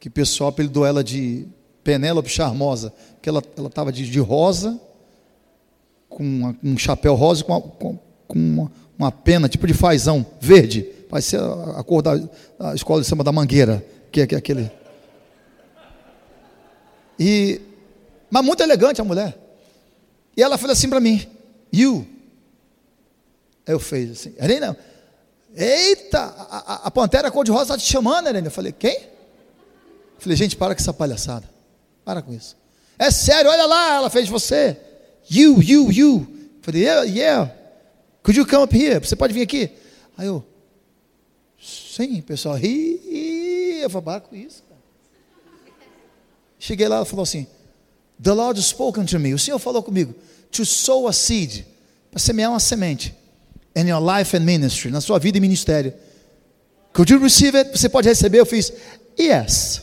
que 0.01 0.09
o 0.09 0.11
pessoal 0.11 0.49
apelidou 0.49 0.87
ela 0.87 1.05
de 1.05 1.47
Penélope 1.85 2.30
Charmosa, 2.30 2.93
que 3.20 3.28
ela 3.28 3.43
estava 3.66 3.93
de, 3.93 4.11
de, 4.11 4.18
rosa, 4.18 4.80
com 6.09 6.24
uma, 6.24 6.57
um 6.64 6.78
chapéu 6.78 7.14
rosa, 7.14 7.45
com, 7.45 7.61
com, 7.61 7.99
com 8.26 8.39
uma, 8.39 8.72
uma, 8.99 9.12
pena 9.12 9.51
tipo 9.51 9.66
de 9.66 9.74
fazão 9.74 10.24
verde, 10.41 10.89
vai 11.11 11.20
ser 11.20 11.41
a, 11.41 11.80
a 11.80 11.85
cor 11.85 12.01
da 12.01 12.18
a 12.59 12.74
escola 12.74 13.03
de 13.03 13.07
samba 13.07 13.22
da 13.22 13.30
Mangueira 13.30 13.85
que 14.12 14.34
é 14.34 14.38
aquele. 14.38 14.70
E, 17.18 17.60
mas 18.30 18.44
muito 18.44 18.62
elegante 18.62 19.00
a 19.00 19.04
mulher. 19.04 19.38
E 20.36 20.42
ela 20.42 20.58
falou 20.58 20.72
assim 20.72 20.88
para 20.88 21.00
mim, 21.00 21.26
you. 21.72 22.06
Eu 23.66 23.78
fiz 23.78 24.10
assim, 24.10 24.34
Helena, 24.38 24.76
eita, 25.54 26.18
a, 26.18 26.58
a, 26.58 26.74
a 26.86 26.90
pantera 26.90 27.30
cor-de-rosa 27.30 27.74
está 27.74 27.78
te 27.78 27.90
chamando, 27.90 28.28
Helena. 28.28 28.48
Eu 28.48 28.50
falei, 28.50 28.72
quem? 28.72 28.96
Eu 28.96 30.20
falei, 30.20 30.36
gente, 30.36 30.56
para 30.56 30.74
com 30.74 30.80
essa 30.80 30.92
palhaçada. 30.92 31.48
Para 32.04 32.22
com 32.22 32.32
isso. 32.32 32.56
É 32.98 33.10
sério, 33.10 33.50
olha 33.50 33.66
lá, 33.66 33.94
ela 33.96 34.10
fez 34.10 34.28
você. 34.28 34.76
You, 35.30 35.62
you, 35.62 35.92
you. 35.92 36.26
Eu 36.56 36.62
falei, 36.62 36.82
yeah, 36.82 37.02
yeah. 37.04 37.54
Could 38.22 38.38
you 38.38 38.46
come 38.46 38.64
up 38.64 38.76
here? 38.76 39.04
Você 39.04 39.16
pode 39.16 39.32
vir 39.32 39.42
aqui? 39.42 39.70
Aí 40.16 40.26
eu, 40.26 40.44
sim, 41.60 42.20
pessoal, 42.20 42.56
ri, 42.56 43.00
com 43.89 44.37
isso. 44.37 44.62
Cara. 44.68 44.80
Cheguei 46.59 46.89
lá 46.89 47.03
e 47.03 47.05
falou 47.05 47.22
assim: 47.22 47.47
The 48.22 48.33
Lord 48.33 48.62
spoken 48.62 49.05
to 49.07 49.18
me. 49.18 49.35
O 49.35 49.39
Senhor 49.39 49.59
falou 49.59 49.83
comigo 49.83 50.14
to 50.53 50.66
sow 50.66 51.09
a 51.09 51.12
seed, 51.12 51.64
para 52.11 52.20
semear 52.20 52.51
uma 52.51 52.61
semente 52.61 53.14
in 53.74 53.89
your 53.89 54.01
life 54.01 54.37
and 54.37 54.41
ministry, 54.41 54.91
na 54.91 55.01
sua 55.01 55.18
vida 55.18 55.39
e 55.39 55.41
ministério. 55.41 55.95
Could 56.93 57.11
you 57.11 57.18
receive 57.18 57.57
it? 57.57 57.70
Você 57.76 57.89
pode 57.89 58.07
receber? 58.07 58.39
Eu 58.39 58.47
fiz 58.47 58.70
yes. 59.18 59.83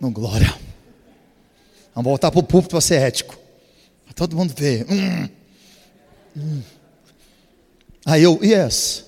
Não, 0.00 0.10
glória. 0.10 0.54
Vamos 1.94 2.08
voltar 2.08 2.30
para 2.30 2.40
o 2.40 2.42
púlpito 2.42 2.70
para 2.70 2.80
ser 2.80 3.02
ético. 3.02 3.37
Todo 4.18 4.34
mundo 4.34 4.52
vê. 4.52 4.84
Hum. 4.90 5.28
Hum. 6.36 6.62
Aí 8.04 8.20
eu, 8.24 8.40
yes. 8.42 9.04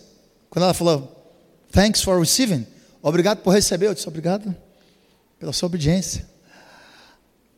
Quando 0.48 0.66
ela 0.66 0.72
falou, 0.72 1.34
thanks 1.72 2.00
for 2.00 2.20
receiving, 2.20 2.64
obrigado 3.02 3.38
por 3.38 3.52
receber, 3.52 3.88
eu 3.88 3.94
disse, 3.94 4.06
obrigado 4.06 4.54
pela 5.36 5.52
sua 5.52 5.66
obediência. 5.66 6.28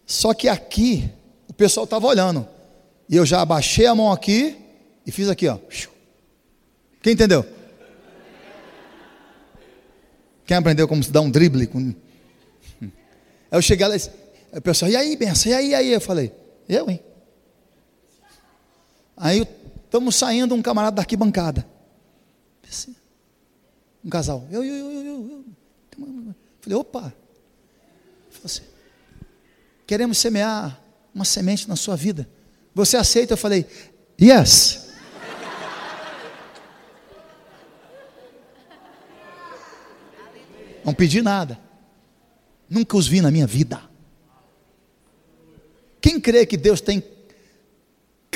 Só 0.07 0.33
que 0.33 0.49
aqui, 0.49 1.11
o 1.47 1.53
pessoal 1.53 1.85
estava 1.85 2.07
olhando. 2.07 2.49
E 3.07 3.17
eu 3.17 3.27
já 3.27 3.43
abaixei 3.43 3.85
a 3.85 3.95
mão 3.95 4.11
aqui 4.11 4.57
e 5.07 5.13
fiz 5.13 5.29
aqui, 5.29 5.47
ó. 5.47 5.59
Quem 7.03 7.13
entendeu? 7.13 7.45
Quem 10.47 10.57
aprendeu 10.57 10.89
como 10.89 11.03
se 11.03 11.11
dá 11.11 11.21
um 11.21 11.31
drible? 11.31 11.67
Com... 11.67 11.95
Aí 12.81 12.89
eu 13.51 13.61
cheguei 13.61 13.87
lá 13.87 13.95
e 13.95 13.99
disse, 13.99 14.11
o 14.55 14.61
pessoal, 14.63 14.91
e 14.91 14.97
aí, 14.97 15.15
benção, 15.17 15.53
e 15.53 15.55
aí, 15.55 15.69
e 15.69 15.75
aí? 15.75 15.93
Eu 15.93 16.01
falei, 16.01 16.33
eu, 16.67 16.89
hein? 16.89 17.12
Aí 19.17 19.47
estamos 19.85 20.17
saindo, 20.17 20.55
um 20.55 20.63
camarada 20.63 20.97
da 20.97 21.03
arquibancada. 21.03 21.67
Um 24.05 24.11
casal. 24.11 24.47
Eu, 24.51 24.65
eu, 24.65 24.75
eu, 24.75 25.05
eu, 25.05 25.45
eu. 25.99 26.35
Falei, 26.61 26.79
opa. 26.79 27.01
Falei 28.31 28.45
assim, 28.45 28.63
queremos 29.87 30.19
semear 30.19 30.81
uma 31.15 31.25
semente 31.25 31.69
na 31.69 31.77
sua 31.77 31.97
vida. 31.97 32.29
Você 32.75 32.97
aceita? 32.97 33.35
Eu 33.35 33.37
falei, 33.37 33.67
yes. 34.21 34.89
Não 40.85 40.95
pedi 40.95 41.23
nada. 41.23 41.61
Nunca 42.69 42.97
os 42.97 43.07
vi 43.07 43.21
na 43.21 43.31
minha 43.31 43.47
vida. 43.47 43.81
Quem 46.01 46.19
crê 46.19 46.45
que 46.45 46.57
Deus 46.57 46.81
tem 46.81 47.01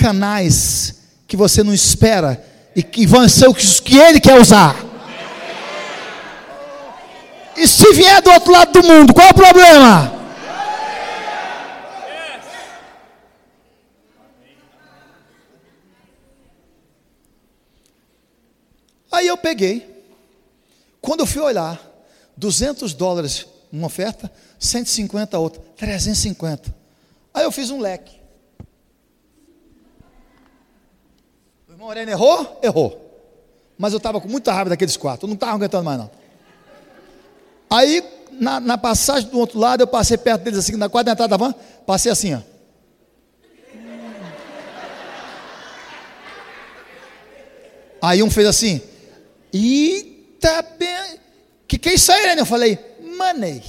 canais 0.07 0.94
que 1.26 1.36
você 1.36 1.64
não 1.64 1.74
espera 1.74 2.40
e 2.76 2.82
que 2.82 3.04
vão 3.09 3.28
ser 3.28 3.48
os 3.48 3.80
que 3.80 3.98
Ele 3.98 4.20
quer 4.20 4.40
usar. 4.40 4.76
E 7.57 7.66
se 7.66 7.92
vier 7.92 8.22
do 8.22 8.30
outro 8.30 8.52
lado 8.52 8.80
do 8.80 8.86
mundo, 8.86 9.12
qual 9.12 9.26
é 9.26 9.30
o 9.30 9.34
problema? 9.34 10.12
Aí 19.11 19.26
eu 19.26 19.36
peguei, 19.36 20.04
quando 21.00 21.20
eu 21.20 21.26
fui 21.26 21.42
olhar, 21.42 21.80
200 22.36 22.92
dólares 22.92 23.46
uma 23.72 23.88
oferta, 23.88 24.30
150 24.61 25.36
outra, 25.36 25.61
350. 25.76 26.72
Aí 27.34 27.42
eu 27.42 27.50
fiz 27.50 27.70
um 27.70 27.80
leque. 27.80 28.15
Irmão 31.87 31.91
Arena 31.91 32.12
errou? 32.12 32.61
Errou. 32.62 33.03
Mas 33.78 33.93
eu 33.93 33.99
estava 33.99 34.20
com 34.20 34.28
muita 34.28 34.53
raiva 34.53 34.70
daqueles 34.70 34.97
quatro, 34.97 35.26
eu 35.26 35.28
não 35.28 35.34
estava 35.34 35.53
aguentando 35.53 35.84
mais 35.84 35.99
não. 35.99 36.11
Aí, 37.68 38.03
na, 38.32 38.61
na, 38.61 38.78
passagem 38.78 39.28
do 39.28 39.39
outro 39.39 39.59
lado, 39.59 39.82
eu 39.82 39.87
passei 39.87 40.16
perto 40.16 40.43
deles 40.43 40.59
assim, 40.59 40.76
na 40.76 40.89
quadra 40.89 41.12
entrada 41.12 41.37
da 41.37 41.37
van, 41.37 41.55
passei 41.84 42.11
assim, 42.11 42.34
ó. 42.34 42.41
Aí 48.01 48.22
um 48.22 48.30
fez 48.30 48.47
assim, 48.47 48.80
eita, 49.53 50.62
bem... 50.78 51.18
que 51.66 51.78
que 51.78 51.89
é 51.89 51.95
isso 51.95 52.12
aí, 52.12 52.22
Irene? 52.22 52.41
Eu 52.41 52.47
falei, 52.47 52.78
money. 53.01 53.62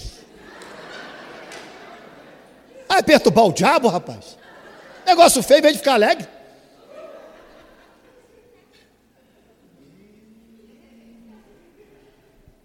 Aí 2.88 3.04
perturbar 3.04 3.46
o 3.46 3.54
diabo, 3.54 3.88
rapaz. 3.88 4.38
Negócio 5.06 5.42
feio, 5.42 5.60
em 5.60 5.62
vez 5.62 5.74
de 5.74 5.80
ficar 5.80 5.94
alegre. 5.94 6.37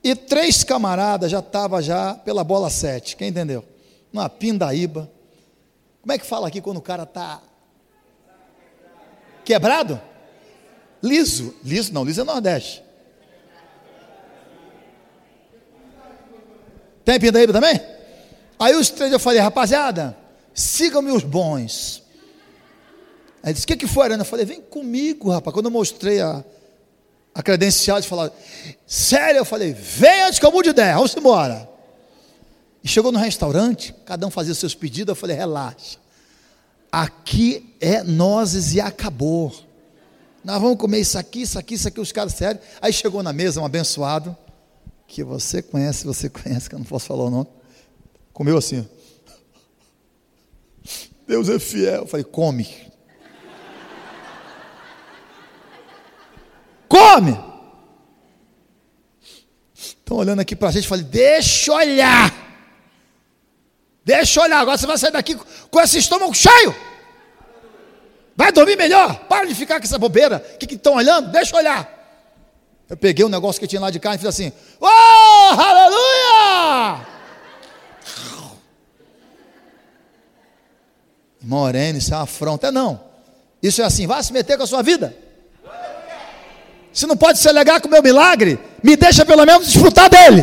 E 0.02 0.14
três 0.14 0.64
camaradas 0.64 1.30
já 1.30 1.38
estavam 1.38 1.80
já 1.80 2.14
pela 2.14 2.42
bola 2.42 2.68
sete, 2.68 3.16
quem 3.16 3.28
entendeu? 3.28 3.64
Uma 4.12 4.28
pindaíba. 4.28 5.10
Como 6.00 6.12
é 6.12 6.18
que 6.18 6.26
fala 6.26 6.48
aqui 6.48 6.60
quando 6.60 6.78
o 6.78 6.82
cara 6.82 7.04
está 7.04 7.40
quebrado? 9.44 10.00
Liso. 11.02 11.54
Liso 11.64 11.94
não, 11.94 12.04
liso 12.04 12.20
é 12.20 12.24
Nordeste. 12.24 12.82
Tem 17.04 17.18
pindaíba 17.18 17.52
também? 17.52 17.80
Aí 18.58 18.74
os 18.76 18.90
três 18.90 19.12
eu 19.12 19.18
falei, 19.18 19.40
rapaziada, 19.40 20.16
sigam-me 20.54 21.10
os 21.10 21.24
bons. 21.24 22.02
Aí 23.42 23.52
disse: 23.52 23.64
O 23.64 23.66
que, 23.66 23.76
que 23.76 23.86
foi, 23.86 24.04
Arana? 24.04 24.22
Eu 24.22 24.26
falei: 24.26 24.46
Vem 24.46 24.60
comigo, 24.60 25.30
rapaz. 25.30 25.52
Quando 25.52 25.66
eu 25.66 25.72
mostrei 25.72 26.20
a, 26.20 26.44
a 27.34 27.42
credencial, 27.42 27.96
eles 27.96 28.08
falaram: 28.08 28.32
Sério? 28.86 29.38
Eu 29.38 29.44
falei: 29.44 29.72
Vem 29.72 30.22
antes 30.22 30.38
que 30.38 30.46
eu 30.46 30.52
mude 30.52 30.64
de 30.64 30.70
ideia, 30.70 30.94
vamos 30.94 31.16
embora. 31.16 31.68
E 32.84 32.88
chegou 32.88 33.12
no 33.12 33.18
restaurante, 33.18 33.94
cada 34.04 34.26
um 34.26 34.30
fazia 34.30 34.54
seus 34.54 34.74
pedidos. 34.74 35.12
Eu 35.12 35.16
falei: 35.16 35.36
Relaxa. 35.36 35.98
Aqui 36.90 37.74
é 37.80 38.02
nozes 38.02 38.74
e 38.74 38.80
acabou. 38.80 39.54
Nós 40.44 40.60
vamos 40.60 40.76
comer 40.76 41.00
isso 41.00 41.16
aqui, 41.16 41.42
isso 41.42 41.58
aqui, 41.58 41.74
isso 41.74 41.88
aqui, 41.88 42.00
os 42.00 42.12
caras 42.12 42.34
sérios. 42.34 42.62
Aí 42.82 42.92
chegou 42.92 43.22
na 43.22 43.32
mesa 43.32 43.60
um 43.60 43.64
abençoado, 43.64 44.36
que 45.06 45.24
você 45.24 45.62
conhece, 45.62 46.04
você 46.04 46.28
conhece, 46.28 46.68
que 46.68 46.74
eu 46.74 46.78
não 46.78 46.86
posso 46.86 47.06
falar 47.06 47.24
o 47.24 47.30
nome. 47.30 47.48
Comeu 48.32 48.58
assim. 48.58 48.86
Deus 51.26 51.48
é 51.48 51.58
fiel. 51.58 52.02
Eu 52.02 52.06
falei, 52.06 52.24
come. 52.24 52.68
Come! 56.92 57.40
Estão 59.74 60.18
olhando 60.18 60.40
aqui 60.40 60.54
para 60.54 60.68
a 60.68 60.72
gente, 60.72 60.86
falei, 60.86 61.04
deixa 61.04 61.72
olhar. 61.72 62.30
Deixa 64.04 64.42
olhar, 64.42 64.60
agora 64.60 64.76
você 64.76 64.86
vai 64.86 64.98
sair 64.98 65.10
daqui 65.10 65.34
com 65.70 65.80
esse 65.80 65.96
estômago 65.96 66.34
cheio. 66.34 66.76
Vai 68.36 68.52
dormir 68.52 68.76
melhor. 68.76 69.20
Para 69.20 69.46
de 69.46 69.54
ficar 69.54 69.78
com 69.78 69.86
essa 69.86 69.98
bobeira. 69.98 70.44
O 70.54 70.58
que 70.58 70.74
estão 70.74 70.96
olhando? 70.96 71.32
Deixa 71.32 71.56
olhar. 71.56 71.88
Eu 72.90 72.96
peguei 72.96 73.24
um 73.24 73.30
negócio 73.30 73.58
que 73.58 73.66
tinha 73.66 73.80
lá 73.80 73.90
de 73.90 73.98
carne 73.98 74.16
e 74.16 74.18
fiz 74.18 74.28
assim: 74.28 74.52
Oh, 74.78 74.86
aleluia! 74.86 77.06
Moreno, 81.40 81.96
isso 81.96 82.12
é 82.12 82.16
uma 82.18 82.24
afronta. 82.24 82.66
É 82.66 82.70
não. 82.70 83.00
Isso 83.62 83.80
é 83.80 83.84
assim, 83.84 84.06
vá 84.06 84.22
se 84.22 84.32
meter 84.32 84.58
com 84.58 84.64
a 84.64 84.66
sua 84.66 84.82
vida. 84.82 85.31
Se 86.92 87.06
não 87.06 87.16
pode 87.16 87.38
ser 87.38 87.52
legal 87.52 87.80
com 87.80 87.88
o 87.88 87.90
meu 87.90 88.02
milagre, 88.02 88.58
me 88.82 88.96
deixa 88.96 89.24
pelo 89.24 89.46
menos 89.46 89.66
desfrutar 89.66 90.10
dele. 90.10 90.42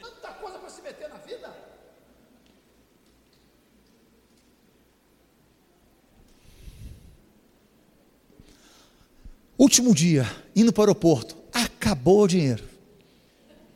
Tanta 0.00 0.28
coisa 0.40 0.58
para 0.58 0.68
se 0.70 0.82
meter 0.82 1.08
na 1.08 1.16
vida. 1.18 1.54
Último 9.56 9.94
dia, 9.94 10.26
indo 10.56 10.72
para 10.72 10.80
o 10.80 10.84
aeroporto, 10.84 11.36
acabou 11.52 12.22
o 12.22 12.28
dinheiro. 12.28 12.64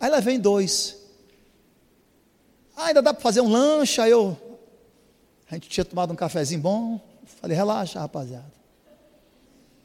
Aí 0.01 0.11
lá 0.11 0.19
vem 0.19 0.41
dois. 0.41 0.97
Ah, 2.77 2.87
ainda 2.87 3.01
dá 3.01 3.15
para 3.15 3.23
fazer 3.23 3.41
um 3.41 3.49
lanche, 3.49 4.01
aí 4.01 4.11
eu. 4.11 4.37
A 5.53 5.57
gente 5.57 5.69
tinha 5.69 5.85
tomado 5.85 6.11
um 6.15 6.17
cafezinho 6.17 6.63
bom. 6.63 6.99
Falei, 7.39 7.55
relaxa, 7.55 8.01
rapaziada. 8.01 8.51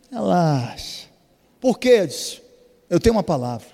Relaxa. 0.09 1.07
Por 1.59 1.78
quê? 1.78 1.97
Eu, 1.99 2.07
disse, 2.07 2.41
eu 2.89 3.01
tenho 3.01 3.13
uma 3.13 3.22
palavra. 3.22 3.68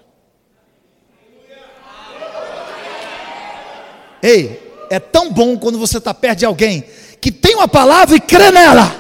Ei, 4.24 4.74
é 4.90 5.00
tão 5.00 5.32
bom 5.32 5.56
quando 5.56 5.78
você 5.78 6.00
está 6.00 6.16
perto 6.16 6.40
de 6.40 6.46
alguém 6.46 6.84
que 7.22 7.32
tem 7.32 7.54
uma 7.54 7.68
palavra 7.68 8.16
e 8.16 8.20
crê 8.20 8.50
nela. 8.50 8.92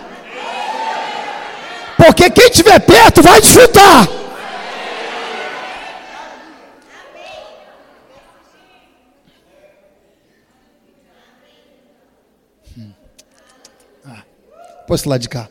Porque 1.98 2.30
quem 2.30 2.46
estiver 2.46 2.80
perto 2.80 3.24
vai 3.24 3.42
desfrutar. 3.42 4.08
Esse 14.90 15.08
lado 15.08 15.22
de 15.22 15.30
cá. 15.30 15.50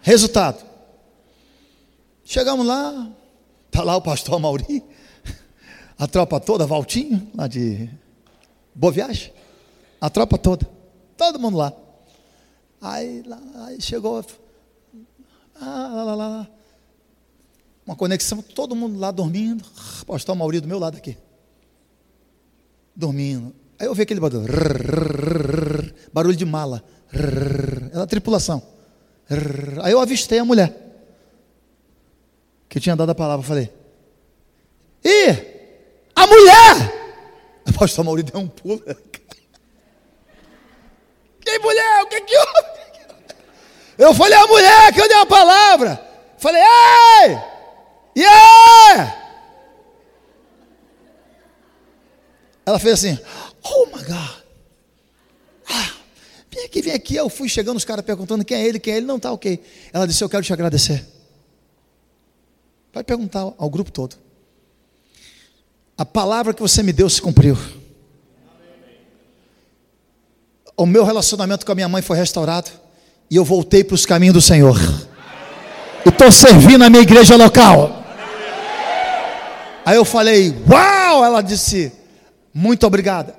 Resultado. 0.00 0.64
Chegamos 2.24 2.66
lá, 2.66 3.10
está 3.66 3.82
lá 3.82 3.96
o 3.96 4.00
pastor 4.00 4.38
Mauri, 4.38 4.82
a 5.98 6.06
tropa 6.06 6.40
toda, 6.40 6.66
Valtinho, 6.66 7.30
lá 7.34 7.46
de 7.46 7.90
Boa 8.74 8.92
Viagem, 8.92 9.32
a 10.00 10.08
tropa 10.08 10.38
toda, 10.38 10.68
todo 11.16 11.38
mundo 11.38 11.58
lá. 11.58 11.72
Aí, 12.80 13.22
lá, 13.26 13.38
aí 13.66 13.80
chegou, 13.80 14.24
ah, 15.60 15.90
lá, 15.92 16.04
lá, 16.04 16.14
lá, 16.14 16.48
uma 17.84 17.96
conexão, 17.96 18.40
todo 18.40 18.74
mundo 18.74 18.98
lá 18.98 19.10
dormindo, 19.10 19.64
pastor 20.06 20.34
Mauri 20.34 20.60
do 20.60 20.68
meu 20.68 20.78
lado 20.78 20.96
aqui, 20.96 21.18
dormindo. 22.94 23.54
Aí 23.78 23.86
eu 23.86 23.94
vi 23.94 24.02
aquele 24.02 24.20
barulho, 24.20 24.46
barulho 26.12 26.36
de 26.36 26.44
mala, 26.44 26.84
era 27.12 28.02
a 28.02 28.06
tripulação. 28.06 28.62
Aí 29.82 29.92
eu 29.92 30.00
avistei 30.00 30.38
a 30.38 30.44
mulher 30.44 30.74
que 32.68 32.80
tinha 32.80 32.96
dado 32.96 33.10
a 33.10 33.14
palavra. 33.14 33.46
Falei: 33.46 33.72
E 35.04 35.28
a 36.14 36.26
mulher? 36.26 37.02
O 37.64 37.72
pastor 37.74 38.04
Maurício 38.04 38.32
deu 38.32 38.40
um 38.40 38.48
pulo. 38.48 38.82
Que 41.44 41.58
mulher? 41.58 42.02
O 42.02 42.06
que 42.08 42.20
que 42.22 42.36
houve? 42.36 42.82
Eu 43.98 44.14
falei: 44.14 44.38
A 44.38 44.46
mulher 44.46 44.92
que 44.92 45.00
eu 45.00 45.08
dei 45.08 45.16
a 45.16 45.26
palavra. 45.26 46.00
Falei: 46.38 46.60
Ei! 46.60 47.38
Yeah! 48.16 49.22
Ela 52.64 52.78
fez 52.78 52.94
assim: 52.94 53.18
Oh 53.64 53.86
my 53.86 54.02
God. 54.02 54.41
Vem 56.62 56.66
aqui, 56.66 56.82
vem 56.82 56.92
aqui. 56.92 57.16
Eu 57.16 57.28
fui 57.28 57.48
chegando, 57.48 57.76
os 57.76 57.84
caras 57.84 58.04
perguntando 58.04 58.44
quem 58.44 58.56
é 58.56 58.66
ele, 58.66 58.78
quem 58.78 58.94
é 58.94 58.96
ele. 58.98 59.06
Não, 59.06 59.18
tá 59.18 59.32
ok. 59.32 59.60
Ela 59.92 60.06
disse: 60.06 60.22
Eu 60.22 60.28
quero 60.28 60.44
te 60.44 60.52
agradecer. 60.52 61.04
Vai 62.92 63.02
perguntar 63.02 63.40
ao 63.40 63.70
grupo 63.70 63.90
todo. 63.90 64.16
A 65.96 66.04
palavra 66.04 66.54
que 66.54 66.62
você 66.62 66.82
me 66.82 66.92
deu 66.92 67.08
se 67.08 67.20
cumpriu. 67.20 67.56
O 70.76 70.86
meu 70.86 71.04
relacionamento 71.04 71.66
com 71.66 71.72
a 71.72 71.74
minha 71.74 71.88
mãe 71.88 72.02
foi 72.02 72.16
restaurado. 72.16 72.70
E 73.30 73.36
eu 73.36 73.44
voltei 73.44 73.82
para 73.82 73.94
os 73.94 74.06
caminhos 74.06 74.34
do 74.34 74.42
Senhor. 74.42 74.76
E 76.04 76.08
estou 76.08 76.30
servindo 76.30 76.84
a 76.84 76.90
minha 76.90 77.02
igreja 77.02 77.36
local. 77.36 78.04
Aí 79.84 79.96
eu 79.96 80.04
falei, 80.04 80.54
uau! 80.68 81.24
Ela 81.24 81.42
disse, 81.42 81.92
muito 82.54 82.86
obrigada. 82.86 83.34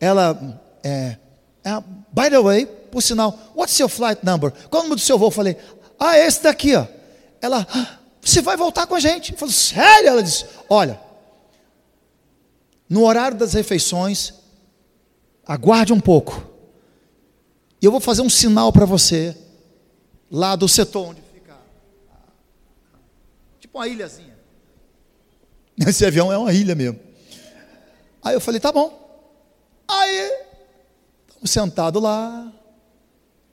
Ela, 0.00 0.60
é, 0.82 1.16
é 1.64 1.82
By 2.12 2.30
the 2.30 2.40
way, 2.40 2.66
por 2.66 3.02
sinal, 3.02 3.36
what's 3.56 3.78
your 3.80 3.88
flight 3.88 4.24
number? 4.24 4.52
Qual 4.70 4.82
o 4.82 4.84
número 4.84 5.00
do 5.00 5.04
seu 5.04 5.18
voo? 5.18 5.28
Eu 5.28 5.32
falei, 5.32 5.56
ah, 5.98 6.16
esse 6.16 6.42
daqui, 6.42 6.76
ó. 6.76 6.86
Ela, 7.40 7.66
ah, 7.68 7.98
você 8.20 8.40
vai 8.40 8.56
voltar 8.56 8.86
com 8.86 8.94
a 8.94 9.00
gente. 9.00 9.32
Eu 9.32 9.38
falei, 9.38 9.52
sério? 9.52 10.08
Ela 10.08 10.22
disse, 10.22 10.46
olha, 10.68 11.00
no 12.88 13.04
horário 13.04 13.36
das 13.36 13.52
refeições, 13.52 14.34
aguarde 15.44 15.92
um 15.92 15.98
pouco. 15.98 16.50
E 17.82 17.84
eu 17.84 17.90
vou 17.90 18.00
fazer 18.00 18.22
um 18.22 18.30
sinal 18.30 18.72
para 18.72 18.84
você, 18.84 19.36
lá 20.30 20.54
do 20.54 20.68
setor 20.68 21.08
onde 21.08 21.22
fica. 21.32 21.56
Tipo 23.58 23.78
uma 23.78 23.88
ilhazinha. 23.88 24.38
Esse 25.84 26.06
avião 26.06 26.32
é 26.32 26.38
uma 26.38 26.52
ilha 26.52 26.76
mesmo. 26.76 27.00
Aí 28.22 28.34
eu 28.34 28.40
falei, 28.40 28.60
tá 28.60 28.70
bom. 28.70 29.00
Aí 29.88 30.44
sentado 31.46 32.00
lá. 32.00 32.52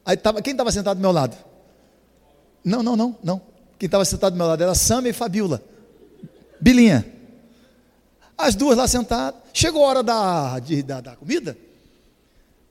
Aí 0.05 0.17
tava, 0.17 0.41
quem 0.41 0.51
estava 0.51 0.71
sentado 0.71 0.97
do 0.97 1.01
meu 1.01 1.11
lado? 1.11 1.37
Não, 2.63 2.81
não, 2.83 2.95
não, 2.95 3.17
não. 3.23 3.41
Quem 3.77 3.87
estava 3.87 4.05
sentado 4.05 4.33
do 4.33 4.37
meu 4.37 4.47
lado 4.47 4.61
era 4.61 4.75
Sam 4.75 5.07
e 5.07 5.13
Fabiola. 5.13 5.61
Bilinha. 6.59 7.05
As 8.37 8.55
duas 8.55 8.77
lá 8.77 8.87
sentadas. 8.87 9.39
Chegou 9.53 9.83
a 9.83 9.87
hora 9.87 10.03
da, 10.03 10.59
de, 10.59 10.83
da, 10.83 11.01
da 11.01 11.15
comida. 11.15 11.57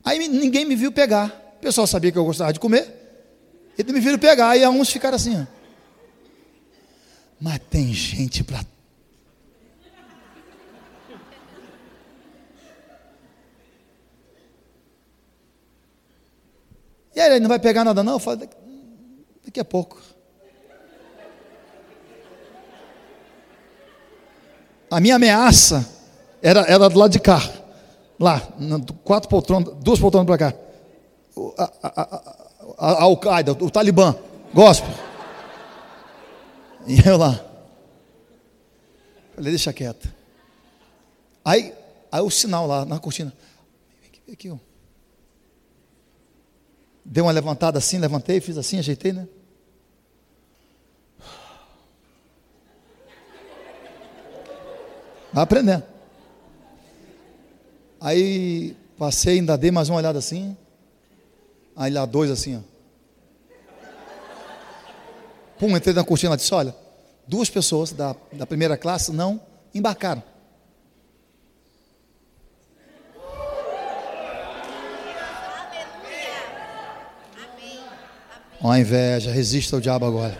Aí 0.03 0.27
ninguém 0.27 0.65
me 0.65 0.75
viu 0.75 0.91
pegar. 0.91 1.55
O 1.57 1.61
pessoal 1.61 1.85
sabia 1.85 2.11
que 2.11 2.17
eu 2.17 2.25
gostava 2.25 2.51
de 2.51 2.59
comer. 2.59 3.01
Eles 3.77 3.93
me 3.93 3.99
viram 3.99 4.17
pegar. 4.17 4.49
Aí 4.49 4.67
uns 4.67 4.89
ficaram 4.89 5.15
assim. 5.15 5.39
Ó. 5.39 5.45
Mas 7.39 7.59
tem 7.69 7.93
gente 7.93 8.43
para 8.43 8.63
E 17.15 17.19
aí, 17.19 17.31
ele 17.31 17.39
não 17.41 17.49
vai 17.49 17.59
pegar 17.59 17.83
nada 17.83 18.03
não? 18.03 18.13
Eu 18.13 18.19
falo, 18.19 18.37
daqui, 18.37 19.59
a 19.59 19.65
pouco. 19.65 20.01
A 24.89 24.99
minha 24.99 25.15
ameaça 25.15 25.87
era, 26.41 26.61
era 26.61 26.89
do 26.89 26.99
lado 26.99 27.11
de 27.11 27.19
cá. 27.19 27.39
Lá, 28.19 28.41
quatro 29.03 29.29
poltronas, 29.29 29.73
duas 29.77 29.99
poltronas 29.99 30.27
para 30.27 30.37
cá. 30.37 30.53
A, 31.57 31.71
a, 31.81 32.01
a, 32.01 32.35
a 32.77 33.01
Al-Qaeda, 33.03 33.53
o 33.53 33.71
Talibã, 33.71 34.15
gospel. 34.53 34.93
E 36.87 37.07
eu 37.07 37.17
lá. 37.17 37.39
Falei, 39.35 39.51
deixa 39.51 39.73
quieto. 39.73 40.11
Aí, 41.43 41.73
aí 42.11 42.21
o 42.21 42.29
sinal 42.29 42.67
lá 42.67 42.85
na 42.85 42.99
cortina. 42.99 43.33
E 44.27 44.33
aqui, 44.33 44.49
ó. 44.49 44.57
Dei 47.11 47.21
uma 47.21 47.33
levantada 47.33 47.77
assim, 47.77 47.97
levantei, 47.97 48.39
fiz 48.39 48.57
assim, 48.57 48.79
ajeitei, 48.79 49.11
né? 49.11 49.27
Vai 55.33 55.43
aprendendo. 55.43 55.83
Aí 57.99 58.77
passei, 58.97 59.39
ainda 59.39 59.57
dei 59.57 59.71
mais 59.71 59.89
uma 59.89 59.97
olhada 59.97 60.19
assim. 60.19 60.55
Aí 61.75 61.91
lá 61.91 62.05
dois 62.05 62.31
assim, 62.31 62.55
ó. 62.55 62.61
Pum, 65.59 65.75
entrei 65.75 65.93
na 65.93 66.05
cortina 66.05 66.33
e 66.35 66.37
disse: 66.37 66.53
Olha, 66.53 66.73
duas 67.27 67.49
pessoas 67.49 67.91
da, 67.91 68.15
da 68.31 68.47
primeira 68.47 68.77
classe 68.77 69.11
não 69.11 69.41
embarcaram. 69.75 70.23
Ó, 78.63 78.75
inveja, 78.75 79.31
resista 79.31 79.75
ao 79.75 79.81
diabo 79.81 80.05
agora. 80.05 80.37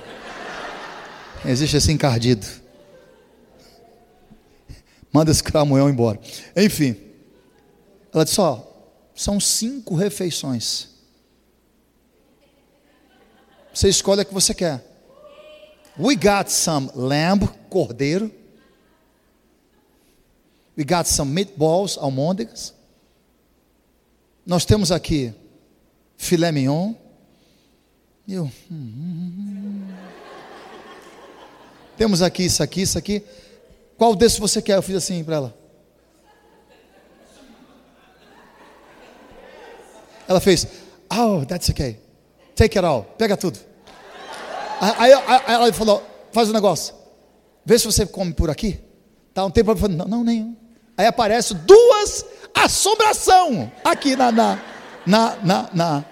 Existe 1.44 1.78
esse 1.78 1.92
encardido. 1.92 2.46
Manda 5.12 5.32
esse 5.32 5.44
cramunhão 5.44 5.90
embora. 5.90 6.20
Enfim, 6.56 6.96
ela 8.14 8.24
disse: 8.24 8.40
Ó, 8.40 8.62
são 9.16 9.40
cinco 9.40 9.96
refeições. 9.96 10.90
Você 13.74 13.90
escolhe 13.90 14.22
a 14.22 14.26
que 14.26 14.34
você 14.34 14.54
quer. 14.54 14.86
We 15.98 16.16
got 16.16 16.50
some 16.50 16.90
lamb, 16.96 17.48
cordeiro. 17.70 18.32
We 20.78 20.84
got 20.84 21.08
some 21.08 21.32
meatballs, 21.32 21.98
almôndegas. 21.98 22.74
Nós 24.46 24.66
temos 24.66 24.92
aqui 24.92 25.34
filé 26.18 26.52
mignon. 26.52 27.01
E 28.32 28.34
eu. 28.34 28.46
Hum, 28.46 28.50
hum, 28.72 29.34
hum. 29.38 29.94
Temos 31.98 32.22
aqui 32.22 32.46
isso 32.46 32.64
aqui, 32.64 32.82
isso 32.84 32.98
aqui. 32.98 33.22
Qual 33.98 34.16
desses 34.16 34.40
você 34.40 34.62
quer? 34.62 34.78
Eu 34.78 34.82
fiz 34.82 34.96
assim 34.96 35.22
para 35.22 35.36
ela. 35.36 35.58
Ela 40.30 40.40
fez, 40.40 40.66
oh, 41.12 41.46
that's 41.46 41.68
okay. 41.68 42.00
Take 42.56 42.78
it 42.78 42.88
all. 42.88 43.04
Pega 43.18 43.36
tudo. 43.36 43.60
Aí, 44.80 45.12
aí, 45.12 45.24
aí 45.46 45.54
ela 45.54 45.74
falou, 45.74 46.02
faz 46.32 46.50
um 46.50 46.54
negócio. 46.54 46.96
Vê 47.66 47.78
se 47.78 47.86
você 47.86 48.06
come 48.06 48.34
por 48.34 48.50
aqui. 48.50 48.80
Tá 49.34 49.44
um 49.44 49.52
tempo, 49.52 49.76
falei, 49.76 49.98
não, 49.98 50.08
não, 50.08 50.24
nenhum. 50.24 50.56
Aí 50.98 51.06
aparece 51.06 51.54
duas 51.54 52.26
assombração 52.56 53.70
aqui 53.84 54.16
na, 54.16 54.32
na, 54.32 54.60
na, 55.06 55.36
na, 55.44 55.70
na. 55.74 56.06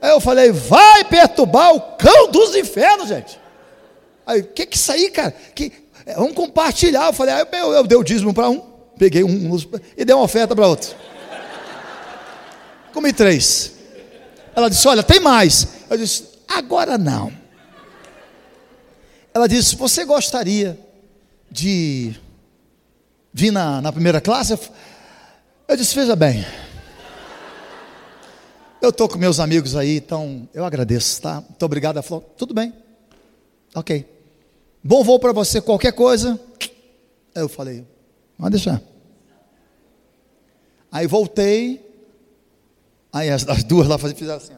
Aí 0.00 0.10
eu 0.10 0.20
falei, 0.20 0.52
vai 0.52 1.04
perturbar 1.04 1.74
o 1.74 1.80
cão 1.96 2.30
dos 2.30 2.54
infernos, 2.54 3.08
gente. 3.08 3.38
Aí, 4.26 4.40
o 4.40 4.44
que 4.44 4.66
que 4.66 4.76
é 4.76 4.78
isso 4.78 4.92
aí, 4.92 5.10
cara? 5.10 5.34
Que, 5.54 5.72
é, 6.06 6.14
vamos 6.14 6.34
compartilhar. 6.34 7.06
Eu 7.06 7.12
falei, 7.12 7.34
aí 7.34 7.46
eu, 7.52 7.72
eu 7.72 7.86
dei 7.86 7.98
o 7.98 8.04
dízimo 8.04 8.32
para 8.32 8.48
um, 8.48 8.60
peguei 8.98 9.24
um, 9.24 9.54
um 9.54 9.58
e 9.96 10.04
dei 10.04 10.14
uma 10.14 10.24
oferta 10.24 10.54
para 10.54 10.66
outro. 10.66 10.94
Comi 12.92 13.12
três. 13.12 13.72
Ela 14.54 14.68
disse, 14.68 14.86
olha, 14.86 15.02
tem 15.02 15.20
mais. 15.20 15.68
Eu 15.88 15.96
disse, 15.96 16.24
agora 16.46 16.98
não. 16.98 17.32
Ela 19.32 19.48
disse, 19.48 19.76
você 19.76 20.04
gostaria 20.04 20.78
de 21.50 22.14
vir 23.32 23.50
na, 23.50 23.80
na 23.80 23.92
primeira 23.92 24.20
classe? 24.20 24.58
Eu 25.66 25.76
disse, 25.76 25.94
veja 25.94 26.16
bem. 26.16 26.44
Eu 28.80 28.90
estou 28.90 29.08
com 29.08 29.18
meus 29.18 29.40
amigos 29.40 29.74
aí, 29.74 29.96
então 29.96 30.48
eu 30.54 30.64
agradeço, 30.64 31.20
tá? 31.20 31.40
Muito 31.40 31.62
obrigado. 31.64 31.96
Ela 31.96 32.02
falou, 32.02 32.22
tudo 32.36 32.54
bem. 32.54 32.72
Ok. 33.74 34.06
Bom 34.82 35.02
voo 35.02 35.18
para 35.18 35.32
você, 35.32 35.60
qualquer 35.60 35.92
coisa. 35.92 36.38
Eu 37.34 37.48
falei, 37.48 37.84
pode 38.38 38.50
deixar. 38.52 38.80
Aí 40.92 41.06
voltei. 41.06 41.84
Aí 43.12 43.30
as, 43.30 43.46
as 43.48 43.64
duas 43.64 43.88
lá 43.88 43.98
fizeram 43.98 44.36
assim. 44.36 44.54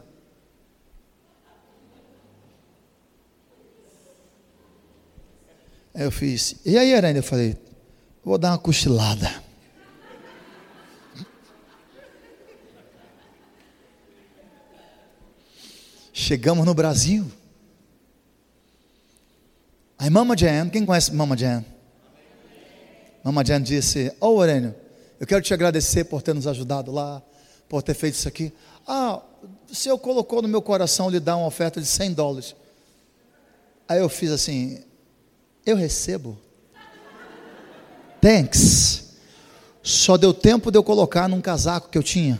Aí 5.94 6.04
eu 6.04 6.10
fiz, 6.10 6.56
e 6.64 6.78
aí, 6.78 6.94
Irene? 6.94 7.18
Eu 7.18 7.22
falei, 7.22 7.56
vou 8.24 8.38
dar 8.38 8.52
uma 8.52 8.58
cochilada. 8.58 9.49
Chegamos 16.20 16.66
no 16.66 16.74
Brasil. 16.74 17.26
Aí 19.98 20.10
Mama 20.10 20.36
Jan, 20.36 20.68
quem 20.68 20.84
conhece 20.84 21.14
Mama 21.14 21.34
Jan? 21.34 21.64
Mama 23.24 23.42
Jan 23.42 23.62
disse: 23.62 24.14
Ô 24.20 24.36
oh, 24.36 24.44
eu 24.44 25.26
quero 25.26 25.40
te 25.40 25.54
agradecer 25.54 26.04
por 26.04 26.20
ter 26.20 26.34
nos 26.34 26.46
ajudado 26.46 26.92
lá, 26.92 27.22
por 27.66 27.82
ter 27.82 27.94
feito 27.94 28.16
isso 28.16 28.28
aqui. 28.28 28.52
Ah, 28.86 29.22
o 29.68 29.74
Senhor 29.74 29.96
colocou 29.96 30.42
no 30.42 30.46
meu 30.46 30.60
coração 30.60 31.08
lhe 31.08 31.18
dar 31.18 31.38
uma 31.38 31.46
oferta 31.46 31.80
de 31.80 31.86
100 31.86 32.12
dólares. 32.12 32.54
Aí 33.88 33.98
eu 33.98 34.08
fiz 34.10 34.30
assim: 34.30 34.84
Eu 35.64 35.74
recebo. 35.74 36.38
Thanks. 38.20 39.14
Só 39.82 40.18
deu 40.18 40.34
tempo 40.34 40.70
de 40.70 40.76
eu 40.76 40.84
colocar 40.84 41.26
num 41.28 41.40
casaco 41.40 41.88
que 41.88 41.96
eu 41.96 42.02
tinha. 42.02 42.38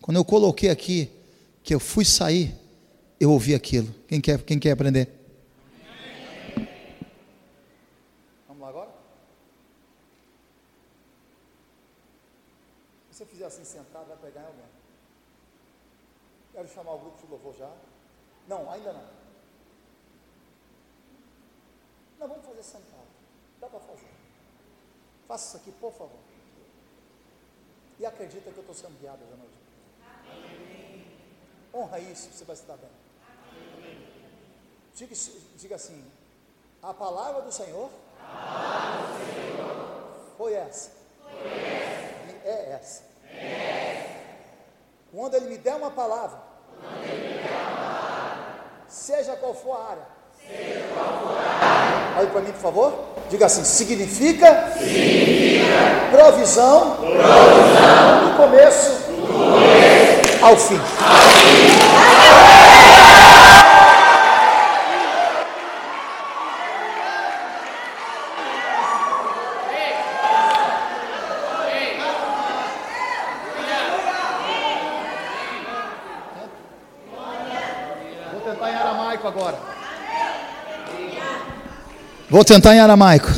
Quando 0.00 0.16
eu 0.16 0.24
coloquei 0.24 0.70
aqui, 0.70 1.10
que 1.62 1.74
eu 1.74 1.80
fui 1.80 2.04
sair, 2.04 2.54
eu 3.20 3.30
ouvi 3.30 3.54
aquilo. 3.54 3.92
Quem 4.08 4.20
quer, 4.20 4.42
quem 4.42 4.58
quer 4.58 4.72
aprender? 4.72 5.22
assim 13.52 13.64
sentado, 13.64 14.08
vai 14.08 14.16
pegar 14.16 14.42
em 14.42 14.46
alguém. 14.46 14.64
Quero 16.52 16.68
chamar 16.68 16.94
o 16.94 16.98
grupo 16.98 17.18
de 17.18 17.30
louvor 17.30 17.54
já. 17.54 17.70
Não, 18.48 18.70
ainda 18.70 18.92
não. 18.92 19.08
Não, 22.18 22.28
vamos 22.28 22.44
fazer 22.44 22.62
sentado. 22.62 23.08
Dá 23.60 23.68
para 23.68 23.80
fazer. 23.80 24.10
Faça 25.28 25.48
isso 25.48 25.56
aqui, 25.56 25.72
por 25.80 25.92
favor. 25.92 26.18
E 27.98 28.06
acredita 28.06 28.50
que 28.50 28.56
eu 28.56 28.60
estou 28.60 28.74
sendo 28.74 28.98
guiado 28.98 29.22
hoje 29.22 29.32
à 29.32 29.36
noite. 29.36 29.54
Amém. 30.30 30.71
Honra 31.74 31.98
isso, 31.98 32.28
você 32.32 32.44
vai 32.44 32.54
estar 32.54 32.76
bem. 32.76 32.90
Diga, 34.94 35.14
diga 35.56 35.76
assim: 35.76 36.04
a 36.82 36.92
palavra 36.92 37.42
do 37.42 37.52
Senhor, 37.52 37.88
palavra 38.20 39.06
do 39.08 39.34
Senhor 39.34 40.34
foi 40.36 40.54
essa. 40.54 40.90
Foi 41.22 41.50
essa. 41.50 42.44
E 42.44 42.48
é 42.48 42.72
essa. 42.72 43.02
Quando 45.10 45.34
Ele 45.34 45.46
me 45.46 45.58
der 45.58 45.76
uma 45.76 45.90
palavra, 45.90 46.42
seja 48.88 49.36
qual 49.36 49.54
for 49.54 49.76
a 49.76 49.90
área, 49.90 50.06
Olhe 52.18 52.26
para 52.28 52.40
mim, 52.40 52.52
por 52.52 52.60
favor. 52.60 52.92
Diga 53.30 53.46
assim: 53.46 53.64
significa, 53.64 54.72
significa 54.78 56.08
provisão, 56.10 56.96
provisão 56.96 58.28
do 58.28 58.36
começo, 58.36 58.90
do 59.10 59.26
começo 59.26 60.44
ao 60.44 60.56
fim. 60.56 60.76
Ao. 60.76 61.21
Vou 82.32 82.42
tentar 82.42 82.74
em 82.74 82.80
aramaico. 82.80 83.28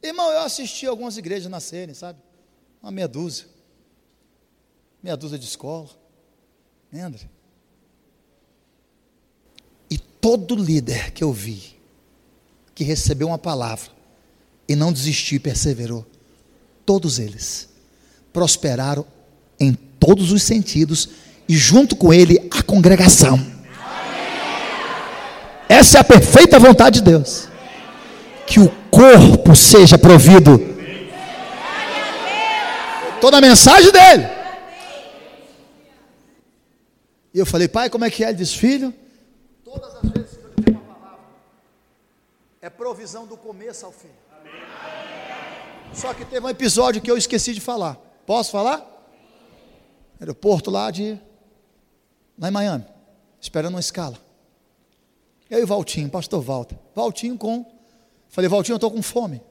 Irmão, 0.00 0.30
eu 0.30 0.42
assisti 0.42 0.86
algumas 0.86 1.16
igrejas 1.16 1.50
nascerem, 1.50 1.94
sabe? 1.94 2.18
Uma 2.80 2.92
meia 2.92 3.08
dúzia. 3.08 3.46
Meia 5.02 5.16
dúzia 5.16 5.38
de 5.38 5.46
escola. 5.46 5.88
Lembra? 6.92 7.20
E 9.88 9.96
todo 9.98 10.54
líder 10.54 11.12
que 11.12 11.24
eu 11.24 11.32
vi, 11.32 11.76
que 12.74 12.84
recebeu 12.84 13.28
uma 13.28 13.38
palavra 13.38 13.90
e 14.68 14.76
não 14.76 14.92
desistiu 14.92 15.36
e 15.36 15.40
perseverou, 15.40 16.06
todos 16.84 17.18
eles 17.18 17.68
prosperaram 18.32 19.04
em 19.58 19.74
todos 19.74 20.32
os 20.32 20.42
sentidos 20.42 21.08
e 21.48 21.56
junto 21.56 21.96
com 21.96 22.12
ele 22.12 22.48
a 22.50 22.62
congregação. 22.62 23.38
Essa 25.68 25.98
é 25.98 26.00
a 26.00 26.04
perfeita 26.04 26.58
vontade 26.58 27.00
de 27.00 27.04
Deus. 27.10 27.48
que 28.46 28.58
o 28.58 28.68
corpo 28.90 29.54
seja 29.54 29.96
provido. 29.96 30.60
Estou 33.14 33.30
na 33.30 33.40
mensagem 33.40 33.92
dele. 33.92 34.39
E 37.32 37.38
eu 37.38 37.46
falei, 37.46 37.68
pai, 37.68 37.88
como 37.88 38.04
é 38.04 38.10
que 38.10 38.24
é? 38.24 38.28
Ele 38.28 38.38
disse, 38.38 38.56
filho, 38.56 38.92
todas 39.64 39.94
as 39.94 40.10
vezes 40.10 40.36
que 40.36 40.44
eu 40.44 40.50
lhe 40.50 40.70
uma 40.72 40.94
palavra, 40.94 41.24
é 42.60 42.68
provisão 42.68 43.26
do 43.26 43.36
começo 43.36 43.86
ao 43.86 43.92
fim. 43.92 44.10
Só 45.92 46.14
que 46.14 46.24
teve 46.24 46.44
um 46.44 46.48
episódio 46.48 47.00
que 47.00 47.10
eu 47.10 47.16
esqueci 47.16 47.52
de 47.52 47.60
falar. 47.60 47.94
Posso 48.26 48.50
falar? 48.50 48.86
Aeroporto 50.20 50.70
lá 50.70 50.90
de. 50.90 51.18
lá 52.38 52.48
em 52.48 52.52
Miami, 52.52 52.86
esperando 53.40 53.74
uma 53.74 53.80
escala. 53.80 54.18
Eu 55.48 55.58
e 55.58 55.64
o 55.64 55.66
Valtinho, 55.66 56.08
pastor 56.08 56.42
Walter. 56.42 56.76
Valtinho 56.94 57.36
com. 57.36 57.64
Falei, 58.28 58.48
Valtinho, 58.48 58.74
eu 58.74 58.76
estou 58.76 58.90
com 58.90 59.02
fome. 59.02 59.42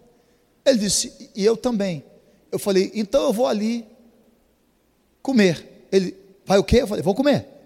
Ele 0.66 0.78
disse, 0.78 1.32
e 1.36 1.44
eu 1.44 1.58
também. 1.58 2.04
Eu 2.52 2.58
falei, 2.58 2.92
então 2.96 3.24
eu 3.24 3.34
vou 3.34 3.48
ali 3.48 3.86
comer. 5.22 5.88
Ele, 5.92 6.16
vai 6.46 6.58
o 6.58 6.64
quê? 6.64 6.78
Eu 6.78 6.88
falei, 6.88 7.04
vou 7.04 7.14
comer. 7.14 7.59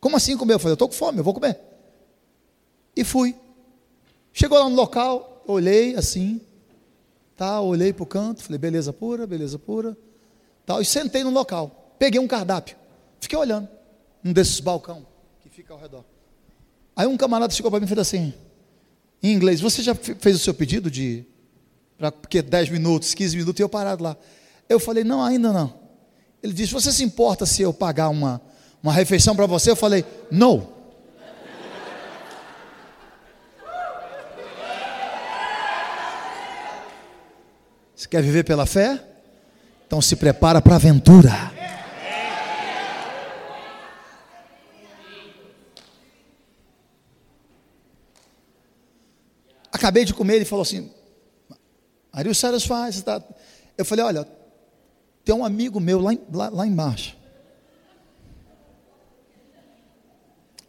Como 0.00 0.16
assim 0.16 0.36
comer? 0.36 0.54
Eu 0.54 0.58
falei, 0.58 0.72
eu 0.72 0.74
estou 0.74 0.88
com 0.88 0.94
fome, 0.94 1.18
eu 1.18 1.24
vou 1.24 1.34
comer. 1.34 1.58
E 2.96 3.04
fui. 3.04 3.36
Chegou 4.32 4.58
lá 4.58 4.68
no 4.68 4.74
local, 4.74 5.42
olhei 5.46 5.94
assim, 5.94 6.40
tá, 7.36 7.60
olhei 7.60 7.92
para 7.92 8.02
o 8.02 8.06
canto, 8.06 8.42
falei, 8.42 8.58
beleza 8.58 8.92
pura, 8.92 9.26
beleza 9.26 9.58
pura, 9.58 9.96
tal, 10.64 10.80
e 10.80 10.84
sentei 10.84 11.24
no 11.24 11.30
local. 11.30 11.94
Peguei 11.98 12.20
um 12.20 12.28
cardápio, 12.28 12.76
fiquei 13.20 13.38
olhando, 13.38 13.68
um 14.24 14.32
desses 14.32 14.60
balcão 14.60 15.06
que 15.40 15.48
fica 15.48 15.74
ao 15.74 15.78
redor. 15.78 16.04
Aí 16.94 17.06
um 17.06 17.16
camarada 17.16 17.52
chegou 17.52 17.70
para 17.70 17.80
mim 17.80 17.86
e 17.86 17.88
fez 17.88 17.98
assim, 17.98 18.32
em 19.22 19.32
inglês, 19.32 19.60
você 19.60 19.82
já 19.82 19.94
fez 19.94 20.36
o 20.36 20.38
seu 20.38 20.54
pedido 20.54 20.90
de, 20.90 21.26
para 21.98 22.10
porque 22.12 22.40
10 22.40 22.70
minutos, 22.70 23.12
15 23.12 23.36
minutos, 23.36 23.60
e 23.60 23.62
eu 23.62 23.68
parado 23.68 24.02
lá. 24.02 24.16
Eu 24.68 24.78
falei, 24.78 25.04
não, 25.04 25.22
ainda 25.22 25.52
não. 25.52 25.80
Ele 26.42 26.52
disse, 26.52 26.72
você 26.72 26.90
se 26.92 27.02
importa 27.02 27.44
se 27.44 27.60
eu 27.60 27.72
pagar 27.72 28.08
uma, 28.08 28.40
uma 28.82 28.92
refeição 28.92 29.36
para 29.36 29.46
você? 29.46 29.70
Eu 29.70 29.76
falei, 29.76 30.04
não. 30.30 30.68
Você 37.94 38.08
quer 38.08 38.22
viver 38.22 38.44
pela 38.44 38.64
fé? 38.64 39.02
Então 39.86 40.00
se 40.00 40.16
prepara 40.16 40.62
para 40.62 40.74
a 40.74 40.76
aventura. 40.76 41.52
Acabei 49.70 50.04
de 50.04 50.14
comer, 50.14 50.36
ele 50.36 50.44
falou 50.44 50.62
assim: 50.62 50.90
Are 52.12 52.28
you 52.28 52.34
satisfied? 52.34 53.02
Tá? 53.02 53.22
Eu 53.76 53.84
falei: 53.84 54.04
Olha, 54.04 54.28
tem 55.24 55.34
um 55.34 55.44
amigo 55.44 55.80
meu 55.80 56.00
lá, 56.00 56.12
lá, 56.32 56.48
lá 56.48 56.66
embaixo. 56.66 57.16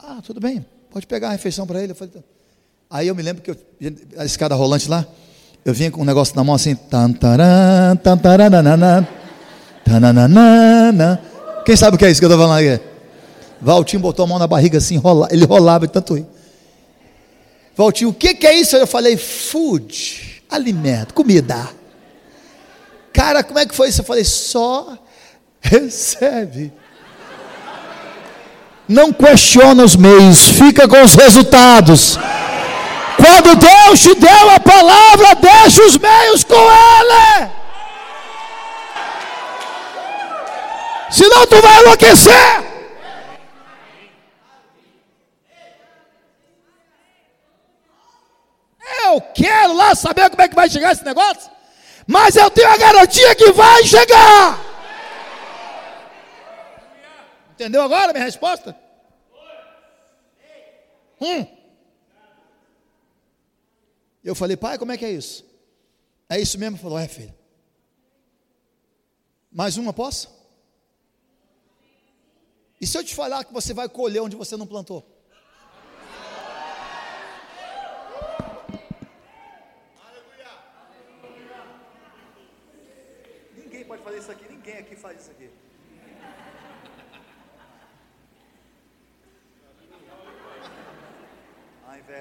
Ah, 0.04 0.20
tudo 0.26 0.40
bem, 0.40 0.66
pode 0.90 1.06
pegar 1.06 1.30
a 1.30 1.32
refeição 1.32 1.68
para 1.68 1.82
ele. 1.82 1.92
Eu 1.92 1.96
falei, 1.96 2.14
tá. 2.14 2.20
Aí 2.90 3.08
eu 3.08 3.16
me 3.16 3.22
lembro 3.22 3.42
que 3.42 3.52
eu, 3.52 3.56
a 4.18 4.26
escada 4.26 4.56
rolante 4.56 4.90
lá, 4.90 5.06
eu 5.64 5.74
vinha 5.74 5.92
com 5.92 6.02
um 6.02 6.06
negócio 6.06 6.36
na 6.36 6.44
mão 6.44 6.56
assim. 6.56 6.76
Quem 11.66 11.76
sabe 11.78 11.96
o 11.96 12.00
que 12.00 12.06
é 12.06 12.12
isso 12.12 12.20
que 12.20 12.26
eu 12.26 12.30
estou 12.30 12.46
falando 12.46 12.60
aqui? 12.60 12.84
Valtinho 13.62 14.02
botou 14.02 14.26
a 14.26 14.28
mão 14.28 14.40
na 14.40 14.48
barriga 14.48 14.80
assim, 14.80 14.98
rola, 14.98 15.28
ele 15.32 15.46
rolava 15.46 15.86
de 15.86 15.94
tanto 15.94 16.16
rir. 16.16 16.26
Valtinho, 17.78 18.10
o 18.10 18.14
que, 18.14 18.34
que 18.34 18.48
é 18.48 18.56
isso? 18.56 18.76
Eu 18.76 18.88
falei, 18.88 19.16
food, 19.16 20.44
alimento, 20.50 21.14
comida. 21.14 21.70
Cara, 23.14 23.44
como 23.44 23.60
é 23.60 23.66
que 23.66 23.76
foi 23.76 23.90
isso? 23.90 24.02
Eu 24.02 24.06
falei, 24.06 24.24
só 24.24 24.98
recebe. 25.62 26.74
Não 28.92 29.14
questiona 29.14 29.86
os 29.86 29.96
meios, 29.96 30.50
fica 30.50 30.86
com 30.86 31.02
os 31.02 31.14
resultados. 31.16 32.18
Quando 33.16 33.56
Deus 33.56 34.02
te 34.02 34.14
deu 34.16 34.50
a 34.50 34.60
palavra, 34.60 35.34
deixa 35.36 35.82
os 35.86 35.98
meios 35.98 36.44
com 36.44 36.56
Ele. 36.56 37.50
Senão 41.10 41.48
tu 41.48 41.62
vai 41.62 41.80
enlouquecer. 41.80 42.64
Eu 49.06 49.22
quero 49.34 49.74
lá 49.74 49.96
saber 49.96 50.30
como 50.30 50.42
é 50.42 50.50
que 50.50 50.56
vai 50.56 50.70
chegar 50.70 50.92
esse 50.92 51.06
negócio, 51.06 51.50
mas 52.06 52.36
eu 52.36 52.50
tenho 52.50 52.70
a 52.70 52.78
garantia 52.78 53.34
que 53.36 53.54
vai 53.54 53.86
chegar. 53.86 54.60
Entendeu 57.54 57.84
agora 57.84 58.12
minha 58.12 58.26
resposta? 58.26 58.81
Hum. 61.22 61.46
Eu 64.24 64.36
falei, 64.36 64.58
pai, 64.58 64.78
como 64.78 64.92
é 64.92 64.98
que 64.98 65.06
é 65.06 65.12
isso? 65.12 65.46
É 66.28 66.40
isso 66.40 66.58
mesmo? 66.58 66.76
Ele 66.76 66.84
falou, 66.84 66.98
é 67.00 67.08
filho. 67.08 67.34
Mais 69.52 69.78
uma 69.78 69.94
posso? 69.94 70.30
E 72.80 72.88
se 72.88 72.98
eu 72.98 73.04
te 73.04 73.14
falar 73.14 73.44
que 73.44 73.54
você 73.54 73.74
vai 73.74 73.88
colher 73.88 74.22
onde 74.22 74.36
você 74.36 74.58
não 74.58 74.66
plantou? 74.66 75.06
Ninguém 83.56 83.86
pode 83.86 84.04
fazer 84.04 84.20
isso 84.20 84.32
aqui, 84.32 84.50
ninguém 84.50 84.78
aqui 84.78 84.96
faz 84.96 85.22
isso 85.22 85.32
aqui. 85.32 85.41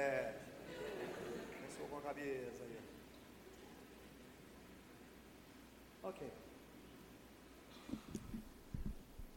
Velho. 0.01 0.29
Pensou 1.69 1.87
com 1.91 1.99
a 1.99 2.01
cabeça 2.01 2.63
aí. 2.63 2.79
Ok. 6.03 6.27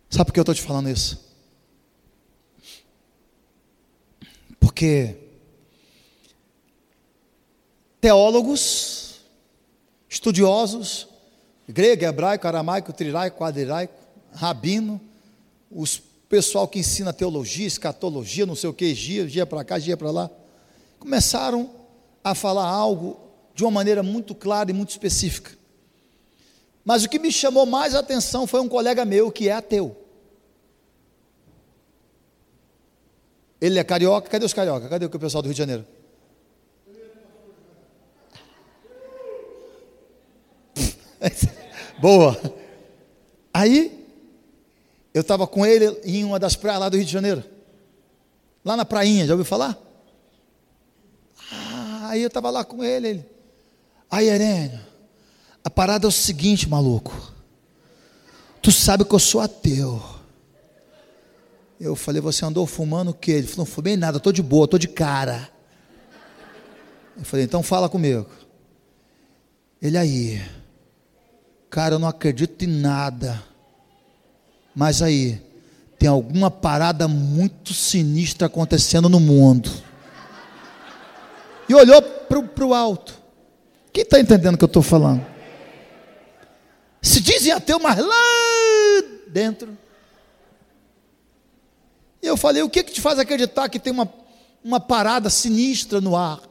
Sabe 0.10 0.26
por 0.26 0.34
que 0.34 0.40
eu 0.40 0.44
estou 0.44 0.56
te 0.56 0.62
falando 0.62 0.90
isso? 0.90 1.22
Porque 4.58 5.18
teólogos, 8.00 9.20
estudiosos, 10.08 11.10
grego, 11.68 12.06
hebraico, 12.06 12.48
aramaico, 12.48 12.94
triraico, 12.94 13.38
quadriraico, 13.38 13.94
rabino, 14.32 15.02
os 15.70 16.02
pessoal 16.30 16.68
que 16.70 16.80
ensina 16.80 17.12
teologia, 17.12 17.68
escatologia, 17.68 18.46
não 18.46 18.56
sei 18.56 18.70
o 18.70 18.74
que, 18.74 18.94
dia, 18.94 19.28
dia 19.28 19.46
para 19.46 19.64
cá, 19.66 19.78
dia 19.78 19.98
para 19.98 20.10
lá, 20.10 20.32
começaram 21.04 21.70
a 22.24 22.34
falar 22.34 22.66
algo 22.66 23.20
de 23.54 23.62
uma 23.62 23.72
maneira 23.72 24.02
muito 24.02 24.34
clara 24.34 24.72
e 24.72 24.74
muito 24.74 24.92
específica. 24.92 25.52
Mas 26.86 27.04
o 27.04 27.10
que 27.10 27.20
me 27.20 27.30
chamou 27.30 27.66
mais 27.66 27.94
a 27.94 28.00
atenção 28.00 28.48
foi 28.48 28.62
um 28.62 28.70
colega 28.70 29.04
meu 29.04 29.30
que 29.30 29.50
é 29.50 29.52
ateu. 29.52 29.98
Ele 33.60 33.78
é 33.78 33.84
carioca, 33.84 34.30
cadê 34.30 34.46
os 34.46 34.54
carioca? 34.54 34.88
Cadê 34.88 35.06
o 35.06 35.10
pessoal 35.10 35.42
do 35.42 35.48
Rio 35.48 35.54
de 35.54 35.58
Janeiro? 35.58 35.86
Boa. 42.00 42.40
Aí 43.54 44.08
eu 45.14 45.20
estava 45.20 45.46
com 45.46 45.66
ele 45.66 46.00
em 46.06 46.24
uma 46.24 46.40
das 46.40 46.56
praias 46.56 46.80
lá 46.80 46.88
do 46.88 46.96
Rio 46.96 47.06
de 47.06 47.12
Janeiro. 47.12 47.44
Lá 48.64 48.78
na 48.78 48.86
prainha, 48.86 49.28
já 49.28 49.34
ouviu 49.34 49.44
falar? 49.44 49.78
Aí 52.14 52.22
eu 52.22 52.28
estava 52.28 52.52
lá 52.52 52.64
com 52.64 52.84
ele. 52.84 53.08
ele 53.08 53.26
aí, 54.08 54.30
Herênio, 54.30 54.80
a 55.64 55.70
parada 55.70 56.06
é 56.06 56.08
o 56.08 56.12
seguinte, 56.12 56.70
maluco. 56.70 57.34
Tu 58.62 58.72
sabe 58.72 59.04
que 59.04 59.16
eu 59.16 59.18
sou 59.18 59.42
ateu. 59.42 60.00
Eu 61.80 61.96
falei, 61.96 62.22
você 62.22 62.46
andou 62.46 62.68
fumando 62.68 63.10
o 63.10 63.14
quê? 63.16 63.32
Ele 63.32 63.48
falou, 63.48 63.66
não 63.66 63.74
fumei 63.74 63.98
nada, 63.98 64.18
estou 64.18 64.32
de 64.32 64.44
boa, 64.44 64.66
estou 64.66 64.78
de 64.78 64.90
cara. 64.90 65.50
Eu 67.18 67.26
falei, 67.26 67.46
então 67.46 67.64
fala 67.64 67.90
comigo. 67.90 68.28
Ele 69.82 69.98
aí, 69.98 70.40
cara, 71.68 71.96
eu 71.96 72.00
não 72.00 72.08
acredito 72.08 72.64
em 72.64 72.68
nada. 72.68 73.44
Mas 74.76 75.02
aí, 75.02 75.42
tem 75.98 76.08
alguma 76.08 76.52
parada 76.52 77.08
muito 77.08 77.74
sinistra 77.74 78.46
acontecendo 78.46 79.10
no 79.10 79.20
mundo. 79.20 79.72
E 81.68 81.74
olhou 81.74 82.02
para 82.02 82.66
o 82.66 82.74
alto. 82.74 83.22
Quem 83.92 84.04
está 84.04 84.20
entendendo 84.20 84.56
o 84.56 84.58
que 84.58 84.64
eu 84.64 84.68
estou 84.68 84.82
falando? 84.82 85.26
Se 87.02 87.20
dizem 87.20 87.52
ateu, 87.52 87.80
mas 87.80 87.98
lá 87.98 88.16
dentro. 89.28 89.78
E 92.22 92.28
eu 92.28 92.38
falei: 92.38 92.64
o 92.64 92.70
que, 92.70 92.84
que 92.84 92.94
te 92.94 93.02
faz 93.02 93.20
acreditar 93.20 93.68
que 93.68 93.80
tem 93.80 93.92
uma, 93.92 94.12
uma 94.64 94.80
parada 94.80 95.30
sinistra 95.30 96.00
no 96.00 96.16
ar? 96.16 96.42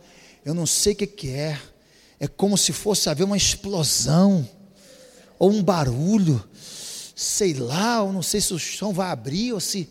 Eu 0.45 0.55
não 0.55 0.67
sei 0.67 0.93
o 0.93 0.97
que, 0.97 1.07
que 1.07 1.31
é. 1.31 1.59
É 2.21 2.29
como 2.29 2.57
se 2.57 2.73
fosse 2.73 3.09
haver 3.09 3.25
uma 3.25 3.37
explosão 3.37 4.49
ou 5.39 5.51
um 5.51 5.63
barulho, 5.63 6.43
sei 7.17 7.55
lá, 7.55 7.97
eu 7.97 8.13
não 8.13 8.23
sei 8.23 8.41
se 8.41 8.55
o 8.55 8.59
chão 8.59 8.93
vai 8.93 9.11
abrir 9.11 9.53
ou 9.53 9.59
se. 9.59 9.89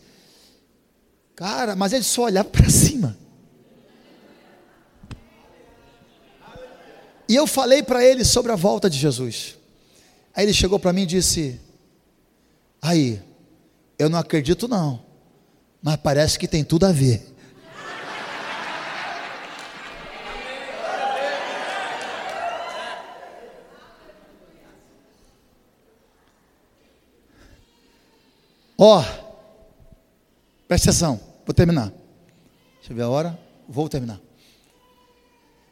Cara, 1.35 1.75
mas 1.75 1.91
ele 1.91 2.03
só 2.03 2.23
olhava 2.23 2.47
para 2.47 2.69
cima. 2.69 3.17
E 7.31 7.35
eu 7.37 7.47
falei 7.47 7.81
para 7.81 8.03
ele 8.03 8.25
sobre 8.25 8.51
a 8.51 8.57
volta 8.57 8.89
de 8.89 8.97
Jesus. 8.97 9.57
Aí 10.35 10.43
ele 10.43 10.53
chegou 10.53 10.77
para 10.77 10.91
mim 10.91 11.03
e 11.03 11.05
disse: 11.05 11.61
Aí, 12.81 13.21
eu 13.97 14.09
não 14.09 14.19
acredito 14.19 14.67
não, 14.67 15.01
mas 15.81 15.95
parece 15.95 16.37
que 16.37 16.45
tem 16.45 16.61
tudo 16.61 16.85
a 16.85 16.91
ver. 16.91 17.25
Ó, 28.77 28.99
oh, 28.99 29.03
presta 30.67 30.89
atenção, 30.89 31.17
vou 31.45 31.53
terminar. 31.53 31.93
Deixa 32.79 32.91
eu 32.91 32.95
ver 32.97 33.03
a 33.03 33.09
hora, 33.09 33.39
vou 33.69 33.87
terminar. 33.87 34.19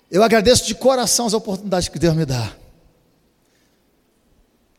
Eu 0.10 0.24
agradeço 0.24 0.66
de 0.66 0.76
coração 0.76 1.26
as 1.26 1.34
oportunidades 1.34 1.88
que 1.88 2.00
Deus 2.00 2.16
me 2.16 2.26
dá. 2.26 2.56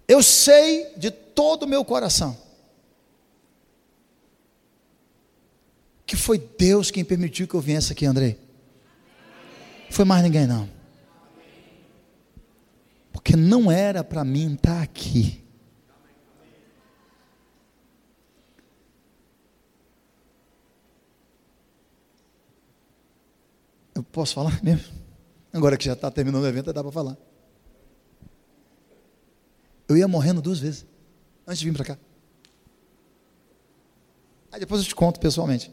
Eu 0.08 0.22
sei 0.22 0.92
de 0.96 1.10
todo 1.10 1.62
o 1.62 1.68
meu 1.68 1.84
coração 1.84 2.36
que 6.10 6.16
foi 6.16 6.38
Deus 6.38 6.90
quem 6.90 7.04
permitiu 7.04 7.46
que 7.46 7.54
eu 7.54 7.60
viesse 7.60 7.92
aqui, 7.92 8.04
Andrei. 8.04 8.36
Foi 9.90 10.04
mais 10.04 10.24
ninguém 10.24 10.44
não. 10.44 10.68
Porque 13.12 13.36
não 13.36 13.70
era 13.70 14.02
para 14.02 14.24
mim 14.24 14.54
estar 14.54 14.82
aqui. 14.82 15.40
Eu 23.94 24.02
posso 24.02 24.34
falar 24.34 24.60
mesmo? 24.64 24.99
Agora 25.52 25.76
que 25.76 25.84
já 25.84 25.94
está 25.94 26.10
terminando 26.10 26.44
o 26.44 26.46
evento, 26.46 26.72
dá 26.72 26.82
para 26.82 26.92
falar. 26.92 27.16
Eu 29.88 29.96
ia 29.96 30.06
morrendo 30.06 30.40
duas 30.40 30.60
vezes, 30.60 30.86
antes 31.46 31.58
de 31.58 31.68
vir 31.68 31.74
para 31.74 31.84
cá. 31.84 31.98
Aí 34.52 34.60
depois 34.60 34.80
eu 34.80 34.86
te 34.86 34.94
conto 34.94 35.18
pessoalmente. 35.18 35.72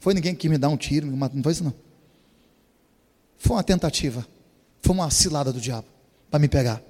Foi 0.00 0.14
ninguém 0.14 0.34
que 0.34 0.48
me 0.48 0.58
dá 0.58 0.68
um 0.68 0.76
tiro, 0.76 1.06
não 1.06 1.42
foi 1.42 1.52
isso 1.52 1.64
não. 1.64 1.74
Foi 3.36 3.56
uma 3.56 3.62
tentativa, 3.62 4.26
foi 4.82 4.94
uma 4.94 5.10
cilada 5.10 5.52
do 5.52 5.60
diabo 5.60 5.86
para 6.30 6.40
me 6.40 6.48
pegar. 6.48 6.82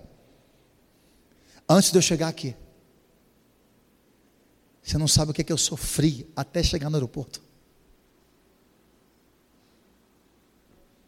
Antes 1.68 1.90
de 1.90 1.98
eu 1.98 2.02
chegar 2.02 2.28
aqui, 2.28 2.56
você 4.82 4.97
não 4.97 5.06
sabe 5.06 5.30
o 5.30 5.35
que, 5.35 5.43
é 5.43 5.44
que 5.44 5.52
eu 5.52 5.59
sofri 5.59 6.26
até 6.35 6.62
chegar 6.62 6.89
no 6.89 6.97
aeroporto. 6.97 7.43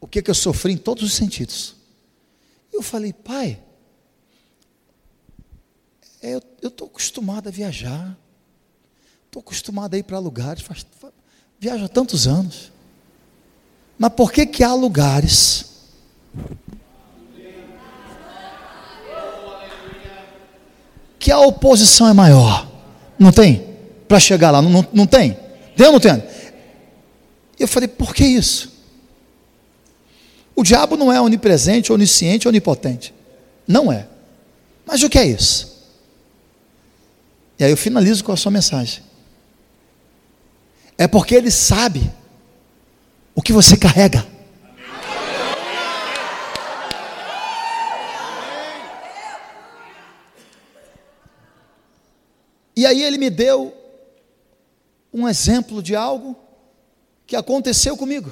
O 0.00 0.06
que, 0.06 0.22
que 0.22 0.30
eu 0.30 0.34
sofri 0.34 0.72
em 0.72 0.76
todos 0.76 1.04
os 1.04 1.12
sentidos. 1.12 1.76
E 2.72 2.76
eu 2.76 2.82
falei, 2.82 3.12
pai, 3.12 3.60
é, 6.22 6.34
eu 6.62 6.68
estou 6.68 6.86
acostumado 6.86 7.48
a 7.48 7.50
viajar, 7.50 8.16
estou 9.26 9.40
acostumado 9.40 9.94
a 9.94 9.98
ir 9.98 10.02
para 10.02 10.18
lugares, 10.18 10.62
faz, 10.62 10.86
faz, 10.98 11.12
viajo 11.58 11.84
há 11.84 11.88
tantos 11.88 12.26
anos. 12.26 12.72
Mas 13.98 14.12
por 14.14 14.32
que, 14.32 14.46
que 14.46 14.64
há 14.64 14.72
lugares 14.72 15.66
que 21.18 21.30
a 21.30 21.38
oposição 21.38 22.08
é 22.08 22.14
maior? 22.14 22.66
Não 23.18 23.30
tem? 23.30 23.68
Para 24.08 24.18
chegar 24.18 24.50
lá, 24.50 24.62
não, 24.62 24.70
não, 24.70 24.88
não 24.92 25.06
tem? 25.06 25.36
Tem 25.76 25.86
ou 25.86 25.92
não 25.92 26.00
tem? 26.00 26.22
Eu 27.58 27.68
falei, 27.68 27.88
por 27.88 28.14
que 28.14 28.24
isso? 28.24 28.69
O 30.60 30.62
diabo 30.62 30.94
não 30.94 31.10
é 31.10 31.18
onipresente, 31.18 31.90
onisciente, 31.90 32.46
onipotente. 32.46 33.14
Não 33.66 33.90
é. 33.90 34.06
Mas 34.84 35.02
o 35.02 35.08
que 35.08 35.18
é 35.18 35.24
isso? 35.24 35.88
E 37.58 37.64
aí 37.64 37.70
eu 37.70 37.78
finalizo 37.78 38.22
com 38.22 38.30
a 38.30 38.36
sua 38.36 38.52
mensagem. 38.52 39.02
É 40.98 41.08
porque 41.08 41.34
ele 41.34 41.50
sabe 41.50 42.12
o 43.34 43.40
que 43.40 43.54
você 43.54 43.74
carrega. 43.74 44.26
E 52.76 52.84
aí 52.84 53.02
ele 53.02 53.16
me 53.16 53.30
deu 53.30 53.74
um 55.10 55.26
exemplo 55.26 55.82
de 55.82 55.96
algo 55.96 56.36
que 57.26 57.34
aconteceu 57.34 57.96
comigo. 57.96 58.30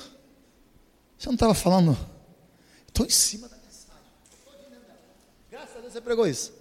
Você 1.17 1.29
não 1.29 1.35
estava 1.35 1.55
falando 1.55 1.97
Estou 2.99 3.07
em 3.07 3.11
cima 3.11 3.49
da 3.49 3.57
mensagem. 3.57 4.03
Graças 5.49 5.77
a 5.77 5.81
Deus 5.81 5.93
você 5.93 6.01
pregou 6.01 6.27
isso. 6.27 6.53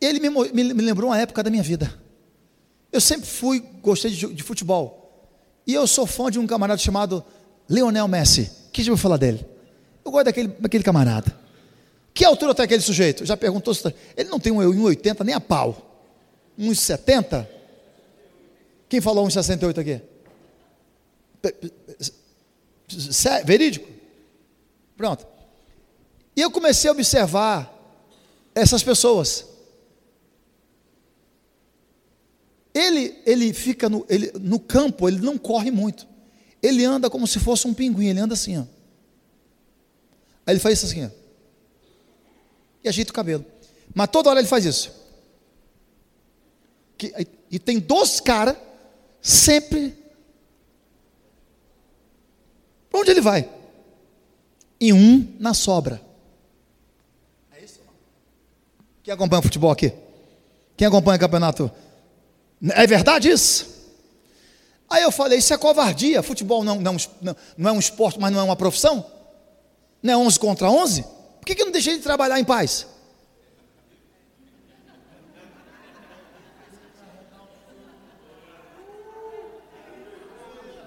Ele 0.00 0.18
me, 0.18 0.28
me, 0.28 0.74
me, 0.74 0.82
lembrou 0.82 1.10
uma 1.10 1.18
época 1.18 1.44
da 1.44 1.50
minha 1.50 1.62
vida. 1.62 1.94
Eu 2.90 3.00
sempre 3.00 3.28
fui, 3.28 3.60
gostei 3.80 4.10
de, 4.10 4.34
de, 4.34 4.42
futebol. 4.42 5.30
E 5.64 5.74
eu 5.74 5.86
sou 5.86 6.06
fã 6.06 6.28
de 6.28 6.40
um 6.40 6.46
camarada 6.46 6.80
chamado 6.80 7.24
Leonel 7.68 8.08
Messi. 8.08 8.50
Que 8.72 8.82
já 8.82 8.90
ouviu 8.90 9.00
falar 9.00 9.16
dele? 9.16 9.46
Eu 10.04 10.10
gosto 10.10 10.24
daquele, 10.24 10.48
daquele 10.48 10.82
camarada. 10.82 11.38
Que 12.12 12.24
altura 12.24 12.52
tem 12.52 12.64
aquele 12.64 12.82
sujeito? 12.82 13.24
Já 13.24 13.36
perguntou 13.36 13.72
se 13.72 13.84
tá- 13.84 13.92
Ele 14.16 14.28
não 14.28 14.40
tem 14.40 14.52
um 14.52 14.58
1,80 14.58 15.22
nem 15.24 15.36
a 15.36 15.40
pau. 15.40 16.10
1,70? 16.58 17.46
Quem 18.88 19.00
falou 19.00 19.24
1,68 19.24 19.78
aqui? 19.78 20.02
Verídico? 23.44 23.99
Pronto. 25.00 25.26
E 26.36 26.42
eu 26.42 26.50
comecei 26.50 26.90
a 26.90 26.92
observar 26.92 27.74
essas 28.54 28.82
pessoas. 28.82 29.46
Ele, 32.74 33.18
ele 33.24 33.54
fica 33.54 33.88
no, 33.88 34.04
ele, 34.10 34.30
no 34.38 34.60
campo, 34.60 35.08
ele 35.08 35.20
não 35.20 35.38
corre 35.38 35.70
muito. 35.70 36.06
Ele 36.62 36.84
anda 36.84 37.08
como 37.08 37.26
se 37.26 37.38
fosse 37.38 37.66
um 37.66 37.72
pinguim, 37.72 38.08
ele 38.08 38.20
anda 38.20 38.34
assim, 38.34 38.58
ó. 38.58 38.64
Aí 40.44 40.52
ele 40.52 40.60
faz 40.60 40.76
isso 40.76 40.84
assim, 40.84 41.06
ó. 41.06 41.10
E 42.84 42.88
ajeita 42.90 43.10
o 43.10 43.14
cabelo. 43.14 43.46
Mas 43.94 44.10
toda 44.10 44.28
hora 44.28 44.38
ele 44.38 44.48
faz 44.48 44.66
isso. 44.66 44.92
Que, 46.98 47.26
e 47.50 47.58
tem 47.58 47.78
dois 47.78 48.20
caras 48.20 48.54
sempre 49.22 49.96
para 52.90 53.00
onde 53.00 53.10
ele 53.12 53.22
vai? 53.22 53.59
E 54.80 54.92
um 54.92 55.36
na 55.38 55.52
sobra. 55.52 56.00
É 57.52 57.62
isso? 57.62 57.80
Quem 59.02 59.12
acompanha 59.12 59.40
o 59.40 59.42
futebol 59.42 59.70
aqui? 59.70 59.92
Quem 60.76 60.86
acompanha 60.86 61.16
o 61.16 61.20
campeonato? 61.20 61.70
É 62.70 62.86
verdade 62.86 63.28
isso? 63.28 63.68
Aí 64.88 65.02
eu 65.02 65.12
falei, 65.12 65.38
isso 65.38 65.52
é 65.52 65.58
covardia. 65.58 66.22
Futebol 66.22 66.64
não, 66.64 66.80
não, 66.80 66.96
não 67.56 67.70
é 67.70 67.72
um 67.72 67.78
esporte, 67.78 68.18
mas 68.18 68.32
não 68.32 68.40
é 68.40 68.42
uma 68.42 68.56
profissão? 68.56 69.04
Não 70.02 70.14
é 70.14 70.16
11 70.16 70.38
contra 70.40 70.70
11? 70.70 71.02
Por 71.02 71.46
que, 71.46 71.54
que 71.54 71.64
não 71.64 71.70
deixei 71.70 71.96
de 71.96 72.02
trabalhar 72.02 72.40
em 72.40 72.44
paz? 72.44 72.86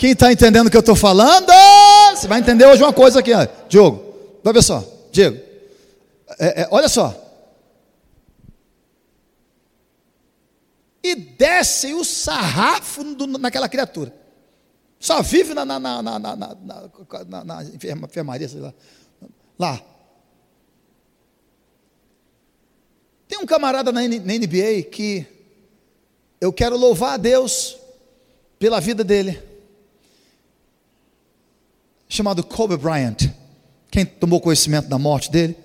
Quem 0.03 0.11
está 0.11 0.34
entendendo 0.34 0.67
o 0.67 0.69
que 0.69 0.75
eu 0.75 0.81
estou 0.81 0.97
falando? 0.97 1.47
Você 2.13 2.27
vai 2.27 2.38
entender 2.38 2.65
hoje 2.65 2.84
uma 2.84 2.91
coisa 2.91 3.21
aqui. 3.21 3.31
Diogo. 3.69 4.03
Vai 4.43 4.51
ver 4.51 4.61
só, 4.61 4.84
Diego. 5.13 5.41
É, 6.38 6.63
é, 6.63 6.67
olha 6.69 6.89
só. 6.89 7.17
E 11.01 11.15
desce 11.15 11.93
o 11.93 12.03
sarrafo 12.03 13.15
do, 13.15 13.25
naquela 13.27 13.69
criatura. 13.69 14.13
Só 14.99 15.21
vive 15.21 15.53
na, 15.53 15.63
na, 15.63 15.80
na, 15.80 16.01
na, 16.01 16.19
na, 16.19 16.35
na, 16.35 17.43
na 17.45 17.63
enfermaria, 17.63 18.49
sei 18.49 18.59
lá. 18.59 18.73
Lá. 19.57 19.81
Tem 23.25 23.39
um 23.39 23.45
camarada 23.45 23.89
na, 23.89 24.01
na 24.01 24.34
NBA 24.34 24.84
que 24.91 25.25
eu 26.41 26.51
quero 26.51 26.75
louvar 26.75 27.13
a 27.13 27.17
Deus 27.17 27.77
pela 28.59 28.81
vida 28.81 29.01
dele 29.01 29.52
chamado 32.14 32.44
Kobe 32.44 32.77
Bryant. 32.77 33.34
Quem 33.90 34.06
tomou 34.06 34.40
conhecimento 34.40 34.88
da 34.88 34.99
morte 34.99 35.31
dele? 35.31 35.57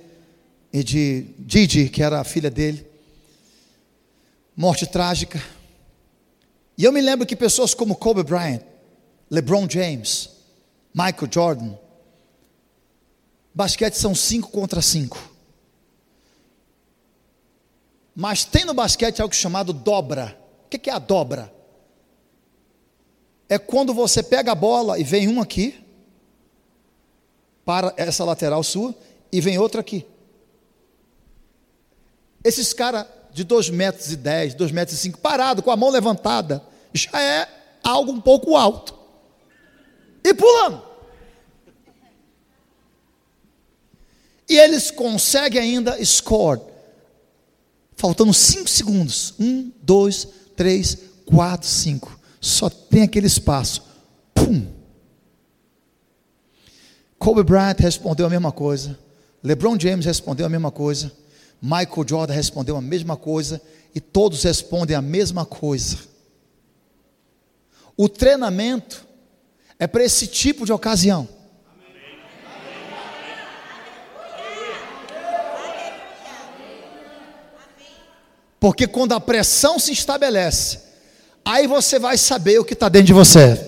E 0.72 0.82
de 0.82 1.26
Gigi, 1.46 1.90
que 1.90 2.02
era 2.02 2.20
a 2.20 2.24
filha 2.24 2.50
dele. 2.50 2.86
Morte 4.56 4.86
trágica. 4.86 5.42
E 6.76 6.84
eu 6.84 6.92
me 6.92 7.02
lembro 7.02 7.26
que 7.26 7.36
pessoas 7.36 7.74
como 7.74 7.94
Kobe 7.94 8.22
Bryant, 8.22 8.62
LeBron 9.30 9.68
James, 9.68 10.30
Michael 10.94 11.28
Jordan. 11.30 11.74
Basquete 13.54 13.94
são 13.94 14.14
cinco 14.14 14.50
contra 14.50 14.80
cinco. 14.80 15.18
Mas 18.16 18.46
tem 18.46 18.64
no 18.64 18.72
basquete 18.72 19.20
algo 19.20 19.34
chamado 19.34 19.74
dobra. 19.74 20.40
O 20.64 20.68
que 20.70 20.88
é 20.88 20.94
a 20.94 20.98
dobra? 20.98 21.52
É 23.50 23.58
quando 23.58 23.92
você 23.92 24.22
pega 24.22 24.52
a 24.52 24.54
bola 24.54 24.98
e 24.98 25.04
vem 25.04 25.28
um 25.28 25.42
aqui, 25.42 25.87
para 27.68 27.92
essa 27.98 28.24
lateral 28.24 28.64
sua, 28.64 28.94
e 29.30 29.42
vem 29.42 29.58
outro 29.58 29.78
aqui. 29.78 30.06
Esses 32.42 32.72
caras 32.72 33.04
de 33.30 33.44
2 33.44 33.68
metros 33.68 34.10
e 34.10 34.16
10, 34.16 34.54
2 34.54 34.72
metros 34.72 34.96
e 34.96 35.02
5, 35.02 35.18
parado, 35.18 35.62
com 35.62 35.70
a 35.70 35.76
mão 35.76 35.90
levantada, 35.90 36.64
já 36.94 37.20
é 37.20 37.46
algo 37.84 38.10
um 38.10 38.22
pouco 38.22 38.56
alto. 38.56 38.98
E 40.24 40.32
pulando. 40.32 40.82
E 44.48 44.56
eles 44.56 44.90
conseguem 44.90 45.60
ainda 45.60 46.02
score. 46.02 46.62
Faltando 47.96 48.32
5 48.32 48.66
segundos. 48.66 49.34
1, 49.38 49.72
2, 49.82 50.28
3, 50.56 50.98
4, 51.26 51.68
5. 51.68 52.18
Só 52.40 52.70
tem 52.70 53.02
aquele 53.02 53.26
espaço. 53.26 53.82
Pum. 54.32 54.77
Kobe 57.18 57.42
Bryant 57.42 57.76
respondeu 57.78 58.26
a 58.26 58.30
mesma 58.30 58.52
coisa. 58.52 58.98
LeBron 59.42 59.78
James 59.78 60.06
respondeu 60.06 60.46
a 60.46 60.48
mesma 60.48 60.70
coisa. 60.70 61.12
Michael 61.60 62.06
Jordan 62.06 62.34
respondeu 62.34 62.76
a 62.76 62.80
mesma 62.80 63.16
coisa. 63.16 63.60
E 63.94 64.00
todos 64.00 64.42
respondem 64.44 64.96
a 64.96 65.02
mesma 65.02 65.44
coisa. 65.44 65.98
O 67.96 68.08
treinamento 68.08 69.04
é 69.78 69.86
para 69.86 70.04
esse 70.04 70.26
tipo 70.26 70.64
de 70.64 70.72
ocasião. 70.72 71.28
Porque 78.60 78.86
quando 78.86 79.12
a 79.12 79.20
pressão 79.20 79.78
se 79.78 79.92
estabelece, 79.92 80.80
aí 81.44 81.66
você 81.66 81.98
vai 81.98 82.18
saber 82.18 82.58
o 82.58 82.64
que 82.64 82.74
está 82.74 82.88
dentro 82.88 83.06
de 83.06 83.12
você. 83.12 83.67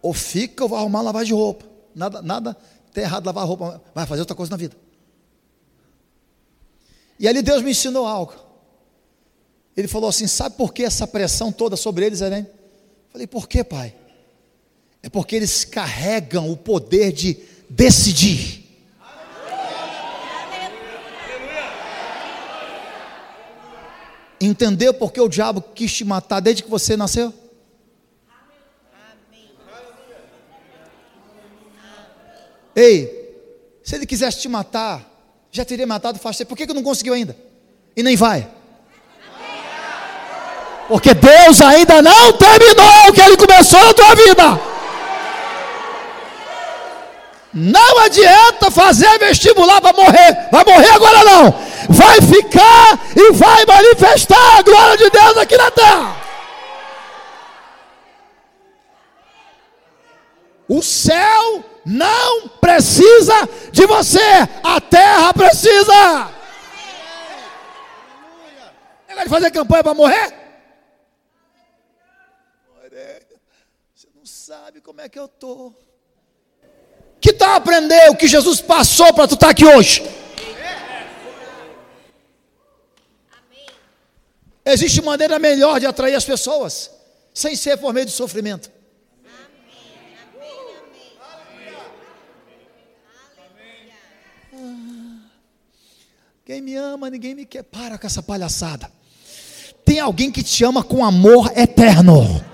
Ou 0.00 0.14
fica 0.14 0.64
ou 0.64 0.68
vai 0.68 0.80
arrumar 0.80 1.02
lavar 1.02 1.24
de 1.24 1.32
roupa. 1.32 1.64
Nada, 1.94 2.22
nada 2.22 2.56
tem 2.92 3.04
errado 3.04 3.26
lavar 3.26 3.46
roupa, 3.46 3.82
vai 3.94 4.06
fazer 4.06 4.20
outra 4.20 4.34
coisa 4.34 4.50
na 4.50 4.56
vida. 4.56 4.76
E 7.18 7.26
ali 7.26 7.42
Deus 7.42 7.62
me 7.62 7.70
ensinou 7.70 8.06
algo. 8.06 8.34
Ele 9.76 9.88
falou 9.88 10.08
assim: 10.08 10.26
sabe 10.26 10.56
por 10.56 10.72
que 10.72 10.82
essa 10.82 11.06
pressão 11.06 11.52
toda 11.52 11.76
sobre 11.76 12.06
eles, 12.06 12.20
Eren? 12.20 12.46
Falei, 13.10 13.26
por 13.26 13.48
que, 13.48 13.64
pai? 13.64 13.94
É 15.02 15.08
porque 15.08 15.36
eles 15.36 15.64
carregam 15.64 16.50
o 16.50 16.56
poder 16.56 17.12
de 17.12 17.38
decidir. 17.68 18.64
Entendeu 24.40 24.94
por 24.94 25.12
que 25.12 25.20
o 25.20 25.28
diabo 25.28 25.60
quis 25.60 25.92
te 25.92 26.04
matar 26.04 26.40
desde 26.40 26.62
que 26.62 26.70
você 26.70 26.96
nasceu? 26.96 27.32
Ei, 32.78 33.34
se 33.82 33.96
ele 33.96 34.06
quisesse 34.06 34.38
te 34.38 34.48
matar, 34.48 35.02
já 35.50 35.64
teria 35.64 35.84
matado 35.84 36.16
faz 36.20 36.36
tempo. 36.36 36.50
Por 36.50 36.56
que, 36.56 36.64
que 36.64 36.72
não 36.72 36.82
conseguiu 36.84 37.12
ainda? 37.12 37.36
E 37.96 38.04
nem 38.04 38.14
vai. 38.14 38.48
Porque 40.86 41.12
Deus 41.12 41.60
ainda 41.60 42.00
não 42.00 42.32
terminou 42.34 43.08
o 43.08 43.12
que 43.12 43.20
ele 43.20 43.36
começou 43.36 43.84
na 43.84 43.92
tua 43.92 44.14
vida. 44.14 44.60
Não 47.52 47.98
adianta 47.98 48.70
fazer 48.70 49.18
vestibular 49.18 49.80
para 49.80 49.96
morrer. 49.96 50.48
Vai 50.52 50.64
morrer 50.64 50.90
agora 50.90 51.24
não. 51.24 51.50
Vai 51.88 52.20
ficar 52.22 52.96
e 53.16 53.32
vai 53.32 53.66
manifestar 53.66 54.58
a 54.58 54.62
glória 54.62 54.96
de 54.96 55.10
Deus 55.10 55.36
aqui 55.36 55.56
na 55.56 55.70
terra. 55.72 56.16
O 60.68 60.80
céu 60.80 61.64
não 61.88 62.48
precisa 62.48 63.34
de 63.72 63.86
você, 63.86 64.20
a 64.62 64.78
terra 64.78 65.32
precisa. 65.32 66.30
Negócio 69.08 69.24
de 69.24 69.30
fazer 69.30 69.50
campanha 69.50 69.82
para 69.82 69.94
morrer? 69.94 70.34
Você 73.94 74.08
não 74.14 74.26
sabe 74.26 74.82
como 74.82 75.00
é 75.00 75.08
que 75.08 75.18
eu 75.18 75.24
estou. 75.24 75.74
Que 77.20 77.32
tal 77.32 77.54
aprender 77.54 78.10
o 78.10 78.16
que 78.16 78.28
Jesus 78.28 78.60
passou 78.60 79.12
para 79.14 79.26
tu 79.26 79.34
estar 79.34 79.46
tá 79.46 79.50
aqui 79.50 79.64
hoje? 79.64 80.02
Existe 84.64 85.00
maneira 85.00 85.38
melhor 85.38 85.80
de 85.80 85.86
atrair 85.86 86.14
as 86.14 86.26
pessoas, 86.26 86.90
sem 87.32 87.56
ser 87.56 87.78
por 87.78 87.94
meio 87.94 88.04
de 88.04 88.12
sofrimento. 88.12 88.70
Quem 96.44 96.62
me 96.62 96.74
ama, 96.74 97.10
ninguém 97.10 97.34
me 97.34 97.44
quer. 97.44 97.62
Para 97.62 97.98
com 97.98 98.06
essa 98.06 98.22
palhaçada. 98.22 98.90
Tem 99.84 100.00
alguém 100.00 100.30
que 100.30 100.42
te 100.42 100.64
ama 100.64 100.82
com 100.82 101.04
amor 101.04 101.52
eterno. 101.56 102.44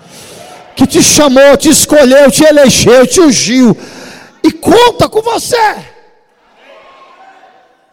Que 0.76 0.86
te 0.86 1.02
chamou, 1.02 1.56
te 1.56 1.68
escolheu, 1.68 2.30
te 2.30 2.44
elegeu, 2.44 3.06
te 3.06 3.20
ungiu 3.20 3.76
e 4.42 4.52
conta 4.52 5.08
com 5.08 5.22
você. 5.22 5.56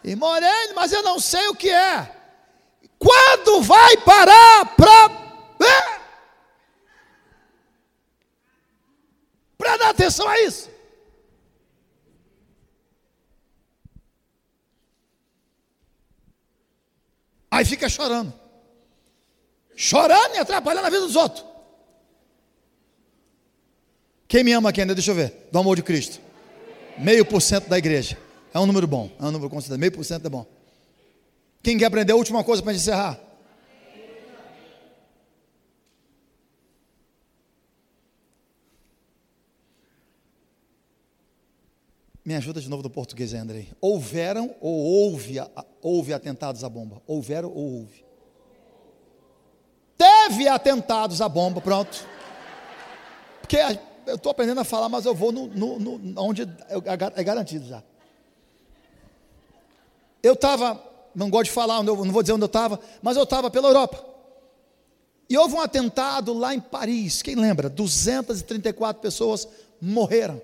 E 0.04 0.16
Moreno, 0.16 0.74
mas 0.74 0.92
eu 0.92 1.02
não 1.02 1.18
sei 1.18 1.46
o 1.48 1.54
que 1.54 1.70
é. 1.70 2.10
Quando 2.98 3.62
vai 3.62 3.96
parar 3.98 4.66
para 4.76 5.22
para 9.56 9.76
dar 9.76 9.90
atenção 9.90 10.28
a 10.28 10.40
isso? 10.40 10.71
Aí 17.52 17.66
fica 17.66 17.86
chorando. 17.86 18.32
Chorando 19.76 20.36
e 20.36 20.38
atrapalhando 20.38 20.86
a 20.86 20.90
vida 20.90 21.02
dos 21.02 21.16
outros. 21.16 21.44
Quem 24.26 24.42
me 24.42 24.52
ama 24.52 24.70
aqui 24.70 24.80
ainda? 24.80 24.94
Deixa 24.94 25.10
eu 25.10 25.14
ver. 25.14 25.48
Do 25.52 25.58
amor 25.58 25.76
de 25.76 25.82
Cristo. 25.82 26.18
Meio 26.96 27.26
por 27.26 27.42
cento 27.42 27.68
da 27.68 27.76
igreja. 27.76 28.16
É 28.54 28.58
um 28.58 28.64
número 28.64 28.86
bom. 28.86 29.10
É 29.20 29.24
um 29.24 29.30
número 29.30 29.50
considerado. 29.50 29.80
Meio 29.80 29.92
por 29.92 30.02
cento 30.02 30.24
é 30.24 30.30
bom. 30.30 30.46
Quem 31.62 31.76
quer 31.76 31.84
aprender 31.84 32.14
a 32.14 32.16
última 32.16 32.42
coisa 32.42 32.62
para 32.62 32.72
encerrar? 32.72 33.20
Me 42.24 42.36
ajuda 42.36 42.60
de 42.60 42.68
novo 42.68 42.82
do 42.82 42.90
português 42.90 43.34
Andrei. 43.34 43.68
Houveram 43.80 44.54
ou 44.60 44.72
houve, 44.72 45.36
houve 45.80 46.12
atentados 46.12 46.62
à 46.62 46.68
bomba? 46.68 47.02
Houveram 47.06 47.48
ou 47.50 47.80
houve? 47.80 48.04
Teve 49.98 50.46
atentados 50.46 51.20
à 51.20 51.28
bomba, 51.28 51.60
pronto. 51.60 52.06
Porque 53.40 53.56
eu 54.06 54.14
estou 54.14 54.30
aprendendo 54.30 54.60
a 54.60 54.64
falar, 54.64 54.88
mas 54.88 55.04
eu 55.04 55.14
vou 55.14 55.32
no, 55.32 55.48
no, 55.48 55.78
no 55.78 56.22
onde 56.22 56.42
é 57.14 57.24
garantido 57.24 57.66
já. 57.66 57.82
Eu 60.22 60.34
estava, 60.34 60.80
não 61.14 61.28
gosto 61.28 61.46
de 61.46 61.50
falar, 61.50 61.82
não 61.82 61.96
vou 61.96 62.22
dizer 62.22 62.32
onde 62.32 62.44
eu 62.44 62.46
estava, 62.46 62.78
mas 63.02 63.16
eu 63.16 63.24
estava 63.24 63.50
pela 63.50 63.68
Europa. 63.68 64.04
E 65.28 65.36
houve 65.36 65.54
um 65.54 65.60
atentado 65.60 66.32
lá 66.32 66.54
em 66.54 66.60
Paris, 66.60 67.20
quem 67.20 67.34
lembra? 67.34 67.68
234 67.68 69.02
pessoas 69.02 69.48
morreram. 69.80 70.40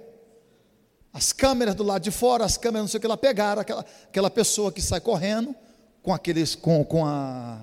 As 1.13 1.33
câmeras 1.33 1.75
do 1.75 1.83
lado 1.83 2.03
de 2.03 2.11
fora, 2.11 2.45
as 2.45 2.57
câmeras 2.57 2.83
não 2.83 2.89
sei 2.89 2.99
o 2.99 3.01
que 3.01 3.07
lá, 3.07 3.17
pegaram 3.17 3.63
aquela, 3.63 3.85
aquela 4.09 4.31
pessoa 4.31 4.71
que 4.71 4.83
sai 4.83 5.01
correndo 5.01 5.55
com 6.03 6.13
aqueles, 6.13 6.55
com, 6.55 6.85
com 6.85 7.05
a 7.07 7.61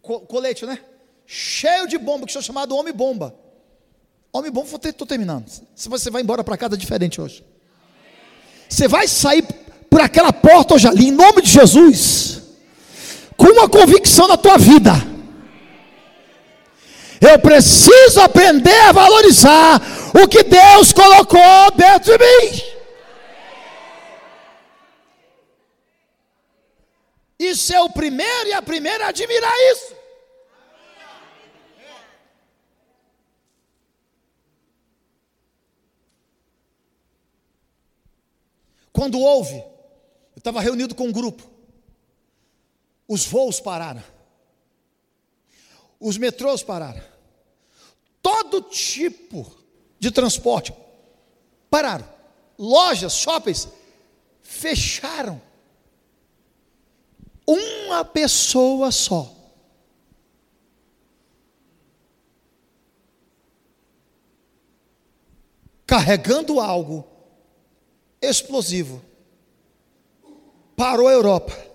colete, 0.00 0.66
né? 0.66 0.80
cheio 1.26 1.86
de 1.86 1.96
bomba, 1.96 2.26
que 2.26 2.32
sou 2.32 2.42
chamado 2.42 2.76
homem-bomba. 2.76 3.34
Homem-bomba, 4.32 4.68
estou 4.84 5.06
terminando. 5.06 5.48
Se 5.74 5.88
você 5.88 6.10
vai 6.10 6.20
embora 6.22 6.44
para 6.44 6.56
casa, 6.56 6.74
é 6.74 6.76
diferente 6.76 7.20
hoje. 7.20 7.42
Você 8.68 8.86
vai 8.88 9.08
sair 9.08 9.42
por 9.88 10.00
aquela 10.00 10.32
porta 10.32 10.74
hoje 10.74 10.88
ali, 10.88 11.08
em 11.08 11.10
nome 11.10 11.42
de 11.42 11.50
Jesus, 11.50 12.42
com 13.36 13.46
uma 13.46 13.68
convicção 13.68 14.28
na 14.28 14.36
tua 14.36 14.58
vida. 14.58 14.92
Eu 17.20 17.38
preciso 17.38 18.20
aprender 18.20 18.78
a 18.88 18.92
valorizar 18.92 19.80
o 20.14 20.28
que 20.28 20.42
Deus 20.42 20.92
colocou 20.92 21.70
dentro 21.74 22.16
de 22.16 22.24
mim. 22.24 22.72
De 27.38 27.56
ser 27.56 27.78
o 27.78 27.90
primeiro 27.90 28.48
e 28.48 28.52
a 28.52 28.62
primeira 28.62 29.06
a 29.06 29.08
admirar 29.08 29.52
isso. 29.72 29.96
Quando 38.92 39.18
houve, 39.18 39.56
eu 39.56 40.38
estava 40.38 40.60
reunido 40.60 40.94
com 40.94 41.04
um 41.04 41.12
grupo, 41.12 41.50
os 43.08 43.24
voos 43.24 43.58
pararam, 43.58 44.04
os 45.98 46.18
metrôs 46.18 46.62
pararam, 46.62 47.02
todo 48.22 48.60
tipo 48.60 49.61
de 50.02 50.10
transporte 50.10 50.74
pararam, 51.70 52.06
lojas, 52.58 53.14
shoppings 53.14 53.68
fecharam. 54.42 55.40
Uma 57.46 58.04
pessoa 58.04 58.90
só. 58.90 59.32
Carregando 65.86 66.58
algo 66.58 67.06
explosivo. 68.20 69.00
Parou 70.74 71.06
a 71.06 71.12
Europa. 71.12 71.71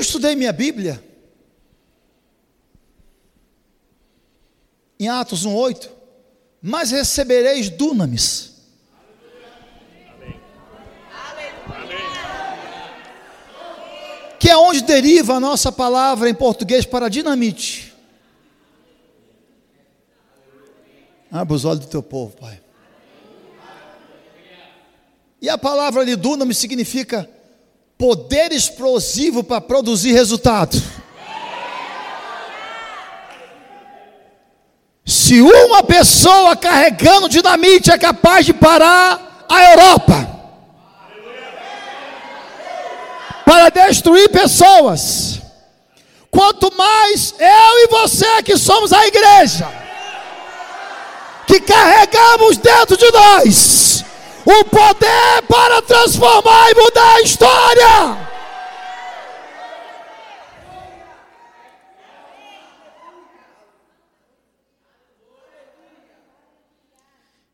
Eu 0.00 0.02
estudei 0.02 0.34
minha 0.34 0.50
Bíblia 0.50 1.04
em 4.98 5.10
Atos 5.10 5.46
1,8, 5.46 5.90
mas 6.62 6.90
recebereis 6.90 7.68
dunamis. 7.68 8.54
Que 14.38 14.48
é 14.48 14.56
onde 14.56 14.80
deriva 14.80 15.34
a 15.34 15.40
nossa 15.40 15.70
palavra 15.70 16.30
em 16.30 16.34
português 16.34 16.86
para 16.86 17.10
dinamite. 17.10 17.94
Abra 21.30 21.54
os 21.54 21.66
olhos 21.66 21.80
do 21.84 21.90
teu 21.90 22.02
povo, 22.02 22.34
Pai. 22.38 22.58
E 25.42 25.50
a 25.50 25.58
palavra 25.58 26.06
de 26.06 26.16
dunamis 26.16 26.56
significa 26.56 27.28
poder 28.00 28.50
explosivo 28.50 29.44
para 29.44 29.60
produzir 29.60 30.12
resultado. 30.12 30.82
Se 35.04 35.42
uma 35.42 35.82
pessoa 35.82 36.56
carregando 36.56 37.28
dinamite 37.28 37.90
é 37.90 37.98
capaz 37.98 38.46
de 38.46 38.54
parar 38.54 39.44
a 39.46 39.70
Europa 39.72 40.40
para 43.44 43.68
destruir 43.68 44.30
pessoas, 44.30 45.42
quanto 46.30 46.74
mais 46.74 47.34
eu 47.38 47.78
e 47.84 47.88
você 47.88 48.42
que 48.42 48.56
somos 48.56 48.94
a 48.94 49.06
igreja, 49.06 49.68
que 51.46 51.60
carregamos 51.60 52.56
dentro 52.56 52.96
de 52.96 53.12
nós 53.12 53.89
o 54.44 54.64
poder 54.64 55.42
para 55.48 55.82
transformar 55.82 56.70
e 56.70 56.74
mudar 56.74 57.14
a 57.14 57.20
história. 57.22 58.30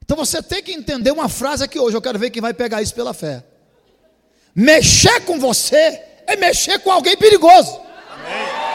Então 0.04 0.16
você 0.16 0.40
tem 0.40 0.62
que 0.62 0.72
entender 0.72 1.10
uma 1.10 1.28
frase 1.28 1.64
aqui 1.64 1.78
hoje. 1.78 1.96
Eu 1.96 2.02
quero 2.02 2.18
ver 2.18 2.30
quem 2.30 2.40
vai 2.40 2.54
pegar 2.54 2.80
isso 2.80 2.94
pela 2.94 3.12
fé. 3.12 3.42
Mexer 4.54 5.20
com 5.22 5.38
você 5.38 6.00
é 6.26 6.36
mexer 6.36 6.78
com 6.78 6.92
alguém 6.92 7.16
perigoso. 7.16 7.80
Amém. 8.10 8.65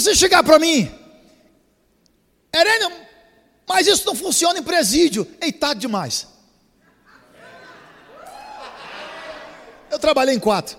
Você 0.00 0.14
chegar 0.14 0.42
para 0.42 0.58
mim, 0.58 0.90
Herênio, 2.54 2.90
mas 3.66 3.86
isso 3.86 4.06
não 4.06 4.14
funciona 4.14 4.58
em 4.58 4.62
presídio. 4.62 5.26
Eitado 5.40 5.80
demais. 5.80 6.26
Eu 9.90 9.98
trabalhei 9.98 10.34
em 10.34 10.38
quatro. 10.40 10.78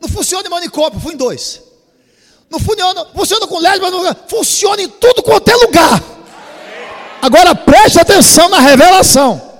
Não 0.00 0.08
funciona 0.08 0.46
em 0.46 0.50
manicômio, 0.50 1.00
fui 1.00 1.14
em 1.14 1.16
dois. 1.16 1.62
Não 2.48 2.58
funciona, 2.58 3.06
funciona 3.06 3.46
com 3.46 3.58
lésbica, 3.58 3.90
não 3.90 4.14
funciona 4.28 4.82
em 4.82 4.88
tudo 4.88 5.22
quanto 5.22 5.50
é 5.50 5.54
lugar. 5.56 6.02
Agora 7.20 7.54
preste 7.54 8.00
atenção 8.00 8.48
na 8.48 8.58
revelação. 8.58 9.50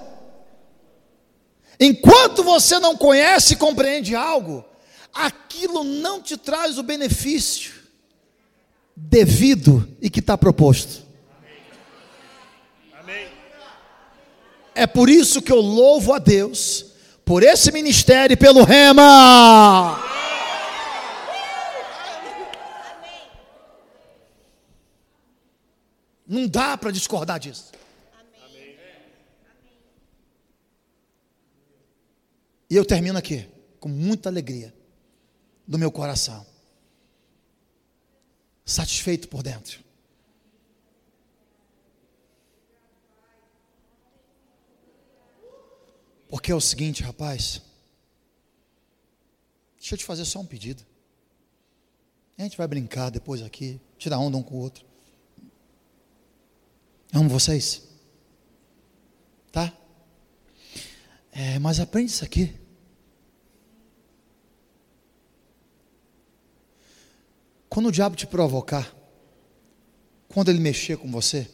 Enquanto 1.78 2.42
você 2.44 2.78
não 2.78 2.96
conhece 2.96 3.54
e 3.54 3.56
compreende 3.56 4.14
algo, 4.14 4.64
aquilo 5.12 5.82
não 5.82 6.20
te 6.22 6.36
traz 6.36 6.78
o 6.78 6.82
benefício 6.82 7.81
devido 8.96 9.88
e 10.00 10.08
que 10.10 10.20
está 10.20 10.36
proposto. 10.36 11.02
É 14.74 14.86
por 14.86 15.10
isso 15.10 15.42
que 15.42 15.52
eu 15.52 15.60
louvo 15.60 16.12
a 16.12 16.18
Deus 16.18 16.92
por 17.24 17.42
esse 17.42 17.70
ministério 17.70 18.34
e 18.34 18.36
pelo 18.36 18.64
rema. 18.64 20.00
Não 26.26 26.46
dá 26.46 26.78
para 26.78 26.90
discordar 26.90 27.38
disso. 27.38 27.70
E 32.70 32.76
eu 32.76 32.86
termino 32.86 33.18
aqui 33.18 33.46
com 33.78 33.88
muita 33.90 34.30
alegria 34.30 34.74
do 35.68 35.78
meu 35.78 35.92
coração, 35.92 36.46
satisfeito 38.64 39.28
por 39.28 39.42
dentro. 39.42 39.80
Porque 46.28 46.50
é 46.50 46.54
o 46.54 46.60
seguinte, 46.60 47.02
rapaz. 47.02 47.60
Deixa 49.78 49.94
eu 49.94 49.98
te 49.98 50.04
fazer 50.04 50.24
só 50.24 50.40
um 50.40 50.46
pedido. 50.46 50.82
A 52.38 52.42
gente 52.42 52.56
vai 52.56 52.66
brincar 52.66 53.10
depois 53.10 53.42
aqui, 53.42 53.80
tirar 53.98 54.18
onda 54.18 54.36
um 54.36 54.42
com 54.42 54.54
o 54.54 54.58
outro. 54.58 54.84
amo 57.12 57.28
vocês. 57.28 57.82
Tá? 59.52 59.76
É, 61.30 61.58
mas 61.58 61.78
aprende 61.78 62.10
isso 62.10 62.24
aqui. 62.24 62.61
Quando 67.72 67.86
o 67.86 67.90
diabo 67.90 68.14
te 68.14 68.26
provocar, 68.26 68.86
quando 70.28 70.50
ele 70.50 70.60
mexer 70.60 70.98
com 70.98 71.10
você, 71.10 71.48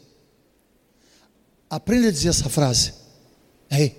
aprenda 1.71 2.09
a 2.09 2.11
dizer 2.11 2.31
essa 2.31 2.49
frase. 2.49 2.93
Ei, 3.71 3.97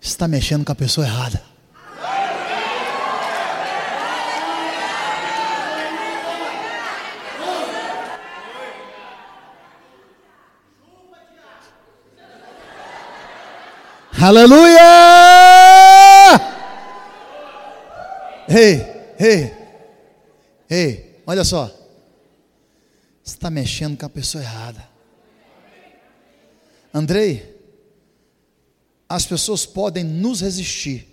está 0.00 0.26
mexendo 0.26 0.64
com 0.64 0.72
a 0.72 0.74
pessoa 0.74 1.06
errada. 1.06 1.44
Aleluia! 14.18 14.80
Ei, 18.48 18.82
ei, 19.18 19.59
ei, 20.70 21.22
olha 21.26 21.44
só. 21.44 21.66
Você 23.22 23.34
está 23.34 23.50
mexendo 23.50 23.98
com 23.98 24.06
a 24.06 24.10
pessoa 24.10 24.42
errada. 24.42 24.88
Andrei, 26.92 27.60
as 29.08 29.26
pessoas 29.26 29.66
podem 29.66 30.04
nos 30.04 30.40
resistir, 30.40 31.06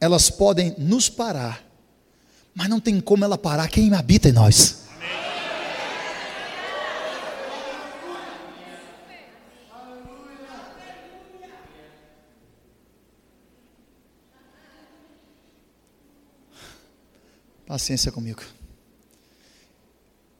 elas 0.00 0.30
podem 0.30 0.74
nos 0.78 1.08
parar, 1.08 1.64
mas 2.54 2.68
não 2.68 2.80
tem 2.80 3.00
como 3.00 3.24
ela 3.24 3.38
parar 3.38 3.68
quem 3.68 3.92
habita 3.94 4.28
em 4.28 4.32
nós. 4.32 4.81
Paciência 17.72 18.12
comigo. 18.12 18.42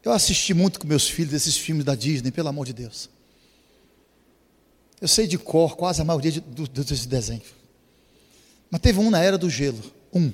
Eu 0.05 0.13
assisti 0.13 0.53
muito 0.53 0.79
com 0.79 0.87
meus 0.87 1.09
filhos 1.09 1.33
esses 1.33 1.57
filmes 1.57 1.83
da 1.83 1.95
Disney, 1.95 2.31
pelo 2.31 2.49
amor 2.49 2.67
de 2.67 2.75
Deus. 2.75 3.09
Eu 5.01 5.09
sei 5.09 5.27
de 5.27 5.39
cor 5.39 5.75
quase 5.75 6.03
a 6.03 6.05
maioria 6.05 6.31
de, 6.31 6.41
do. 6.41 6.69
Mas 8.71 8.81
teve 8.83 9.01
um 9.01 9.11
na 9.11 9.19
Era 9.19 9.39
do 9.39 9.49
Gelo. 9.49 9.83
Um. 10.13 10.31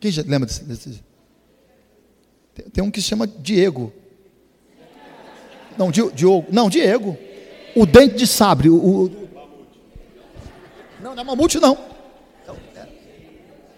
Quem 0.00 0.10
já 0.10 0.22
lembra 0.22 0.46
desse? 0.46 0.64
desse? 0.64 1.04
Tem, 2.54 2.70
tem, 2.70 2.84
um 2.84 2.90
que 2.90 3.02
se 3.02 3.08
chama 3.08 3.26
Diego. 3.26 3.92
Não, 5.76 5.90
Diogo. 5.90 6.46
Não, 6.50 6.70
Diego. 6.70 7.18
O 7.76 7.84
dente 7.84 8.14
de 8.14 8.26
sabre. 8.26 8.70
O, 8.70 8.76
o... 8.76 9.28
Não, 11.02 11.14
não 11.14 11.20
é 11.20 11.24
mamute, 11.24 11.60
não. 11.60 11.76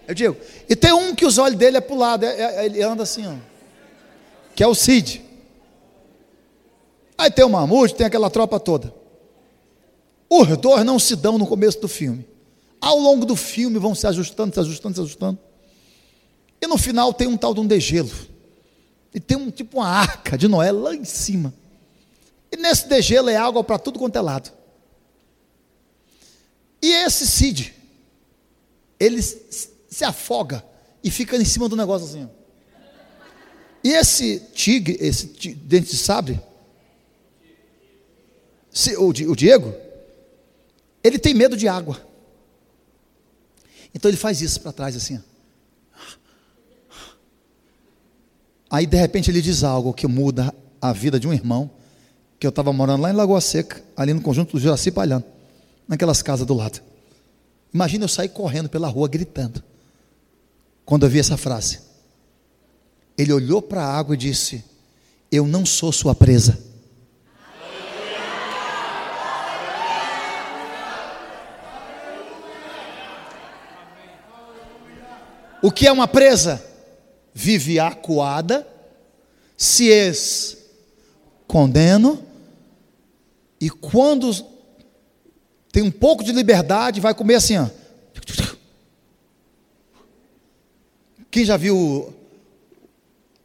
É, 0.07 0.09
é 0.09 0.11
o 0.11 0.15
Diego. 0.15 0.37
E 0.69 0.75
tem 0.75 0.93
um 0.93 1.15
que 1.15 1.25
os 1.25 1.37
olhos 1.37 1.57
dele 1.57 1.77
é 1.77 1.81
para 1.81 1.95
o 1.95 1.97
lado. 1.97 2.25
É, 2.25 2.61
é, 2.61 2.65
ele 2.65 2.81
anda 2.81 3.03
assim, 3.03 3.27
ó. 3.27 3.35
Que 4.55 4.63
é 4.63 4.67
o 4.67 4.75
Cid. 4.75 5.23
Aí 7.17 7.31
tem 7.31 7.45
o 7.45 7.49
mamute, 7.49 7.95
tem 7.95 8.05
aquela 8.05 8.29
tropa 8.29 8.59
toda. 8.59 8.93
Os 10.29 10.57
dois 10.57 10.85
não 10.85 10.97
se 10.97 11.15
dão 11.15 11.37
no 11.37 11.45
começo 11.45 11.79
do 11.79 11.87
filme. 11.87 12.27
Ao 12.81 12.97
longo 12.97 13.25
do 13.25 13.35
filme 13.35 13.79
vão 13.79 13.95
se 13.95 14.05
ajustando, 14.07 14.53
se 14.53 14.59
ajustando, 14.59 14.95
se 14.95 15.01
ajustando. 15.01 15.39
E 16.61 16.67
no 16.67 16.77
final 16.77 17.13
tem 17.13 17.27
um 17.27 17.37
tal 17.37 17.53
de 17.53 17.59
um 17.59 17.67
degelo. 17.67 18.11
E 19.13 19.19
tem 19.19 19.37
um 19.37 19.51
tipo 19.51 19.77
uma 19.77 19.87
arca 19.87 20.37
de 20.37 20.47
Noé 20.47 20.71
lá 20.71 20.93
em 20.95 21.05
cima. 21.05 21.53
E 22.51 22.57
nesse 22.57 22.87
degelo 22.87 23.29
é 23.29 23.35
água 23.35 23.63
para 23.63 23.79
tudo 23.79 23.99
quanto 23.99 24.15
é 24.15 24.21
lado. 24.21 24.51
E 26.81 26.91
esse 26.91 27.25
Cid, 27.25 27.73
ele 28.99 29.21
se 29.93 30.03
afoga 30.03 30.63
e 31.03 31.11
fica 31.11 31.37
em 31.37 31.45
cima 31.45 31.69
do 31.69 31.75
negócio 31.75 32.07
assim. 32.07 32.29
E 33.83 33.89
esse 33.89 34.39
tigre, 34.53 34.97
esse 34.99 35.27
dente 35.55 35.91
de 35.91 35.97
sabre, 35.97 36.39
o 38.97 39.35
Diego, 39.35 39.73
ele 41.03 41.19
tem 41.19 41.33
medo 41.33 41.55
de 41.57 41.67
água. 41.67 42.01
Então 43.93 44.09
ele 44.09 44.17
faz 44.17 44.41
isso 44.41 44.61
para 44.61 44.71
trás 44.71 44.95
assim. 44.95 45.21
Aí 48.69 48.87
de 48.87 48.97
repente 48.97 49.29
ele 49.29 49.41
diz 49.41 49.63
algo 49.63 49.93
que 49.93 50.07
muda 50.07 50.53
a 50.81 50.91
vida 50.91 51.19
de 51.19 51.27
um 51.27 51.33
irmão, 51.33 51.69
que 52.39 52.47
eu 52.47 52.49
estava 52.49 52.73
morando 52.73 53.01
lá 53.01 53.11
em 53.11 53.13
Lagoa 53.13 53.39
Seca, 53.39 53.83
ali 53.95 54.13
no 54.13 54.21
conjunto 54.21 54.53
do 54.53 54.59
Juraci 54.59 54.91
Palhano, 54.91 55.23
naquelas 55.87 56.21
casas 56.21 56.47
do 56.47 56.53
lado. 56.53 56.81
Imagina 57.71 58.05
eu 58.05 58.09
sair 58.09 58.29
correndo 58.29 58.69
pela 58.69 58.87
rua 58.87 59.07
gritando, 59.07 59.63
quando 60.85 61.05
eu 61.05 61.09
vi 61.09 61.19
essa 61.19 61.37
frase. 61.37 61.79
Ele 63.17 63.31
olhou 63.31 63.61
para 63.61 63.83
a 63.83 63.97
água 63.97 64.15
e 64.15 64.17
disse: 64.17 64.63
Eu 65.31 65.45
não 65.47 65.65
sou 65.65 65.91
sua 65.91 66.15
presa. 66.15 66.73
O 75.61 75.71
que 75.71 75.87
é 75.87 75.91
uma 75.91 76.07
presa? 76.09 76.61
Vive 77.33 77.79
acuada, 77.79 78.67
se 79.55 79.87
escondendo, 81.47 82.21
e 83.61 83.69
quando 83.69 84.29
tem 85.71 85.81
um 85.81 85.89
pouco 85.89 86.21
de 86.21 86.33
liberdade, 86.33 86.99
vai 86.99 87.13
comer 87.13 87.35
assim, 87.35 87.57
ó. 87.57 87.69
Quem 91.33 91.43
já 91.43 91.57
viu 91.57 92.13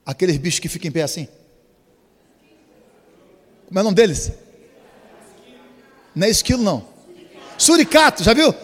aqueles 0.05 0.36
bichos 0.36 0.60
que 0.60 0.69
ficam 0.69 0.90
em 0.90 0.93
pé 0.93 1.05
assim? 1.05 1.27
Como 3.66 3.78
é 3.78 3.81
o 3.81 3.85
nome 3.85 3.97
deles? 3.97 4.31
Não 6.15 6.27
é 6.27 6.28
esquilo, 6.28 6.62
não. 6.62 6.86
Suricato, 7.56 8.23
já 8.23 8.35
viu? 8.35 8.55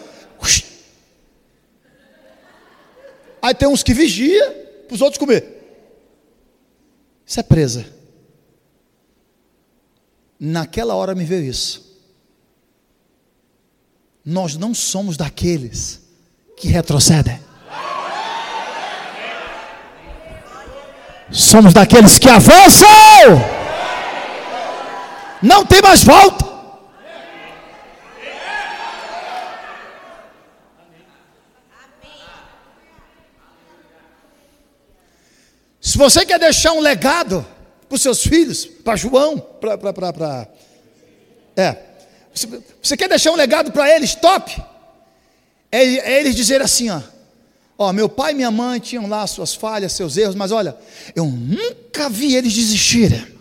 Aí 3.41 3.55
tem 3.55 3.67
uns 3.67 3.81
que 3.81 3.95
vigia 3.95 4.83
para 4.87 4.93
os 4.93 5.01
outros 5.01 5.17
comer. 5.17 5.43
Isso 7.25 7.39
é 7.39 7.43
presa. 7.43 7.83
Naquela 10.39 10.93
hora 10.93 11.15
me 11.15 11.25
veio 11.25 11.45
isso. 11.45 11.99
Nós 14.23 14.55
não 14.55 14.75
somos 14.75 15.17
daqueles 15.17 15.99
que 16.55 16.67
retrocedem. 16.67 17.39
Somos 21.31 21.73
daqueles 21.73 22.19
que 22.19 22.29
avançam. 22.29 22.87
Não 25.41 25.65
tem 25.65 25.81
mais 25.81 26.03
volta. 26.03 26.45
Se 35.81 35.97
você 35.97 36.25
quer 36.25 36.39
deixar 36.39 36.73
um 36.73 36.79
legado 36.79 37.45
para 37.87 37.95
os 37.95 38.01
seus 38.01 38.21
filhos, 38.21 38.65
para 38.65 38.95
João, 38.95 39.37
para. 39.37 40.49
É. 41.55 41.77
Você 42.81 42.97
quer 42.97 43.07
deixar 43.07 43.31
um 43.31 43.35
legado 43.35 43.71
para 43.71 43.89
eles 43.95 44.13
top? 44.15 44.61
É, 45.71 45.83
é 45.83 46.19
eles 46.19 46.35
dizer 46.35 46.61
assim, 46.61 46.89
ó. 46.89 46.99
Ó, 47.77 47.91
meu 47.91 48.07
pai 48.07 48.31
e 48.31 48.35
minha 48.35 48.51
mãe 48.51 48.79
tinham 48.79 49.07
lá 49.07 49.27
suas 49.27 49.53
falhas, 49.53 49.91
seus 49.91 50.15
erros, 50.15 50.35
mas 50.35 50.51
olha, 50.51 50.75
eu 51.15 51.25
nunca 51.25 52.09
vi 52.09 52.35
eles 52.35 52.53
desistirem. 52.53 53.34